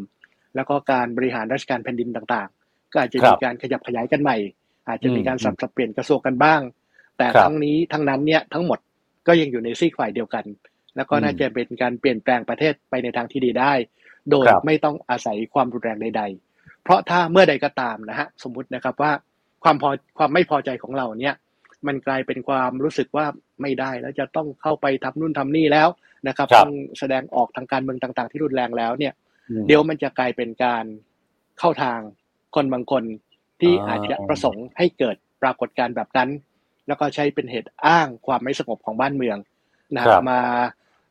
[0.55, 4.37] แล้วก็การบริหารราชการแผ่นดินต่างๆ ก็อาจจะครัมีบการขยับขยายกันใหม่
[4.89, 6.61] อาจจะมีอืมการสับสับเปลี่ยนกระทรวงกันบ้าง
[7.19, 8.79] แต่ครับทั้งนี้ทั้งนั้นเนี่ยทั้งหมด
[9.27, 10.45] ก็ยังอยู่ในซีกฝ่ายเดียวกัน
[10.97, 13.73] แล้วก็อืมน่าจะเป็นการเปลี่ยนแปลงประเทศไปในทางที่ดีได้
[14.31, 19.13] โดยครับไม่ต้องอาศัยความรุนแรงใด ๆ เพราะถ้าเมื่อใดก็ตามนะฮะสมมุตินะครับว่า
[19.65, 21.35] ความพอความไม่พอใจของเราเนี่ย
[21.87, 23.27] มันกลายเป็นความรู้สึกว่า
[23.63, 25.89] ไม่ได้แล้วจะต้องเข้าไปทำนู่นทำนี่แล้ว
[26.29, 29.12] นะครับครับต้องแสดงออกทางการเมืองต่าง ๆ ที่รุนแรงแล้วเนี่ย
[29.51, 30.85] อืมเดี๋ยวมันจะกลายเป็นการ
[31.59, 32.01] เข้าทาง
[32.55, 33.05] คนบางคน
[33.61, 36.31] ที่อ่าอาจจะประสงค์ให้เกิดปรากฏการณ์แบบนั้น
[36.87, 39.39] แล้วก็ใช้เป็นเหตุอ้างความไม่สงบของบ้านเมือง
[39.97, 40.41] นะครับมา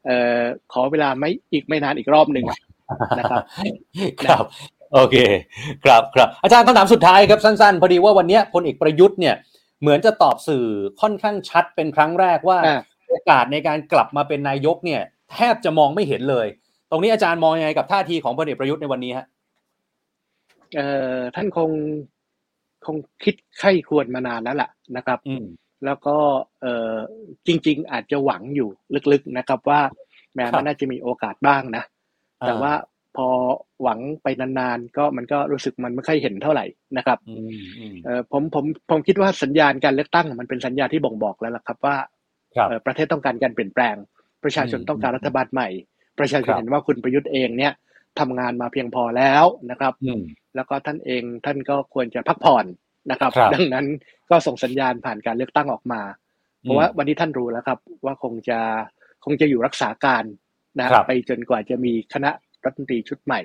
[0.05, 0.41] เอ่อ
[0.74, 2.45] ขอเวลาไม่อีกไม่นานอีกรอบหนึ่ง
[3.20, 3.41] นะครับ
[4.22, 4.43] ครับ
[4.93, 5.16] โอเค
[5.84, 9.36] ครับครับอาจารย์คำถามสุดท้ายครับสั้นๆ พอดีว่าวันเนี้ยพลเอกประยุทธ์เนี่ย
[9.82, 10.66] เหมือนจะตอบสื่อ
[11.01, 12.80] ค่อนข้างชัดเป็นครั้งแรกว่าอ่า
[13.10, 15.01] โอกาสในการกลับมาเป็นนายกเนี่ย
[15.32, 16.47] แทบจะมองไม่เห็นเลย
[16.91, 19.26] ตรงนี้อาจารย์มองยังไงกับท่าทีของพลเอกประยุทธ์ในวันนี้ฮะ
[20.76, 21.70] เอ่อท่านคง
[22.86, 25.45] คงคิดไข้ควรมานานแล้วล่ะนะครับอืม
[25.86, 26.18] แล้วก็
[26.62, 26.95] เอ่อ
[27.47, 28.70] จริง ๆ อาจจะหวังอยู่
[29.12, 29.82] ลึกๆนะครับว่า
[30.36, 31.84] แม้ครับมันน่าจะมีโอกาสบ้างนะ
[32.39, 32.74] แต่อ่าว่า
[33.16, 33.28] พอ
[33.84, 36.66] หวังไปนานๆก็มันก็รู้สึกมันไม่ค่อยเห็นเท่าไหร่
[36.97, 42.18] นะครับอืมอืมเอ่อผมผมผมคิดว่าสัญญาณการเลือกตั้ง มันเป็นสัญญาณที่บ่งบอกแล้วล่ะครับว่าครับเอ่อ
[42.86, 43.95] ประเทศต้องการการเปลี่ยนแปลง
[44.43, 45.70] ประชาชนอืมต้องการรัฐบาลใหม่
[46.20, 47.74] ประชาชคนรับเห็นว่าคุณประยุทธ์เองเนี่ย
[48.20, 50.22] ทำงานมาเพียงพอแล้วนะครับอืม
[50.56, 52.66] แล้วก็ท่านเองท่านก็ควรจะพักผ่อน
[53.12, 53.86] นะครับครับดังนั้น
[54.30, 56.02] ก็ส่งสัญญาณผ่านการเลือกตั้งออกมา
[56.62, 58.60] เพราะว่าวันนี้ท่านรู้แล้วครับ ว่าคงจะ
[59.26, 60.24] คงจะอยู่รักษาการ
[60.80, 62.32] นะครับไปจนกว่าจะมีคณะ
[62.66, 63.41] รัฐมนตรีชุดใหม่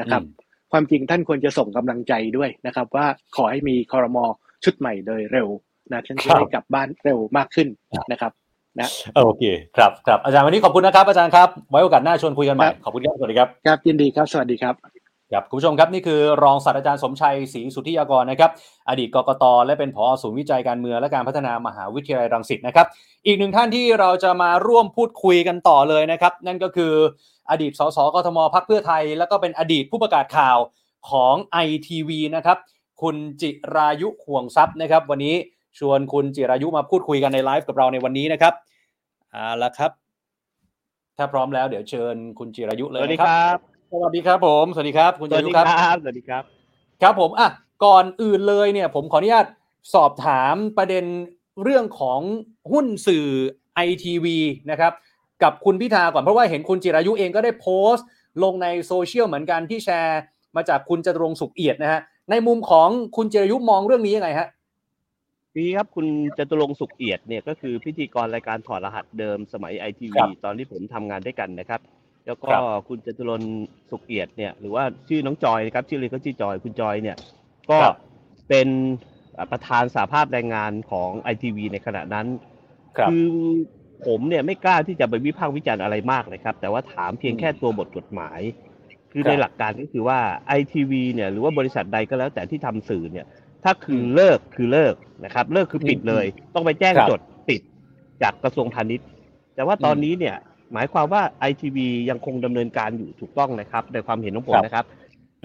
[0.00, 0.44] นะครับอืม
[0.76, 4.24] ความจริงท่านควรจะส่งกำลังใจด้วยนะครับ ว่าขอให้มีคอรมอ
[4.64, 5.48] ชุดใหม่โดยเร็ว
[5.92, 7.68] นะท่านจะได้กลับบ้านเร็วมากขึ้น
[8.12, 8.32] นะครับ
[8.80, 8.88] นะ
[9.24, 9.42] โอเค
[9.76, 14.74] ครับครับอาจารย์วันนี้ขอบคุณนะครับอาจารย์ครับ ไว้โอกาสหน้าชวนคุยกันใหม่ครับขอบคุณครับสวัสดีครับครับยินดีครับสวัสดีครับ
[15.32, 18.50] ครับคุณผู้ชมครับนี่คือรองศาสตราจารย์สมชัยศรีสุทธิยากรนะครับ
[18.88, 22.86] อดีตกกตและเป็นผอศูนย์วิจัยการเมืองและการพัฒนามหาวิทยาลัยรังสิตนะครับ
[23.26, 26.92] อีกหนึ่งท่านที่เราจะมาร่วมพูดคุยกันต่อเลยนะครับ นั่นก็คือ
[27.50, 30.58] อดีตสสกทมพักเพื่อไทย แล้วก็เป็นอดีตผู้ประกาศข่าว
[31.10, 31.34] ของ
[31.66, 32.58] ITV นะครับ
[33.02, 35.34] คุณจิรายุห่วงทรัพย์นะครับ วันนี้
[35.78, 38.52] ชวนคุณจิรายุมาพูดคุยกันในไลฟ์กับเราในวันนี้นะครับ
[39.32, 39.90] เอาละครับ
[41.18, 43.58] ถ้าพร้อมแล้วเดี๋ยวเชิญคุณจิรายุเลยสวัสดีนะคครับรับ
[43.92, 46.42] สวัสดีครับผม สวัสดีครับ คุณสจิวัสรายุดีครับครับ สวัสดีครับ
[47.02, 47.48] ครับผมอะ
[47.84, 49.46] ก่อนอื่นเลยเนี่ย ผมขออนุญาต
[49.94, 51.04] สอบถามประเด็น
[51.62, 52.20] เรื่องของ
[52.72, 53.26] หุ้นสื่อ
[53.74, 54.36] ไอทีวี
[54.70, 54.92] นะครับ
[55.42, 58.06] กับคุณพิธาก่อนเพราะว่าเห็นคุณจิรายุเองก็ได้โพสต์
[58.42, 60.20] ลงในโซเชียลเหมือนกันที่แชร์
[60.56, 62.00] มาจากคุณจตุรงค์สุขเอียดนะฮะ
[62.30, 64.48] ในมุมของคุณจิรายุมองเรื่องนี้ยังไงฮะ
[65.54, 66.06] พี่ครับคุณ
[66.38, 71.80] จตุรงค์สุขเอียดเนี่ยก็คือพิธีกรรายการถอดรหัสเดิมสมัยไอทีครัวีบตอนที่ผมทำงานด้วยกันนะครับ
[72.26, 73.50] แล้วก็ครับคุณจตุรงค์
[73.90, 77.16] สุขเอียดเนี่ยหรือว่าชื่อน้องจอยนะครับชื่อเลยก็ชื่อจอยคุณจอยเนี่ย
[77.70, 77.96] ก็ครับ
[78.48, 78.68] เป็น
[79.36, 82.26] อ่าประธานสาภาพแรงงานของไอทีวีในขณะนั้น
[82.98, 83.14] ครับอ
[84.06, 88.40] ผมเนี่ยไม่กล้าที่จะไปวิพากษ์วิจารณ์อะไรมากเลยครับ แต่ว่าถามเพียงแค่ตัวบทกฎหมาย
[89.12, 93.26] คือครับในหลักการก็คือว่าไอทีวีเนี่ยหรือว่าบริษัทใดก็แล้วแต่ที่ทำสื่อเนี่ย
[93.64, 94.94] ถ้าคือเลิกคือเลิก
[95.24, 97.60] นะครับ เลิกคือปิดเลย ต้องไปแจ้งครับจดปิด
[98.22, 99.06] จากกระทรวงพาณิชย์
[99.54, 100.36] แต่ว่าตอนนี้เนี่ย
[100.72, 104.84] หมายความว่าไอทีวียังคงดำเนินการอยู่ถูกต้องนะครับ ในความเห็นของผมครับนะครับ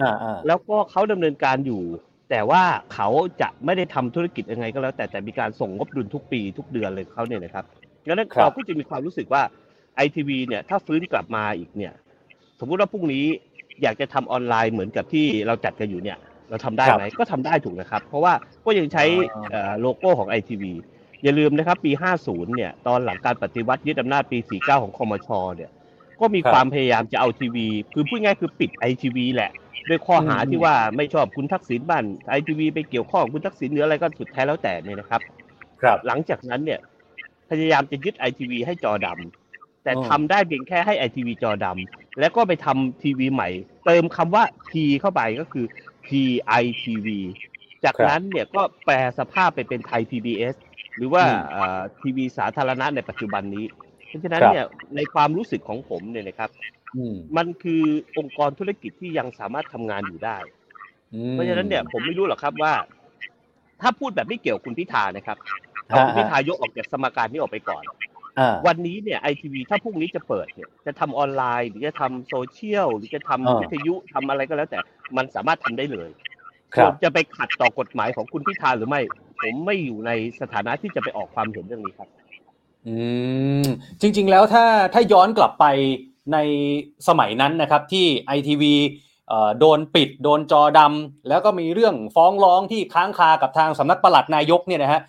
[0.00, 1.82] อ่าอ่าแล้วก็เขาดำเนินการอยู่
[2.30, 2.62] แต่ว่า
[2.94, 3.08] เขา
[3.40, 7.64] จะไม่ได้ทำธุรกิจยังไงก็แล้ว แต่แต่มีการส่งงบดุลทุกปีทุกเดือนเลยเขาเนี่ยนะครับ
[8.06, 9.42] ดังนั้นครับเราก็จะมีความรู้สึกว่า
[9.96, 11.92] ไอทีวีเนี่ยถ้าฟื้นกลับมาอีกเนี่ย
[12.60, 13.24] สมมุติว่าพรุ่งนี้
[13.82, 16.18] อยากจะทำออนไลน์เหมือนกับที่เราจัดกันอยู่เนี่ย
[16.50, 18.32] เราทำได้ไหมก็ทำได้ถูกนะครับ เพราะว่า
[18.64, 20.72] ก็ยังใช้อ่าเอ่อโลโก้ของไอทีวี
[21.22, 21.92] อย่าลืมนะครับ ปี
[22.24, 25.70] 50 เนี่ย ตอนหลังการปฏิวัติยึดอำนาจปี 49 ของคอมชเนี่ย
[26.20, 29.50] ก็มีครับความพยายามจะเอาทีวีคือพูดง่ายๆคือปิดไอทีวีแหละ
[29.88, 35.20] ด้วยข้อหาอืมที่ว่าไม่ชอบคุณทักษิณบ้านไอทีวีไปเกี่ยวข้องกับคุณทักษิณหรืออะไรก็สุดแท้แล้วแต่เนี่ยนะครับ
[35.82, 36.80] ครับหลังจากนั้นเนี่ย
[37.50, 43.48] พยายามจะยึดไอทีวีให้จอดำแต่อ๋อทำได้เพียงแค่ให้ไอทีวีจอดำแล้วก็ไปทำทีวีใหม่
[43.86, 45.66] เติมคำว่า P เข้าไปก็คือ
[46.10, 47.08] PITV
[47.84, 50.54] จากนั้นเนี่ยก็แปลสภาพไปเป็นไทย PBS
[50.96, 53.66] หรือว่าอืมเอ่อทีวีสาธารณะในปัจจุบันนี้
[54.08, 56.50] เพราะฉะนั้นครับเนี่ยในความรู้สึกของผมเนี่ยนะครับ
[56.96, 57.82] อืมมันคือ
[58.18, 60.36] องค์กรธุรกิจที่ยังสามารถทำงานอยู่ได้
[61.14, 62.72] อืมเพราะฉะนั้นเนี่ยผมไม่รู้หรอกครับว่า
[63.80, 65.36] ถ้าพูดแบบไม่เกี่ยวกับคุณพิธานะครับ
[65.92, 67.96] ฮะเอาคุณพิธายกออกจากสมการนี้ออกไปก่อนอ่า
[68.66, 74.78] วันนี้เนี่ยไอทีวีถ้าพรุ่งนี้จะเปิดเนี่ยจะทำออนไลน์ หรือจะทำโซเชียลหรือจะทำอ่าวิทยุทำอะไรก็แล้วแต่
[75.16, 76.10] มันสามารถทำได้เลย
[76.74, 79.00] ครับส่วนจะไปขัดต่อกฎหมายของคุณพิธาหรือไม่
[79.40, 80.10] ผมไม่อยู่ใน
[80.40, 82.08] สถานะที่จะไปออกความเห็นเรื่องนี้ครับ
[82.86, 82.94] อื
[83.62, 83.66] ม
[84.00, 84.64] จริง ๆ แล้วถ้า
[84.94, 85.66] ถ้าย้อนกลับไป
[86.32, 86.38] ใน
[87.08, 88.74] สมัยนั้นนะครับที่ไอทีวี
[89.58, 95.08] โดนปิดโดนจอดำแล้วก็มีเรื่องฟ้องร้องที่ค้างคากับทางสำนักปลัดนายกเนี่ยนะฮะเอ่อ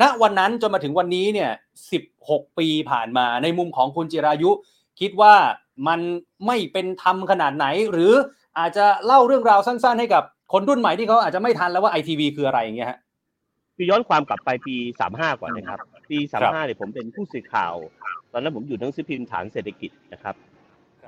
[0.00, 1.50] ณวันนั้นจนมาถึงวันนี้เนี่ย
[2.04, 4.50] 16 ปีผ่านมาในมุมของคุณจิรายุ
[5.00, 5.34] คิดว่า
[5.88, 6.00] มัน
[6.46, 8.12] ไม่เป็นธรรมขนาดไหน หรือ
[8.58, 10.22] อาจจะเล่าเรื่องราวสั้น ๆ ให้กับ
[10.52, 12.98] คนรุ่นใหม่ที่เขาอาจจะไม่ทันแล้วว่าไอทีวีคืออะไรอย่างเงี้ยฮะ
[13.76, 14.76] คือย้อนความกลับไปปี
[15.08, 15.78] 35 ก่อนนะครับ
[16.10, 17.74] ปีครับ35เนี่ยผมเป็นผู้สื่อข่าว
[18.32, 20.34] ตอนนั้นผมอยู่หนังสือพิมพ์ฐานเศรษฐกิจนะครับ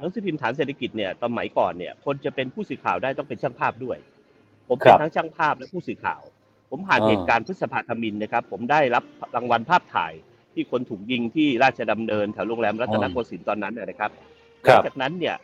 [0.00, 3.96] หนังสือพิมพ์ฐานเศรษฐกิจเนี่ยตอนสมัยก่อนเนี่ย คนจะเป็นผู้สื่อข่าวได้ต้องเป็นช่างภาพด้วย
[4.68, 6.22] ผมเป็ครันบทั้งช่างภาพและผู้สื่อข่าว
[6.70, 9.04] ผมผ่านอ่าเหตุการณ์พฤษภาธมินนะครับ ผมได้รับ
[9.36, 10.12] รางวัลภาพถ่าย
[10.54, 14.10] ที่คนถูกยิงที่ราชดำเนินแถวโรงแรมรัตนโกสินทร์ตอนนั้นนะนะครับ
[14.66, 15.36] คหลัรังบจากนั้นเนี่ย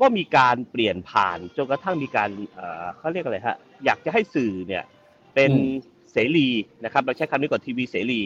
[0.00, 4.84] ก็มีการเปลี่ยนผ่านจนกระทั่งมีการเอ่อเขาเรียกอะไรฮะอยากจะให้สื่อเนี่ย
[5.34, 5.64] เป็นอืม
[6.12, 6.48] เสรี
[6.84, 8.20] นะครับเราใช้คำนี้ก่อนทีวีเสรี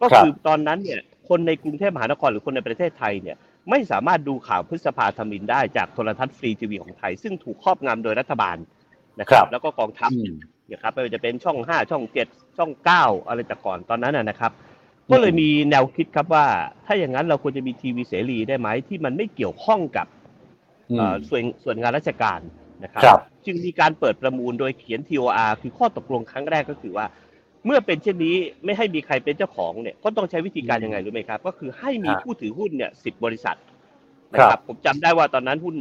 [0.00, 3.36] ก็ครับคือตอนนั้นเนี่ยคนในกรุงเทพมหานครหรือคนในประเทศไทยเนี่ย
[3.70, 8.56] ไม่สามารถดูข่าวพฤษภาธมินได้จากโทรทัศน์ฟรีทีวีของไทย ซึ่งถูกครอบงำโดยรัฐบาล
[9.20, 10.30] นะคครัรับบแล้วก็กองทัพอืม
[10.72, 14.52] นะครับไม่ว่าจะเป็นช่อง5ช่อง7ช่อง9อะไรแต่ก่อนตอนนั้นนะนะครับ
[15.12, 16.46] ก็เลยมีแนวคิดครับว่า
[16.86, 20.06] ถ้าอย่างนั้นเราควรจะมีทีวีเสรีได้ไหมที่มันไม่เกี่ยวข้องกับ
[20.90, 22.40] อืมเอ่อส่วนส่วนงานราชการ
[22.84, 27.06] นะครับครับ จึงมีการเปิดประมูลโดยเขียน TOR คือข้อตกลงครั้งแรกก็คือว่า
[27.66, 33.56] เมื่อเป็นเช่นนี้ไม่ให้มีใครเป็นเจ้าของเนี่ยก็ต้องใช้วิธีการยังไงรู้ไหมครับ ก็คือให้มีฮะผู้ถือหุ้นเนี่ยสิบบริษัท
[34.32, 35.76] นะคครัรับบผมจำได้ว่าตอนนั้นหุ้น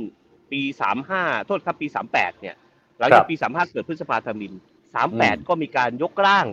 [0.51, 2.55] ปีสามห้าโทษครับปีสามแปดเนี่ย
[2.99, 4.53] หลังครัจากบปีสามห้าเกิดพฤษภาธมิน
[4.93, 6.47] สามแปดก็มีการยกร่าง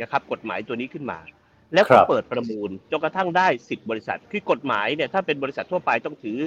[0.00, 1.18] นะครับกฎหมายตัวนี้ขึ้นมา
[1.74, 6.38] แล้วครัก็บเปิดประมูลจนกระทั่งได้สิบบริษัท คือกฎหมายเนี่ยถ้าเป็นบริษัททั่วไปต้องถือ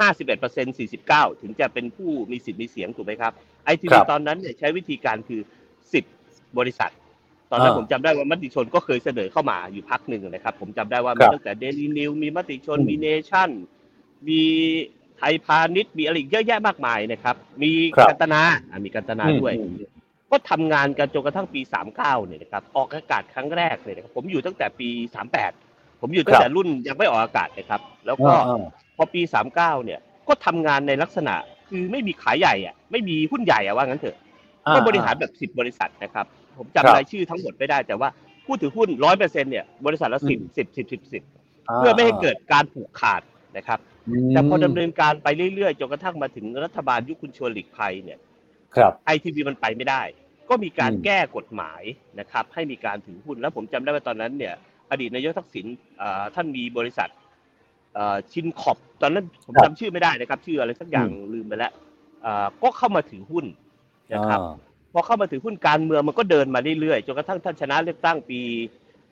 [0.00, 3.32] 51% 49 ถึงจะเป็นผู้มีสิทธิ์มีเสียงถูกไหมครับ
[3.64, 5.40] ไอทีครัวีบตอนนั้นเนี่ยใช้วิธีการคือ
[5.98, 6.92] 10 บริษัท
[7.50, 13.50] ตอนนั้นอ่าผมจำได้ว่ามติชนก็เคยเสนอเข้ามาอยู่พักหนึ่งนะครับ ผมจำได้ว่าครัมีบตั้งแต่เดลีนิวมีมติชนอืมมีเนชั่น
[14.28, 14.42] มี
[15.18, 19.72] ไทยพาณิชย์มีอะไรอีกเยอะแยะมากมายนะครับ มีครับกันตนาอะมีกันตนาอืมด้วยอืม
[20.30, 21.60] ก็ทำงานกันจนกระทั่งปี
[21.94, 24.88] 39เนี่ยนะครับออกอากาศครั้งแรกเลยนะครับผมอยู่ตั้งแต่ปี
[25.44, 28.62] 38 ผมอยู่ตั้งแต่รุ่นยังไม่ออกอากาศนะครับ แล้วก็อ่า
[28.96, 29.20] พอปี
[29.54, 29.54] 39
[29.84, 31.34] เนี่ยก็ทำงานในลักษณะ
[31.68, 34.16] คือไม่มีขายใหญ่อะไม่มีหุ้นใหญ่อะว่างั้นเถอะ
[34.66, 36.26] อ่าก็บริหารแบบ10บริษัทนะครับ
[36.58, 38.08] ผมครับจำรายชื่อทั้งหมดไม่ได้แต่ว่า
[38.46, 43.22] ผู้ถือหุ้น100%เนี่ยบริษัทละอืม10 10 10 10 10เพื่อไม่ให้เกิดการผูกขาด
[43.56, 43.78] นะครับ
[44.10, 48.18] มแต่พอดำเนินการไปเรื่อยๆจนกระทั่งมาถึงรัฐบาลยุคคุณชวนหลีกภัยเนี่ย
[48.76, 50.02] ครับไอทีวีมันไปไม่ได้
[50.48, 51.82] ก็มีการอืมแก้กฎหมาย
[52.20, 54.54] นะครับ ให้มีการถือหุ้นแล้วผมจำได้ว่าตอนนั้นเนี่ย
[54.90, 55.66] อดีตนายกทักษิณ
[55.98, 57.08] เอ่อท่านมีบริษัท
[57.94, 61.72] เอ่อชินขอบตอนนั้นผมครับจำชื่อไม่ได้นะครับ ชื่ออะไรสักอย่างลืมไปแล้ว
[62.22, 63.44] เอ่อก็เข้ามาถือหุ้น
[64.14, 64.52] นะครับอ่า
[64.92, 68.40] พอเข้ามาถือหุ้นการเมืองมันก็เดินมาเรื่อยๆจนกระทั่งท่านชนะเลือกตั้งปี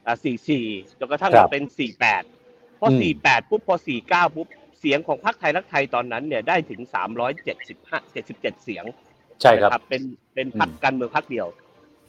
[0.06, 0.16] อ่า
[0.58, 1.62] 44 จนกระทั่งครัมาบเป็น
[2.22, 3.76] 48 พออืม48 ปุ๊บ พอ
[4.06, 4.48] 49 ปุ๊บ
[4.80, 6.80] เสียงของพรรคไทยรักไทยตอนนั้นเนี่ยได้ถึง
[7.44, 8.84] 375 77 เสียง
[9.42, 10.02] ใช่ครับนะเป็น
[10.34, 11.46] เป็นพรรคอืมการเมืองพรรคเดียว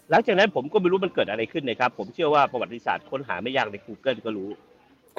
[0.09, 4.49] หลังจากนั้นผมก็ไม่รู้มันเกิดอะไรขึ้นนะครับ ผมเชื่อว่าประวัติศาสตร์ค้นหาไม่ยากใน Google ก็รู้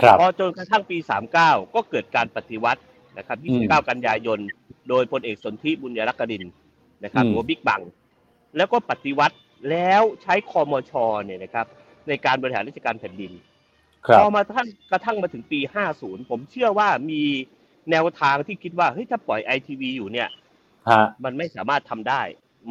[0.01, 0.97] ครับพอจนกระทั่งปี
[1.37, 2.81] 39 ก็เกิดการปฏิวัติ
[3.19, 4.39] นะครับอืม29 กันยายน
[4.89, 6.45] โดยพลเอกสนธิบุญยรักกดิน
[7.05, 7.83] นะครับอืมหรือว่าบิ๊กบัง
[8.57, 9.37] แล้วก็ปฏิวัติ
[9.71, 10.93] แล้วใช้คอมช
[11.25, 11.67] เนี่ยนะครับ
[12.09, 13.33] ในการบริหารราชการแผ่นดิน
[14.07, 15.61] ครัพบอมาท่านกระทั่งมาถึงปี
[15.95, 17.23] 50 ผมเชื่อว่ามี
[17.91, 20.33] แนวทางที่คิดว่าเฮ้ยถ้าปล่อยไอทีวีอยู่เนี่ยฮะ
[21.24, 22.22] มันไม่สามารถทำได้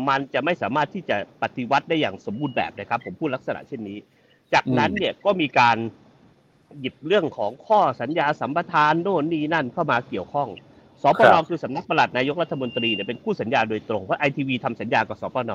[0.10, 3.98] มันจะไม่สามารถที่จะปฏิวัติได้อย่างสมบูรณ์แบบนะครับ ผมพูดลักษณะเช่นนี้
[4.54, 5.78] จากนั้นเนี่ยก็มีการ
[6.80, 10.50] หยิบเรื่องของข้อสัญญาสัมปทานโน่นนี่นั่นเข้ามาเกี่ยวข้อง
[11.02, 15.52] สปนครับคือสำนักปลัดนายกรัฐมนตรีเนี่ยเป็นคู่สัญญาโดยตรงเพราะไอทีวีทำสัญญากับสปน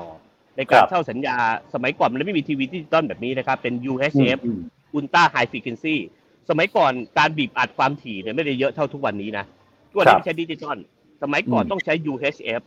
[0.56, 1.36] ในกาครรับเช่าครับสัญญา
[1.74, 4.60] สมัยก่อนมันไม่มีทีวีดิจิตอลแบบนี้นะครับ เป็น UHF อืม
[4.96, 5.96] Ultra High Frequency
[6.50, 9.44] สมัยก่อนการบีบอัดความถี่เนี่ยไม่ได้เยอะเท่าทุกวันนี้นะ
[9.90, 10.78] ทุกวันนี้ไม่ใช่ดิจิตอล
[11.22, 12.62] สมัยก่อนอืมต้องใช้ UHF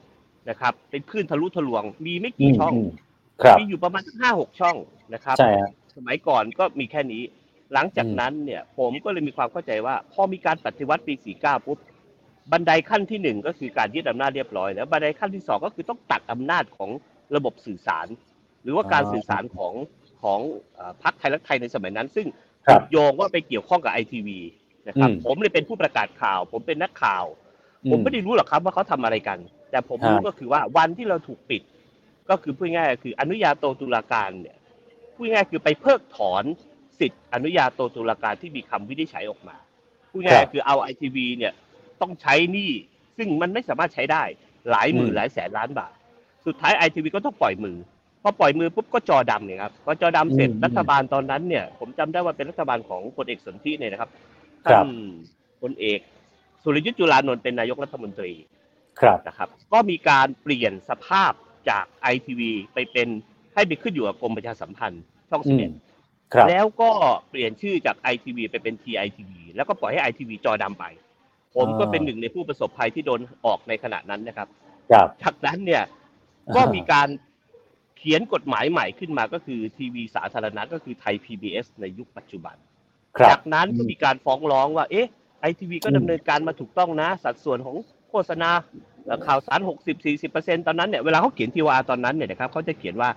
[0.49, 2.89] นะครับ เป็นคลื่นทะลุทะลวง มีไม่อืกี่ช่องอืมอืม
[3.43, 4.75] ครับมีอยู่ประมาณห้าหกช่อง
[5.13, 7.23] นะครับใช่ฮะสมัยก่อนก็มีแค่นี้
[7.73, 11.77] หลังจากอืมนั้นเนี่ย ผมก็เลยมีความเข้าใจว่า พอมีการปฏิวัติปี49ปุ๊บ
[12.51, 16.89] บันไดขั้นที่หนึ่งก็คือการยึดอำนาจเรียบร้อยแล้วบันไดขั้นที่สองก็คือต้องตัดอำนาจของ
[17.35, 18.07] ระบบสื่อสาร
[18.63, 19.73] หรือว่าการอ่าสื่อสารของ
[20.21, 20.39] ของ
[20.75, 22.27] เอ่อพรรคไทยรักไทยในสมัยนั้น ซึ่ง
[22.67, 24.39] ครับถูกโยงว่าไปเกี่ยวข้องกับไอทีวี
[24.87, 27.44] นะครับอืมผมเลยเป็นผู้ประกาศข่าว ผมเป็นนักข่าวอื
[27.91, 29.39] ผมไม่ได้รู้หรอกครับว่าเขาทำอะไรกัน
[29.71, 31.61] แต่ผมรู้ฮะก็คือว่าวันที่เราถูกปิด
[32.29, 34.57] ก็คือพูดง่ายๆคืออนุญาโตตุลาการเนี่ย
[35.15, 36.43] พูดง่ายๆคือไปเพิกถอน
[36.99, 39.55] สิทธิ์อนุญาโตตุลาการที่มีคำวินิจฉัยออกมา
[40.11, 41.53] พูดง่ายๆคือเอาไอทีวีเนี่ย
[42.01, 42.71] ต้องใช้หนี้
[43.17, 44.23] ซึ่งมันไม่สามารถใช้ได้
[44.69, 45.93] หลายหมื่นอืมหลายแสนล้านบาท
[46.45, 47.77] สุดท้ายไอทีวีก็ต้องปล่อยมือ
[48.23, 54.09] พอปล่อยมือปุ๊บก็จอดำเนี่ยครับพอจอดำเสร็จอืมรัฐบาลตอนนั้นเนี่ย ผมจำได้ว่าเป็นรัฐบาลของพลเอกสนธิเนี่ยนะครับ
[54.65, 54.89] ครัท่าบน
[55.61, 55.99] พลเอก
[56.65, 58.33] สุรยุทธ์จุลานนท์เป็นนายกรัฐมนตรี
[59.01, 61.31] ครับนะครับ ก็มีการเปลี่ยนสภาพ
[61.69, 63.07] จากไอทีวีไปเป็น
[63.53, 65.71] ให้ไปขึ้นอยู่กับกรมประชาสัมพันธ์ช่องอืสิบมเอ็ด
[66.33, 66.89] ครับแล้วก็
[67.29, 70.85] เปลี่ยนชื่อจาก ITV ไปเป็น TITV แล้วก็ปล่อยให้ ITV จอดำไป
[71.55, 74.47] ผมก็อ่าเป็นหนึ่งในผู้ประสบภัยที่โดนออกในขณะนั้นนะครับ
[74.91, 75.83] ครับจากนั้นเนี่ย
[76.55, 77.07] ก็มีการ
[77.97, 82.55] เขียนกฎหมายใหม่ขึ้นมาก็คือทีวีสาธารณะก็คือไทย PBS ในยุคปัจจุบัน
[83.17, 85.09] ครับจากนั้นก็มีการฟ้องร้องว่า เอ๊ะ
[85.45, 87.75] ไอทีวีก็อืมดำเนินการมาถูกต้องนะ สัดส่วนของ
[88.09, 88.49] โฆษณา
[89.05, 89.59] เอ่อข่าวสาร
[90.13, 93.09] 60-40%ตอนนั้นเนี่ยเวลาเขาเขียนทีวาตอนนั้นเนี่ยนะครับเขาจะเขียนว่า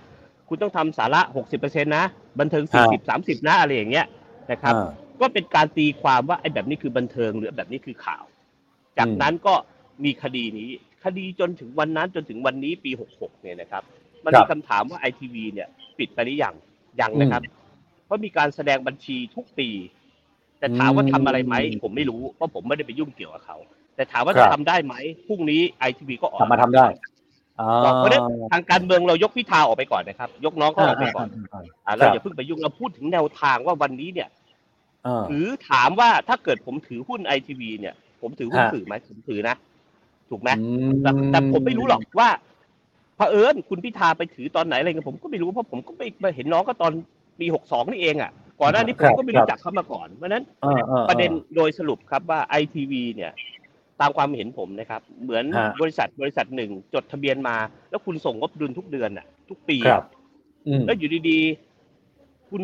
[0.47, 1.21] คุณต้องทำสาระ
[1.57, 2.05] 60%นะ
[2.39, 2.63] บันเทิง
[3.05, 4.05] 40-30 นะ อะไรอย่างเงี้ย
[4.51, 4.89] นะครับอ่า
[5.21, 8.23] ก็เป็นการตีความว่าไอ้แบบนี้คือบันเทิงหรือแบบนี้คือข่าว
[8.97, 9.53] จากอืมนั้นก็
[10.03, 10.69] มีคดีนี้
[11.03, 13.83] คดีจนถึงวันนั้นจนถึงวันนี้ปี 66 เนี่ยนะครับ
[14.25, 15.67] มันครัมีบคำถามว่าไอทีวีเนี่ย
[15.97, 16.55] ปิดไปหรือยัง
[17.01, 17.41] ยังนะครับ
[18.05, 19.69] เพราะมีการแสดงบัญชีทุกปี
[20.59, 23.57] แต่ถามว่าทำอะไรไหมอืมผมไม่รู้เพราะผมไม่ได้ไปยุ่งเกี่ยวกับเขา
[23.95, 24.95] แต่ถามว่าครับทำได้ไหม
[25.27, 26.85] พรุ่งนี้ไอทีวีก็ออกทำมาทำได้
[27.59, 34.29] อ่าเพราะฉะนั้นทางการเมืองเรายกพิธาออกไปก่อนนะครับ ยกน้องเขาออกไปก่อนอ่าอ่าเราอย่าเพิ่งไปยุ่งเราพูดถึงแนวทางว่าวันนี้เนี่ย
[35.05, 39.55] อ่าหรือถามว่าถ้าเกิดผมถือหุ้นไอทีวีเนี่ย ผมถือหุ้นฮะสื่อไหมผมถือนะ
[40.29, 40.65] ถูกไหมอื
[41.01, 42.29] แต่แต่ผมไม่รู้หรอกว่า
[43.17, 46.91] เผอิญคุณพิธาไปถือตอนไหนอะไรเงี้ยผมก็ไม่รู้เพราะผมก็ไม่ไม่เห็นน้องก็ตอน
[47.39, 48.31] ปีหกสองนี่เองอะ
[48.61, 53.31] ก่อนหน้านี้ผมก็ไม่รู้จักเขามาก่อนเพราะฉะนั้นอ่าอ่าประเด็นโดยสรุปครับว่าไอทีวีเนี่ย
[54.01, 57.55] ตามความเห็นผมนะครับ เหมือนฮะบริษัทบริษัทหนึ่งจดทะเบียนมา
[57.89, 60.05] แล้วคุณส่งงบดุลทุกเดือนอะ ทุกปีคอะรับ
[60.67, 62.61] อืมแล้วอยู่ดีๆ คุณ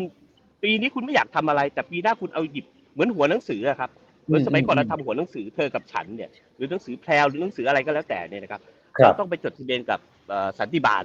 [0.62, 3.90] ปีนี้คุณไม่อยากทำอะไร แต่ปีหน้าคุณเอาหยิบเหมือนหัวหนังสืออะครับ
[4.26, 8.60] เหมือนสมัยก่อนเราทำหัวหนังสือเธอกับฉันเนี่ยหรือหนังสือแพรวหรือหนังสืออะไรก็แล้วแต่เนี่ยนะครับ
[8.98, 11.04] ครัเราบต้องไปจดทะเบียนกับเอ่อสันติบาล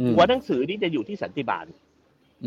[0.00, 1.66] อืมหัวหนังสือนี่จะอยู่ที่สันติบาล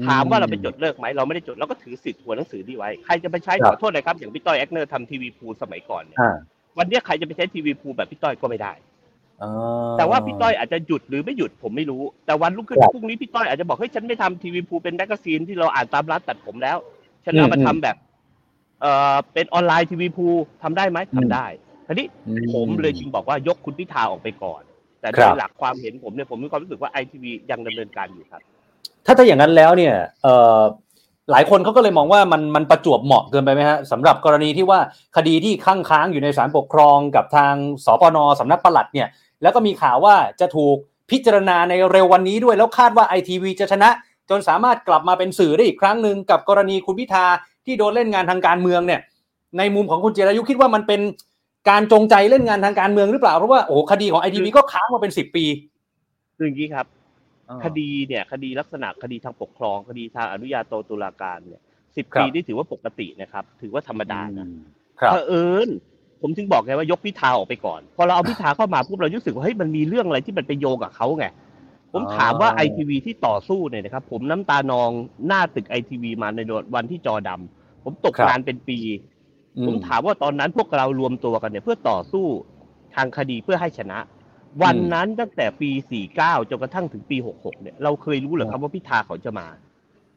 [0.07, 6.35] ถามว่าเราไปจดเลิกไหมเราไม่ได้จดเราก็ถือสิทธิ์หัวหนังสือนี้ไว้ใครจะไปใช้ครับขอโทษนะครับอย่างพี่ต้อยแอคเนอร์ทำทีวีพูลสมัยก่อนเนี่ยอ่า
[6.77, 8.73] วันเนี้ยใครจะไปใช้ทีวีพูลแบบพี่ต้อยก็ไม่ได้
[9.43, 9.49] อ่
[9.97, 16.77] แต่ว่าพี่ต้อยอาจจะหยุดหรือไม่หยุดผมไม่รู้ แต่วันรุ่งขึ้นครับพรุ่งนี้พี่ต้อยอาจจะบอกเฮ้ยฉันไม่ทำทีวีพูลเป็นแมกกาซีนที่เราอ่านตามร้านตัดผมแล้ว
[17.25, 17.95] ฉันเอามาอืมทำแบบ
[18.81, 20.27] เอ่อเป็นออนไลน์ทีวีพูล
[20.63, 21.45] ทำได้ไหมอืมทำได้
[21.87, 24.61] ทีนี้อืมผมเลยจึงบอกว่ายกคุณพิธาออกไปก่อน
[25.01, 28.41] แต่โดยหลักครับความเห็นผมเนี่ยผมมีความรู้สึกว่าไอทีวียังดำเนินการอยู่ครับ
[29.05, 29.93] ถ้าถ้าอย่างนั้นแล้วเนี่ย
[31.31, 34.79] หลายคนเขาก็เลยมองว่ามันมันประจวบเหมาะเกินไปไหมฮะสำหรับกรณีที่ว่า
[35.15, 37.53] คดีที่ค้างค้างอยู่ในศาลปกครองกับทาง
[37.85, 39.07] สปนสำนักปลัดเนี่ย
[39.41, 40.75] แล้วก็มีข่าวว่าจะถูก
[41.11, 43.89] พิจารณาในเร็ววันนี้ด้วย แล้วคาดว่าไอทีวีจะชนะ
[44.29, 47.25] จนสามารถกลับมาเป็นสื่อได้อีกครั้งหนึ่งกับกรณีคุณพิธา
[47.65, 49.01] ที่โดนเล่นงานทางการเมืองเนี่ย
[49.57, 51.01] ในมุมของคุณเจรายุคิดว่ามันเป็น
[51.69, 55.45] การจงใจเล่นงานทางการเมืองหรือเปล่าเพราะว่าโอ้คดีของไอทีวีก็ค้างมาเป็นสิบปี
[56.37, 56.85] คืออย่างนี้ครับ
[57.63, 61.61] คดีเนี่ยคดีลักษณะคดีทางปกครอง คดีทางอนุญาโตตุลาการเนี่ย
[61.95, 64.47] สิบครับปีนี่ถือว่าปกตินะครับ ถือว่าธรรมดานะ
[65.01, 65.67] ครับเผอิญ
[66.21, 71.25] ผมถึงบอกไงว่ายกพิธาออกไปก่อน พอเราเอาพิธาเข้ามาปุ๊บเรารู้สึกว่าเฮ้ยมันมีเรื่องอะไรที่มันไปโยงกับเขาไง
[71.93, 74.89] ผมถามว่าไอทีวีที่ต่อสู้เนี่ยนะครับ ผมน้ำตานอง
[75.27, 76.39] หน้าตึกไอทีวีมาใน
[76.75, 78.79] วันที่จอดำผมตกครับงานเป็นปี
[79.65, 82.25] ผมถามว่าตอนนั้นพวกเรารวมตัวกันเนี่ย เพื่อต่อสู้
[82.95, 83.97] ทางคดีเพื่อให้ชนะ
[84.61, 85.69] วันนั้นตั้งแต่ปี
[86.09, 89.47] 49 จนกระทั่งถึงปี 66 เนี่ย เราเคยรู้เหรือครับว่าพิธาเขาจะมา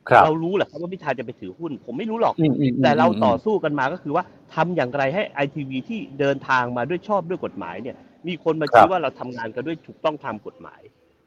[0.08, 4.24] ครับเรารู้เหรอครับว่าพิธาจะไปถือหุ้น ผมไม่รู้หรอกอืมอืมอืมแต่เราอืมต่อสู้กันมาก็คือว่า
[4.54, 10.80] ทำอย่างไรให้ไอทีวีที่เดินทางมาด้วยชอบด้วยกฎหมายเนี่ย มีคนมาครัชี้บว่าเราทำงานกันด้วยถูกต้องตามกฎหมาย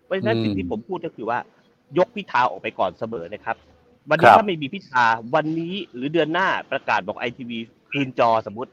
[0.06, 1.40] เพราะฉะนั้นอืมสิ่งที่ผมพูดก็คือว่า
[1.98, 3.56] ยกพิธาออกไปก่อนเสมอนะครับ
[4.10, 5.06] วันคนี้รับถ้าไม่มีพิธา
[5.36, 7.58] วันนี้หรือเดือนหน้าประกาศบอกไอทีวี
[7.92, 8.72] คืนจอสมมติ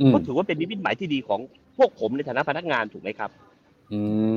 [0.00, 1.40] อืมก็ถือว่าเป็นนิมิตหมายที่ดีของ
[1.76, 3.45] พวกผมในฐานะพนักงานถูกไหมครับอืม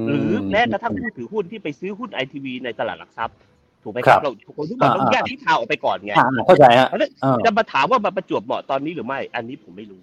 [0.10, 3.38] หรือแม้กระทั่งผู้ถือหุ้นที่ไปซื้อหุ้นไอทีวีในตลาดหลักทรัพย์
[3.84, 10.02] ถูกไหมคครัรับบเราคนทุกคนต้องอ่าแยกพิธาออกไปก่อนไงอ่าเข้าใจฮะเพราะฉะนั้นอ่าจะมาถามว่ามันประจวบเหมาะตอนนี้หรือไม่ อันนี้ผมไม่รู้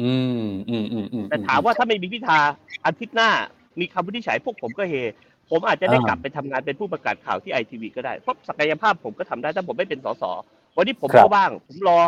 [0.00, 0.12] อื
[0.44, 2.38] มอืมอืมอืมแต่ถามว่าถ้าไม่มีพิธา
[2.86, 3.30] อาทิตย์หน้า
[3.80, 4.94] มีคำวินิจฉัยพวกผมก็เฮ
[5.50, 10.24] ผมอาจจะได้อ่ากลับไปทำงานเป็นผู้ประกาศข่าวที่ไอทีวีก็ได้เพราะศักยภาพผมก็ทำได้ถ้าผมไม่เป็นสส
[10.76, 11.98] วันนี้ผมครับก็ว่าง ผมรอ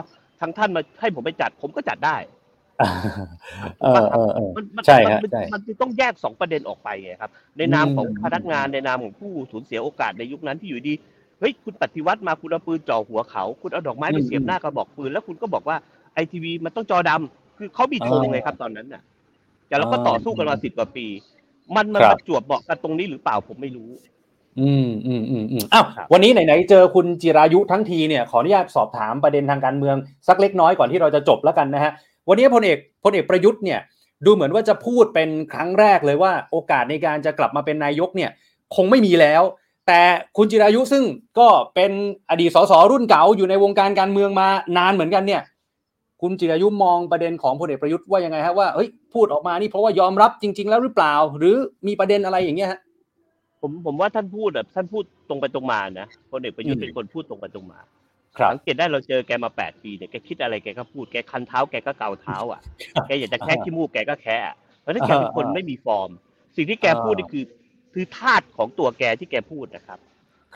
[0.41, 2.17] ทางท่านมาให้ผมไปจัด ผมก็จัดได้
[3.83, 10.95] เออเออเออมันมันใช่มันฮะมันใช่มันต้องแยกสองประเด็นออกไปไงครับ ในนามของอืมพนักงานในนามของผู้สูญเสียโอกาสในยุคนั้นที่อยู่ดี
[11.41, 15.77] เฮ้ยคุณปฏิวัติมาคุณเอาปืนจ่อหัวเขา คุณเอาดอกไม้ไปเสียบหน้ากระบอกปืนแล้วคุณก็บอกว่า
[16.15, 19.03] ไอทีวีมันต้องจอดำคือเขามีธงไงครับตอนนั้นน่ะ
[19.69, 21.07] แต่เราก็ต่อสู้กันมาสิบกว่าปี
[21.77, 23.91] มันมันครับประจวบเหมาะกันตรงนี้หรือเปล่าผมไม่รู้
[24.61, 29.97] อืมอืมอืมอืมอ้าวครับวันนี้ไหนๆเจอคุณจิรายุทั้งทีเนี่ยขออนุญาตสอบถามประเด็นทางการเมือง
[30.29, 31.93] สักเล็กน้อยก่อนที่เราจะจบแล้วกันนะฮะ
[32.29, 33.81] วันนี้พลเอกพลเอกประยุทธ์เนี่ย
[34.25, 38.31] ดูเหมือนว่าจะพูดเป็นครั้งแรกเลยว่าโอกาสในการจะกลับมาเป็นนายกเนี่ย
[38.77, 39.43] คงไม่มีแล้ว
[39.87, 40.01] แต่
[40.37, 41.05] คุณจิรายุซึ่ง
[41.39, 41.93] ก็เป็น
[42.31, 44.49] อดีตสสรุ่นเก่าอยู่ในวงการการเมืองมา
[44.79, 45.43] นานเหมือนกันเนี่ย
[46.23, 51.57] คุณจิรายุมองประเด็นของพลเอกประยุทธ์ว่ายังไงฮะว่าเฮ้ยพูดออกมานี่เพราะว่ายอมรับจริง ๆ แล้วหรือเปล่า หรือ
[51.87, 52.81] มีประเด็นอะไรอย่างเงี้ยฮะ
[53.61, 57.79] ผมผมว่าท่านพูดแบบท่านพูดตรงไปตรงมานะพลเอกประยุทธ์เป็นคนพูดตรงไปตรงมา
[58.51, 62.61] สังเกตได้เราเจอแกมาแปดปีเนี่ยแกคิดอะไรแกก็พูดแกคันเท้าแกก็เกาเท้าอะ
[63.07, 66.11] แกอยากจะแค่ขี้มูกแกก็แค่อะเพราะฉะนั้นแกเป็นคนอ่าไม่มีฟอร์ม
[66.57, 67.45] สิ่งที่แกอ่าพูดนี่คือ
[67.95, 69.99] คือธาตุของตัวแกที่แกพูดนะครับ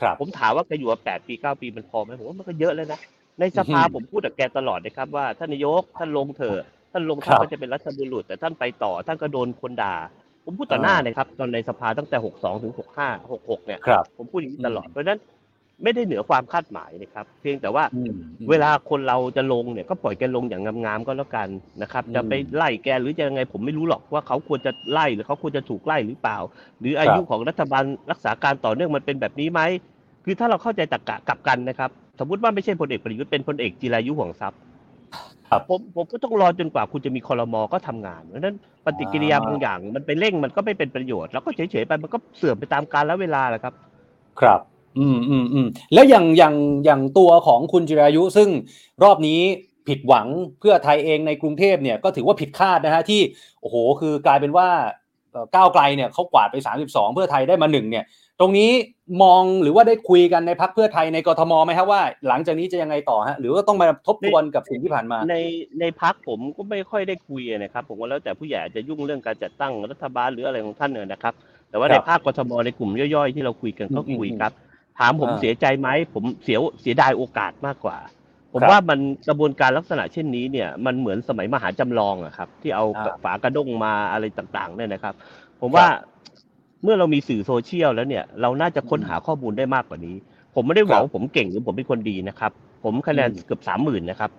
[0.01, 2.99] ครับ ผมถามว่าแกอยู่มาแปดปีเก้าปีมันพอไหมผมว่ามันก็เยอะแล้วนะ
[3.39, 9.95] ในสภาอือฮึผมพูดกับแกตลอดนะครับว่าท่านนายกท่านลงเถอะท่านลงครัท่านบก็จะเป็นรัฐบุรุษแต่ท่านไปต่อท่านก็โดนคนด่า
[10.45, 15.19] ผมพูดต่อหน้าอ่าเลยครับ ตอนในสภาตั้งแต่หกสองถึงหกห้าหกหกเนี่ยครับผมพูดอย่างนี้ตลอดเพราะฉะนั้น
[15.83, 18.13] ไม่ได้เหนือความคาดหมายนะครับ เพียงแต่ว่าอืม
[18.49, 21.49] เวลาคนเราจะลงเนี่ยก็ปล่อยแกลงอย่างงามๆก็แล้วกัน
[21.81, 26.37] นะครับอืมจะไปไล่แกหรือจะยังไงผมไม่รู้หรอกว่าเขาควรจะไล่หรือเขาควรจะถูกไล่หรือเปล่า
[26.79, 29.61] หรืออายุของรัฐบาลรักษาการต่อเนื่องมันเป็นแบบนี้ไหม
[30.25, 34.59] คือถ้าเราเข้าใจตรรกะกลับกันนะครับ สมมติว่าไม่ใช่พลเอกประยุทธ์เป็นพลเอกจิรายุห่วงทรัพย์
[35.49, 38.55] ครับผมผมก็ต้องรอจนกว่าคุณจะมีคอรมอก็ทำงานเพราะฉะนั้น
[38.85, 43.73] ปฏิกิริยาอ่าบางอย่างมันไปเร่งมันก็ไม่เป็นประโยชน์ แล้วก็เฉยๆไปมันก็เสื่อมไปตามกาลและเวลาแหละครับ
[44.39, 44.61] ครับ
[44.97, 48.49] อืมอืมอืมแล้วอย่างอย่างอย่างตัวของคุณจิรายุ ซึ่ง
[49.03, 49.39] รอบนี้
[49.87, 50.27] ผิดหวัง
[50.59, 53.21] เพื่อไทยเองในกรุงเทพเนี่ยก็ถือว่าผิดคาดนะฮะที่
[53.61, 54.67] โอ้โหคือกลายเป็นว่า
[55.31, 58.05] เอ่อก้าวไกลเนี่ยเขากวาดไป 32 เพื่อไทยได้มาหนึ่งเนี่ย
[58.39, 58.71] ตรงนี้
[59.23, 65.35] มองหรือว่าได้คุยกันในพักเพื่อไทยในกทมไหมครับว่า หลังจากนี้จะยังไงต่อฮะหรือว่าต้องมาทบทวนกับสิ่งที่ผ่านมา ใน
[65.79, 71.33] ในพักผมก็ไม่ค่อยได้คุยนะครับ ผมว่าแล้วแต่ผู้ใหญ่อาจจะยุ่งเรื่องการจัดตั้งรัฐบาลหรืออะไรของท่านเนี่ยนะครับ
[71.69, 74.51] แต่ว่าครัในบภาคกทมในกลุ่มย่อยๆ ที่เราคุยกันก็อืมคุยอืมครับ
[74.99, 77.97] ถามผมอ่าเสียใจไหมผมเสียเสียดายโอกาสมากกว่า
[78.53, 85.13] ผมครับว่ามันกระบวนการลักษณะเช่นนี้เนี่ยมันเหมือนสมัยมหาจำลองอะครับ ที่เอาอ่าฝากระด้งมาอะไรต่างๆเนี่ยนะครับ
[85.61, 85.85] ผมว่า
[86.83, 90.15] เมื่อเรามีสื่อโซเชียลแล้วเนี่ย เราน่าจะค้นหาข้อมูลได้มากกว่านี้
[90.55, 92.51] ผมไม่ได้หวังครับว่าผมเก่งหรือผมเป็นคนดีนะครับ
[92.83, 94.31] ผมคะแนนอืมเกือบสามหมื่นนะครับ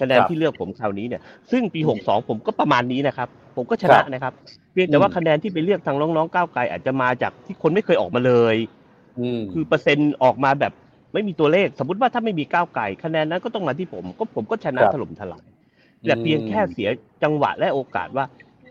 [0.00, 4.32] คะแนนครับที่เลือกผมคราวนี้เนี่ย ซึ่งปีอืมหกสองผมก็ประมาณนี้นะครับ ผมก็ชนะครับนะครับ
[4.72, 8.85] เพียงแต่ว่าอืมคะแนนที่ไปเลือกทางน้องๆก้าวไกลอาจจะมาจากที่คนไม่เคยออกมาเลยอืม
[9.52, 10.72] คือเปอร์เซ็นต์ออกมาแบบ
[11.12, 15.46] ไม่มีตัวเลข สมมติว่าถ้าไม่มีก้าวไกลคะแนนนั้นก็ต้องมาที่ผม ก็ผมก็ชนะครับถล่มทลาย
[16.04, 16.88] แต่เพียงแค่เสีย
[17.22, 18.24] จังหวะและโอกาสว่า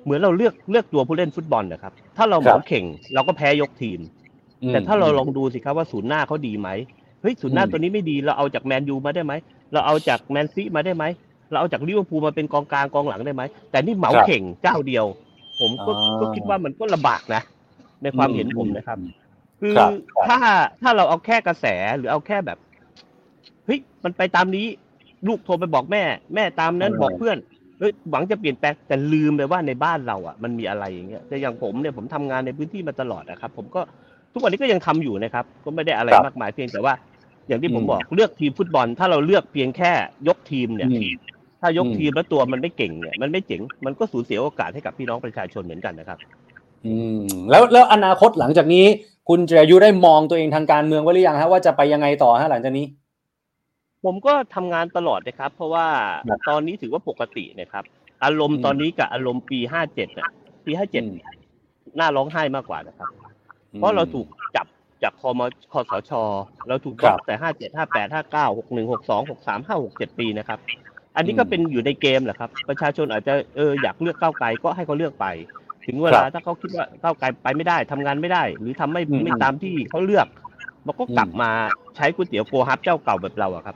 [0.04, 4.00] เหมือนเราเลือกเลือกตัวผู้เล่นฟุตบอลนะครับ ถ้าเราเหครัมาบเข่งครับเราก็แพ้ยกทีม
[4.64, 6.70] อืมแต่ถ้าเราลองดูสิครับว่าศูนย์หน้าเขาดีไหม
[7.22, 9.34] เฮ้ยศูนย์หน้าอืมตัวนี้ไม่ดีเราเอาจากแมนยูมาได้ไหม
[9.74, 11.04] เราเอาจากแมนซีมาได้ไหม
[11.50, 15.06] เราเอาจากลิเวอร์พูลมาเป็นกองกลางกองหลังได้ไหมแต่นี่เหมาเข่งครับเจ้าเดียว
[15.60, 17.42] ผมก็อ่าก็คิดว่ามันก็ลำบากนะ
[18.04, 19.00] ในความเห็นผมนะครับ
[19.62, 20.38] คือครับครับถ้า
[20.82, 21.66] ถ้าเราเอาแค่กระแส
[21.98, 22.58] หรือเอาแค่แบบ
[23.66, 24.68] เฮ้ยมันไปตามนี้
[25.28, 26.04] ลูกโทรไปบอกแม่
[26.36, 27.38] แม่ตามนั้นเออบอกเพื่อน
[27.80, 33.82] เฮ้ยหวังจะเปลี่ยนแปลงแต่ลืมไปว่าในบ้านเราอะมันมีอะไรอย่างเงี้ยแต่อย่างผมเนี่ยผมทำงานในพื้นที่มาตลอดนะครับ ผมก็
[34.34, 36.94] ทุกวันนี้ก็ยังทำอยู่นะครับ ก็ไม่ได้อะไรครับมากมายเพียงแต่ว่า
[37.48, 39.92] อย่างที่ผมอืมบอกเลือกทีมฟุตบอล ถ้าเราเลือกเพียงแค่
[40.28, 41.04] ยกทีมเนี่ยอืม
[41.62, 46.20] ถ้ายกอืมทีมแล้วตัวมันไม่เก่งเนี่ยมันไม่เจ๋งมันก็สูญเสียโอกาสให้กับพี่น้องประชาชนเหมือนกันนะครับ
[46.86, 48.86] อืมแล้วแล้วอนาคตหลังจากนี้
[49.30, 52.86] คุณจิรายุได้มองตัวเองทางการเมืองไว้หรือยังฮะว่าจะไปยังไงต่อฮะหลังจากนี้
[54.06, 55.88] ผมก็ทำงานตลอดนะครับ เพราะว่า
[56.28, 57.84] ครับตอนนี้ถือว่าปกตินะครับ
[58.24, 60.30] อารมณ์อืมตอนนี้กับอารมณ์ปีห้าเจ็ดน่ะ
[60.66, 61.20] ปีห้าเจ็ดอืม
[62.00, 63.10] น่าร้องไห้มากกว่านะครับ
[63.78, 64.68] เพราะเราถูกจับ
[65.04, 66.12] จากคอมคอสช
[66.68, 70.60] เราถูกครับจับแต่ห้าเจ็ดห้าแปดห้าเก้าหกหนึ่งหกสองหกสามห้าหกเจ็ดปีนะครับ
[71.16, 75.26] อันนี้ก็อืมเป็นอยู่ในเกมแหละครับ ประชาชนอาจจะเอออยากเลือกก้าวไกลก็ให้เขาเลือกไป
[75.86, 80.28] ถึงเวลาครับถ้าเขาคิดว่าก้าวไกลไปไม่ได้ทำงานไม่ได้ หรือทำไม่อืมไม่ตามที่เขาเลือก
[80.86, 81.52] มันก็กลับอืมมา
[81.96, 83.76] ใช้ก๋วยเตี๋ยวโกฮับเจ้าเก่าแบบเราอะครับ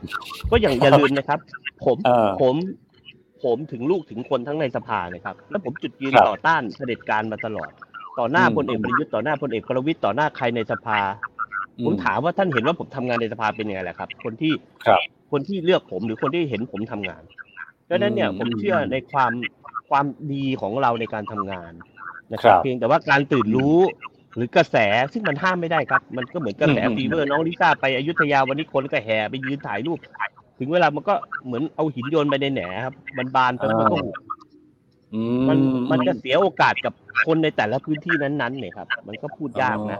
[0.52, 1.40] ก็อย่างอย่าลืมนะครับ
[1.86, 2.56] ผมเออผม
[3.44, 7.70] ผมถึงลูกถึงคนทั้งในสภานะครับ แล้วผมจุดยืนครับต่อต้านเผด็จการมาตลอด
[8.20, 11.00] ต่อหน้าอืมพลเอกประยุทธ์ต่อหน้าพลเอกประวิตยต่อหน้าใครในสภา
[11.80, 14.54] อืผมถามว่าท่านเห็นว่าผมทำงานในสภาเป็นยังไงแหละครับ คนที่
[14.88, 15.02] ครับ
[15.32, 17.24] คนที่เลือกผมหรือคนที่เห็นผมทำงาน
[17.90, 19.32] ดังนั้นเนี่ยอืมผมเชื่อในความ
[19.90, 21.72] ความดีของเราในการทำงาน
[22.34, 23.78] นะคครัรับบเพียงแต่ว่าการตื่นรู้
[24.36, 24.76] หรือกระแส
[25.14, 30.00] ซึ่งมันห้ามไม่ได้ครับ มันก็เหมือนกระแสอืมฟีเวอร์น้องลิซ่าไปอยุธยาวันนี้คนก็แห่ไปยืนถ่ายรูป
[30.60, 31.14] ถึงเวลามันก็
[31.46, 34.16] เหมือนเอาหินโยนไปในแหนครับ มันบานไปแล้วมันก็หุบ
[35.14, 35.58] อืมัน
[35.92, 36.94] มันจะเสียโอกาสกับ
[37.26, 40.00] คนในแต่ละพื้นที่นั้นๆเนี่ยครับ มันก็พูดยากนะ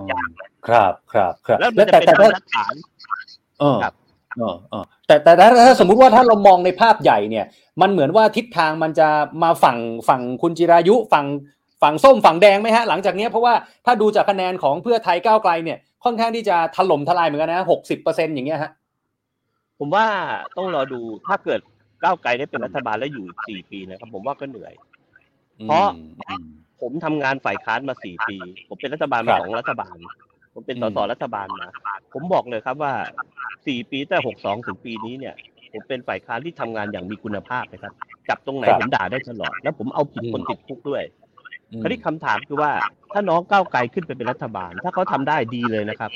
[0.68, 2.74] ครับครับครับแล้วมันจะแต่เป็นแต่บรถ้ารทัดฐาน
[3.60, 3.94] เออครับ
[4.38, 7.46] เออเออแต่แต่ถ้าถ้าสมมุติว่าถ้าเรามองในภาพใหญ่เนี่ย
[7.82, 9.08] มันเหมือนว่าทิศทางมันจะ
[9.44, 9.78] มาฝั่ง
[10.10, 11.26] ฝั่งคุณจิรายุฝั่ง
[11.84, 13.54] ฝั่งส้มฝั่งแดงไหมฮะหลังจากเนี้ยเพราะว่า
[13.86, 18.72] ถ้าดูจากคะแนนของเพื่อไทยก้าวไกลเนี่ยค่อนข้างที่จะถล่มทลายเหมือนกันนะหกสิบเปอร์เซ็นอย่างเงี้ยฮะ
[19.80, 20.06] ผมว่า
[20.58, 21.60] ต้องรอดูถ้าเกิด
[22.04, 24.74] ก้าวไกลได้เป็นรัฐบาลแล้วอยู่สี่ปีนะครับ ผมว่าก็เหนื่อย
[25.66, 26.46] เพราะอืม
[26.82, 29.98] ผมทำงานฝ่ายค้านมาสี่ปี ผมเป็นรัฐบาลครัมาบสองรัฐบาล
[30.54, 31.68] ผมเป็นอืสมสรัฐบาลมา
[32.14, 32.94] ผมบอกเลยครับว่า
[33.68, 35.36] สี่ปีแต่หกสองถึงปีนี้เนี่ย
[35.72, 37.94] ผมเป็นฝ่ายค้านที่ทำงานอย่างมีคุณภาพนะครับ
[38.30, 41.04] จับตรงไหนผมด่าได้ตลอด แล้วผมเอาผิดคนติดคุกด้วย
[41.82, 42.72] คราวนี้คำถามคือว่า
[43.14, 46.12] ถ้าน้องก้าวไกลขึ้นไปเป็นรัฐบาล ถ้าเขาทำได้ดีเลยนะครับ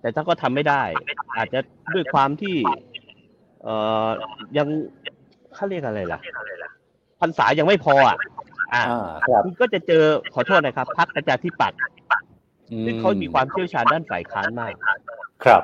[0.00, 0.82] แต่ถ้าก็ทำไม่ได้
[1.36, 1.60] อาจจะ
[1.94, 2.56] ด้วยความที่
[3.62, 3.74] เอ่
[4.06, 4.08] อ
[4.56, 4.68] ยัง
[5.54, 6.20] เขาเรียกอะไรล่ะ
[7.20, 8.18] พรรษายังไม่พออะ
[8.72, 8.82] อ่า
[9.44, 11.78] คุณก็จะเจอขอโทษนะครับพรรคประชาธิปัตย์
[12.86, 14.72] ซึ่งเขามีความเชี่ยวชาญด้านฝ่ายค้านมาก
[15.44, 15.62] ครับ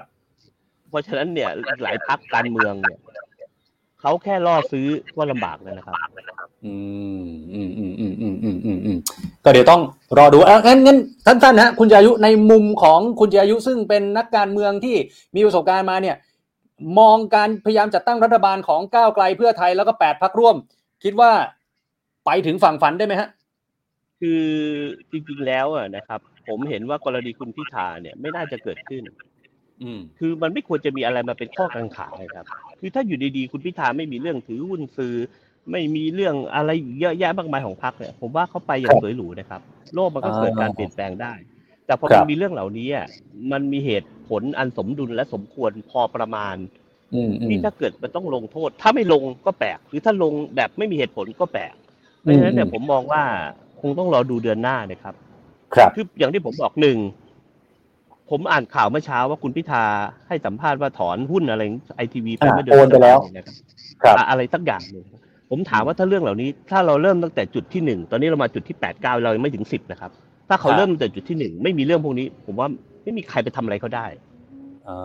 [0.89, 1.51] เพราะฉะนั้นเนี่ย
[1.83, 2.99] หลายพรรคการเมืองเนี่ย
[4.01, 4.87] เขาแค่ล่อซื้อ
[5.17, 5.97] ก็ลำบากเลยนะครับ
[6.65, 6.75] อื
[7.23, 7.25] ม
[7.55, 8.10] อืมอืมอืม
[9.45, 9.83] ก็เดี๋ยวต้อง
[10.19, 14.97] รอดูอะงั้นงั้นท่านๆฮะคุณจิรายุในมุมของคุณจิรายุซึ่งเป็นนักการเมืองที่
[15.35, 16.17] มีประสบการณ์มาเนี่ย
[16.99, 20.57] มองการพยายามจัดตั้งรัฐบาลของก้าวไกลเพื่อไทยแล้วก็แปดพักร่วม
[21.05, 21.31] คิดว่า
[22.27, 23.29] ไปถึงฝั่งฝันได้ไหมฮะ
[24.21, 24.43] คือ
[25.11, 29.03] จริงๆแล้วอะนะครับ ผมเห็นว่ากรณีคุณพิธาเนี่ยไม่น่าจะเกิดขึ้น
[29.83, 32.47] อืมคือมันไม่ควรจะมีอะไรมาเป็นข้อกังขาเลยครับ
[32.81, 35.15] คือถ้าอยู่ดีๆ คุณพิธาไม่มีเรื่องถือหุ้นซื้อ
[35.71, 39.61] ไม่มีเรื่องอะไรเยอะแยะมากมายของพรรคเนี่ยผมว่าเขาไปอย่างสวยหรูนะครับ
[39.95, 41.33] โลกมันก็เกิดการเปลี่ยนแปลงได้
[41.87, 43.07] แต่พอครัมันบมีเรื่องเหล่านี้อะ
[43.53, 46.57] มันมีเหตุผลอันสมดุลและสมควรพอประมาณ
[47.15, 51.75] อืมอืมที่ถ้าเกิดมันต้องลงโทษ ถ้าไม่ลงก็แปลกหรือถ้าลงแบบไม่มีเหตุผลก็แปลก
[52.21, 53.23] เพราะฉะนั้นเนี่ยอืมผมมองว่า
[53.81, 55.15] คงต้องรอดูเดือนหน้านะครับ
[55.77, 56.99] ครับคืออย่างที่ผมบอกหนึ่ง
[58.31, 59.85] ผมอ่านข่าวเมื่อเช้าว่าคุณพิธา
[60.29, 61.63] ให้สัมภาษณ์ว่าถอนหุ้นอะไร
[61.97, 63.57] ไอทีวีไปอ่าเมื่อเดืโอนไปแล้วนะครับ
[64.03, 65.07] ครับอะอะไรสักอย่างหนึ่ง
[65.51, 70.11] ผมถามว่าถ้าเรื่องเหล่านี้ ถ้าเราเริ่มตั้งแต่จุดที่หนึ่งตอนนี้เรามาจุดที่แปดเก้าเรายังไม่ถึงสิบนะครับ
[70.49, 72.69] ถ้าเขาครับเริ่มตั้งแต่จุดที่หนึ่งไม่มีเรื่องพวกนี้ ผมว่า
[73.03, 74.07] ไม่มีใครไปทำอะไรเขาได้
[74.89, 74.99] อ่า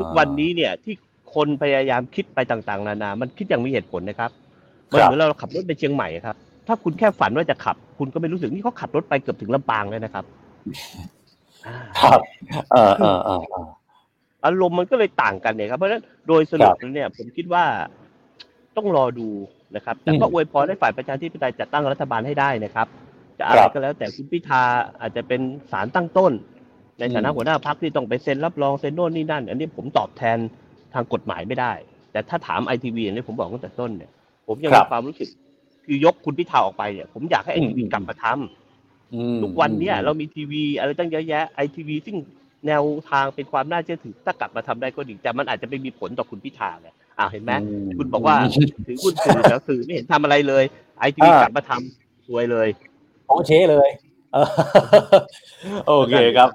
[0.00, 0.94] ทุกวันนี้เนี่ยที่
[1.34, 4.30] คนพยายามคิดไปต่างๆ นานา มันคิดอย่างมีเหตุผลนะครับ
[4.90, 10.24] มันเหมือนเราขับรถไปเชียงใหม่ครับ ถ้าคุณแค่ฝันว่าจะขับ คุณก็ไม่รู้สึกนี่เขาขับรถไปเกือบถึงลำปางเลยนะครับ
[11.66, 12.20] อ่าครับ
[12.72, 13.66] เออเออเออเออ
[14.44, 17.64] อารมณ์มันก็เลยต่างกันเนี่ยครับ เพราะฉะนั้นโดยสรุปแล้วเนี่ย ผมคิดว่า
[18.76, 19.28] ต้องรอดู
[19.76, 22.86] นะครับ แต่ก็อืมอวยพรให้ฝ่ายประชาธิปไตยจัดตั้งรัฐบาลให้ได้นะครับ
[23.38, 24.62] จะอะไรครับก็แล้วแต่คุณพิธา
[25.00, 25.40] อาจจะเป็น
[25.72, 26.32] สารตั้งต้น
[26.98, 30.38] ในฐานะอืมหัวหน้าพรรคที่ต้องไปเซ็นรับรองเซ็นโน่นนี่นั่น อันนี้ผมตอบแทน
[30.94, 31.72] ทางกฎหมายไม่ได้
[32.12, 34.10] แต่ถ้าถามไอทีวีอย่างที่ผมบอกตั้งแต่ต้นเนี่ย
[34.46, 35.28] ผมยังครัมีบความรู้สึก
[35.84, 42.16] คือยกคุณพิธาออกไปเนี่ยผมอยากให้ไอทีวีอืมกลับมาทำอืมทุกวันเนี้ยเรามีทีวีอะไรตั้งเยอะแยะไอทีวีซึ่ง
[42.66, 48.36] แนวทางเป็นความน่าเชื่อถือถ้ากลับมาทำได้ก็ดีแต่มันอาจจะไม่มีผลต่อคุณพิธาเลย อ่าเห็นไหมอืมคุณบอกว่า
[48.86, 50.64] ถือหุ้นสื่อแล้วสื่อไม่เห็นทำอะไรเลย
[50.98, 52.68] ไอทีวีอ่ากลับมาทำสวยเลย
[53.28, 53.90] โอเชเลย
[54.32, 54.46] เออ
[55.86, 56.48] โอเคครับ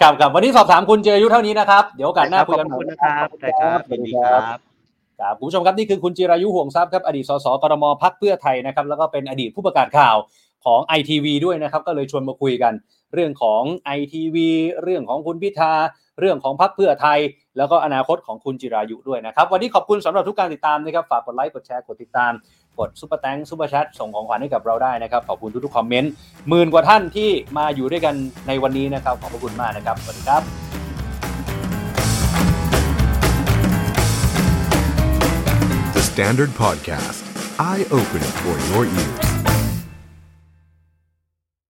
[0.00, 4.58] ครับครับวันนี้สอบถามคุณเจอายุเท่านี้นะครับ เดี๋ยวโอกาสหน้าคุยกันขอบใหม่คุณนะครับได้ครับสวัสยินดีดีคครัรับบ
[5.20, 10.16] ครับคุณผู้ชมครับนี่คือคุณจิรายุห่วงทรัพย์ครับอดีตสสกรมพักเพื่อไทยนะครับแล้วก็เป็นอดีตผู้ประกาศข่าว
[10.64, 12.72] ของไอทีวีด้วยนะครับ ก็เลยชวนมาคุยกัน
[13.14, 14.50] เรื่องของไอทีวี
[14.82, 15.72] เรื่องของคุณพิธา
[16.20, 17.18] เรื่องของพรรคเพื่อไทย
[17.58, 22.32] แล้วก็อนาคตของคุณจิรายุด้วยนะครับ วันนี้ขอบคุณสำหรับทุกการติดตามนะครับ ฝากกดไลค์กดแชร์กดติดตาม
[22.78, 26.10] กด Super Thanks Super Chat ส่งของขวัญให้กับเราได้นะครับ ขอบคุณทุกๆคอมเมนต์
[26.48, 28.14] หมื่นกว่าท่านที่มาอยู่ด้วยกัน
[28.48, 30.42] ในวันนี้นะครับ ขอบพระคุณมากนะครับสวัสดีครับ
[35.94, 37.20] The Standard Podcast,
[37.70, 39.27] Eye Opener for your ears.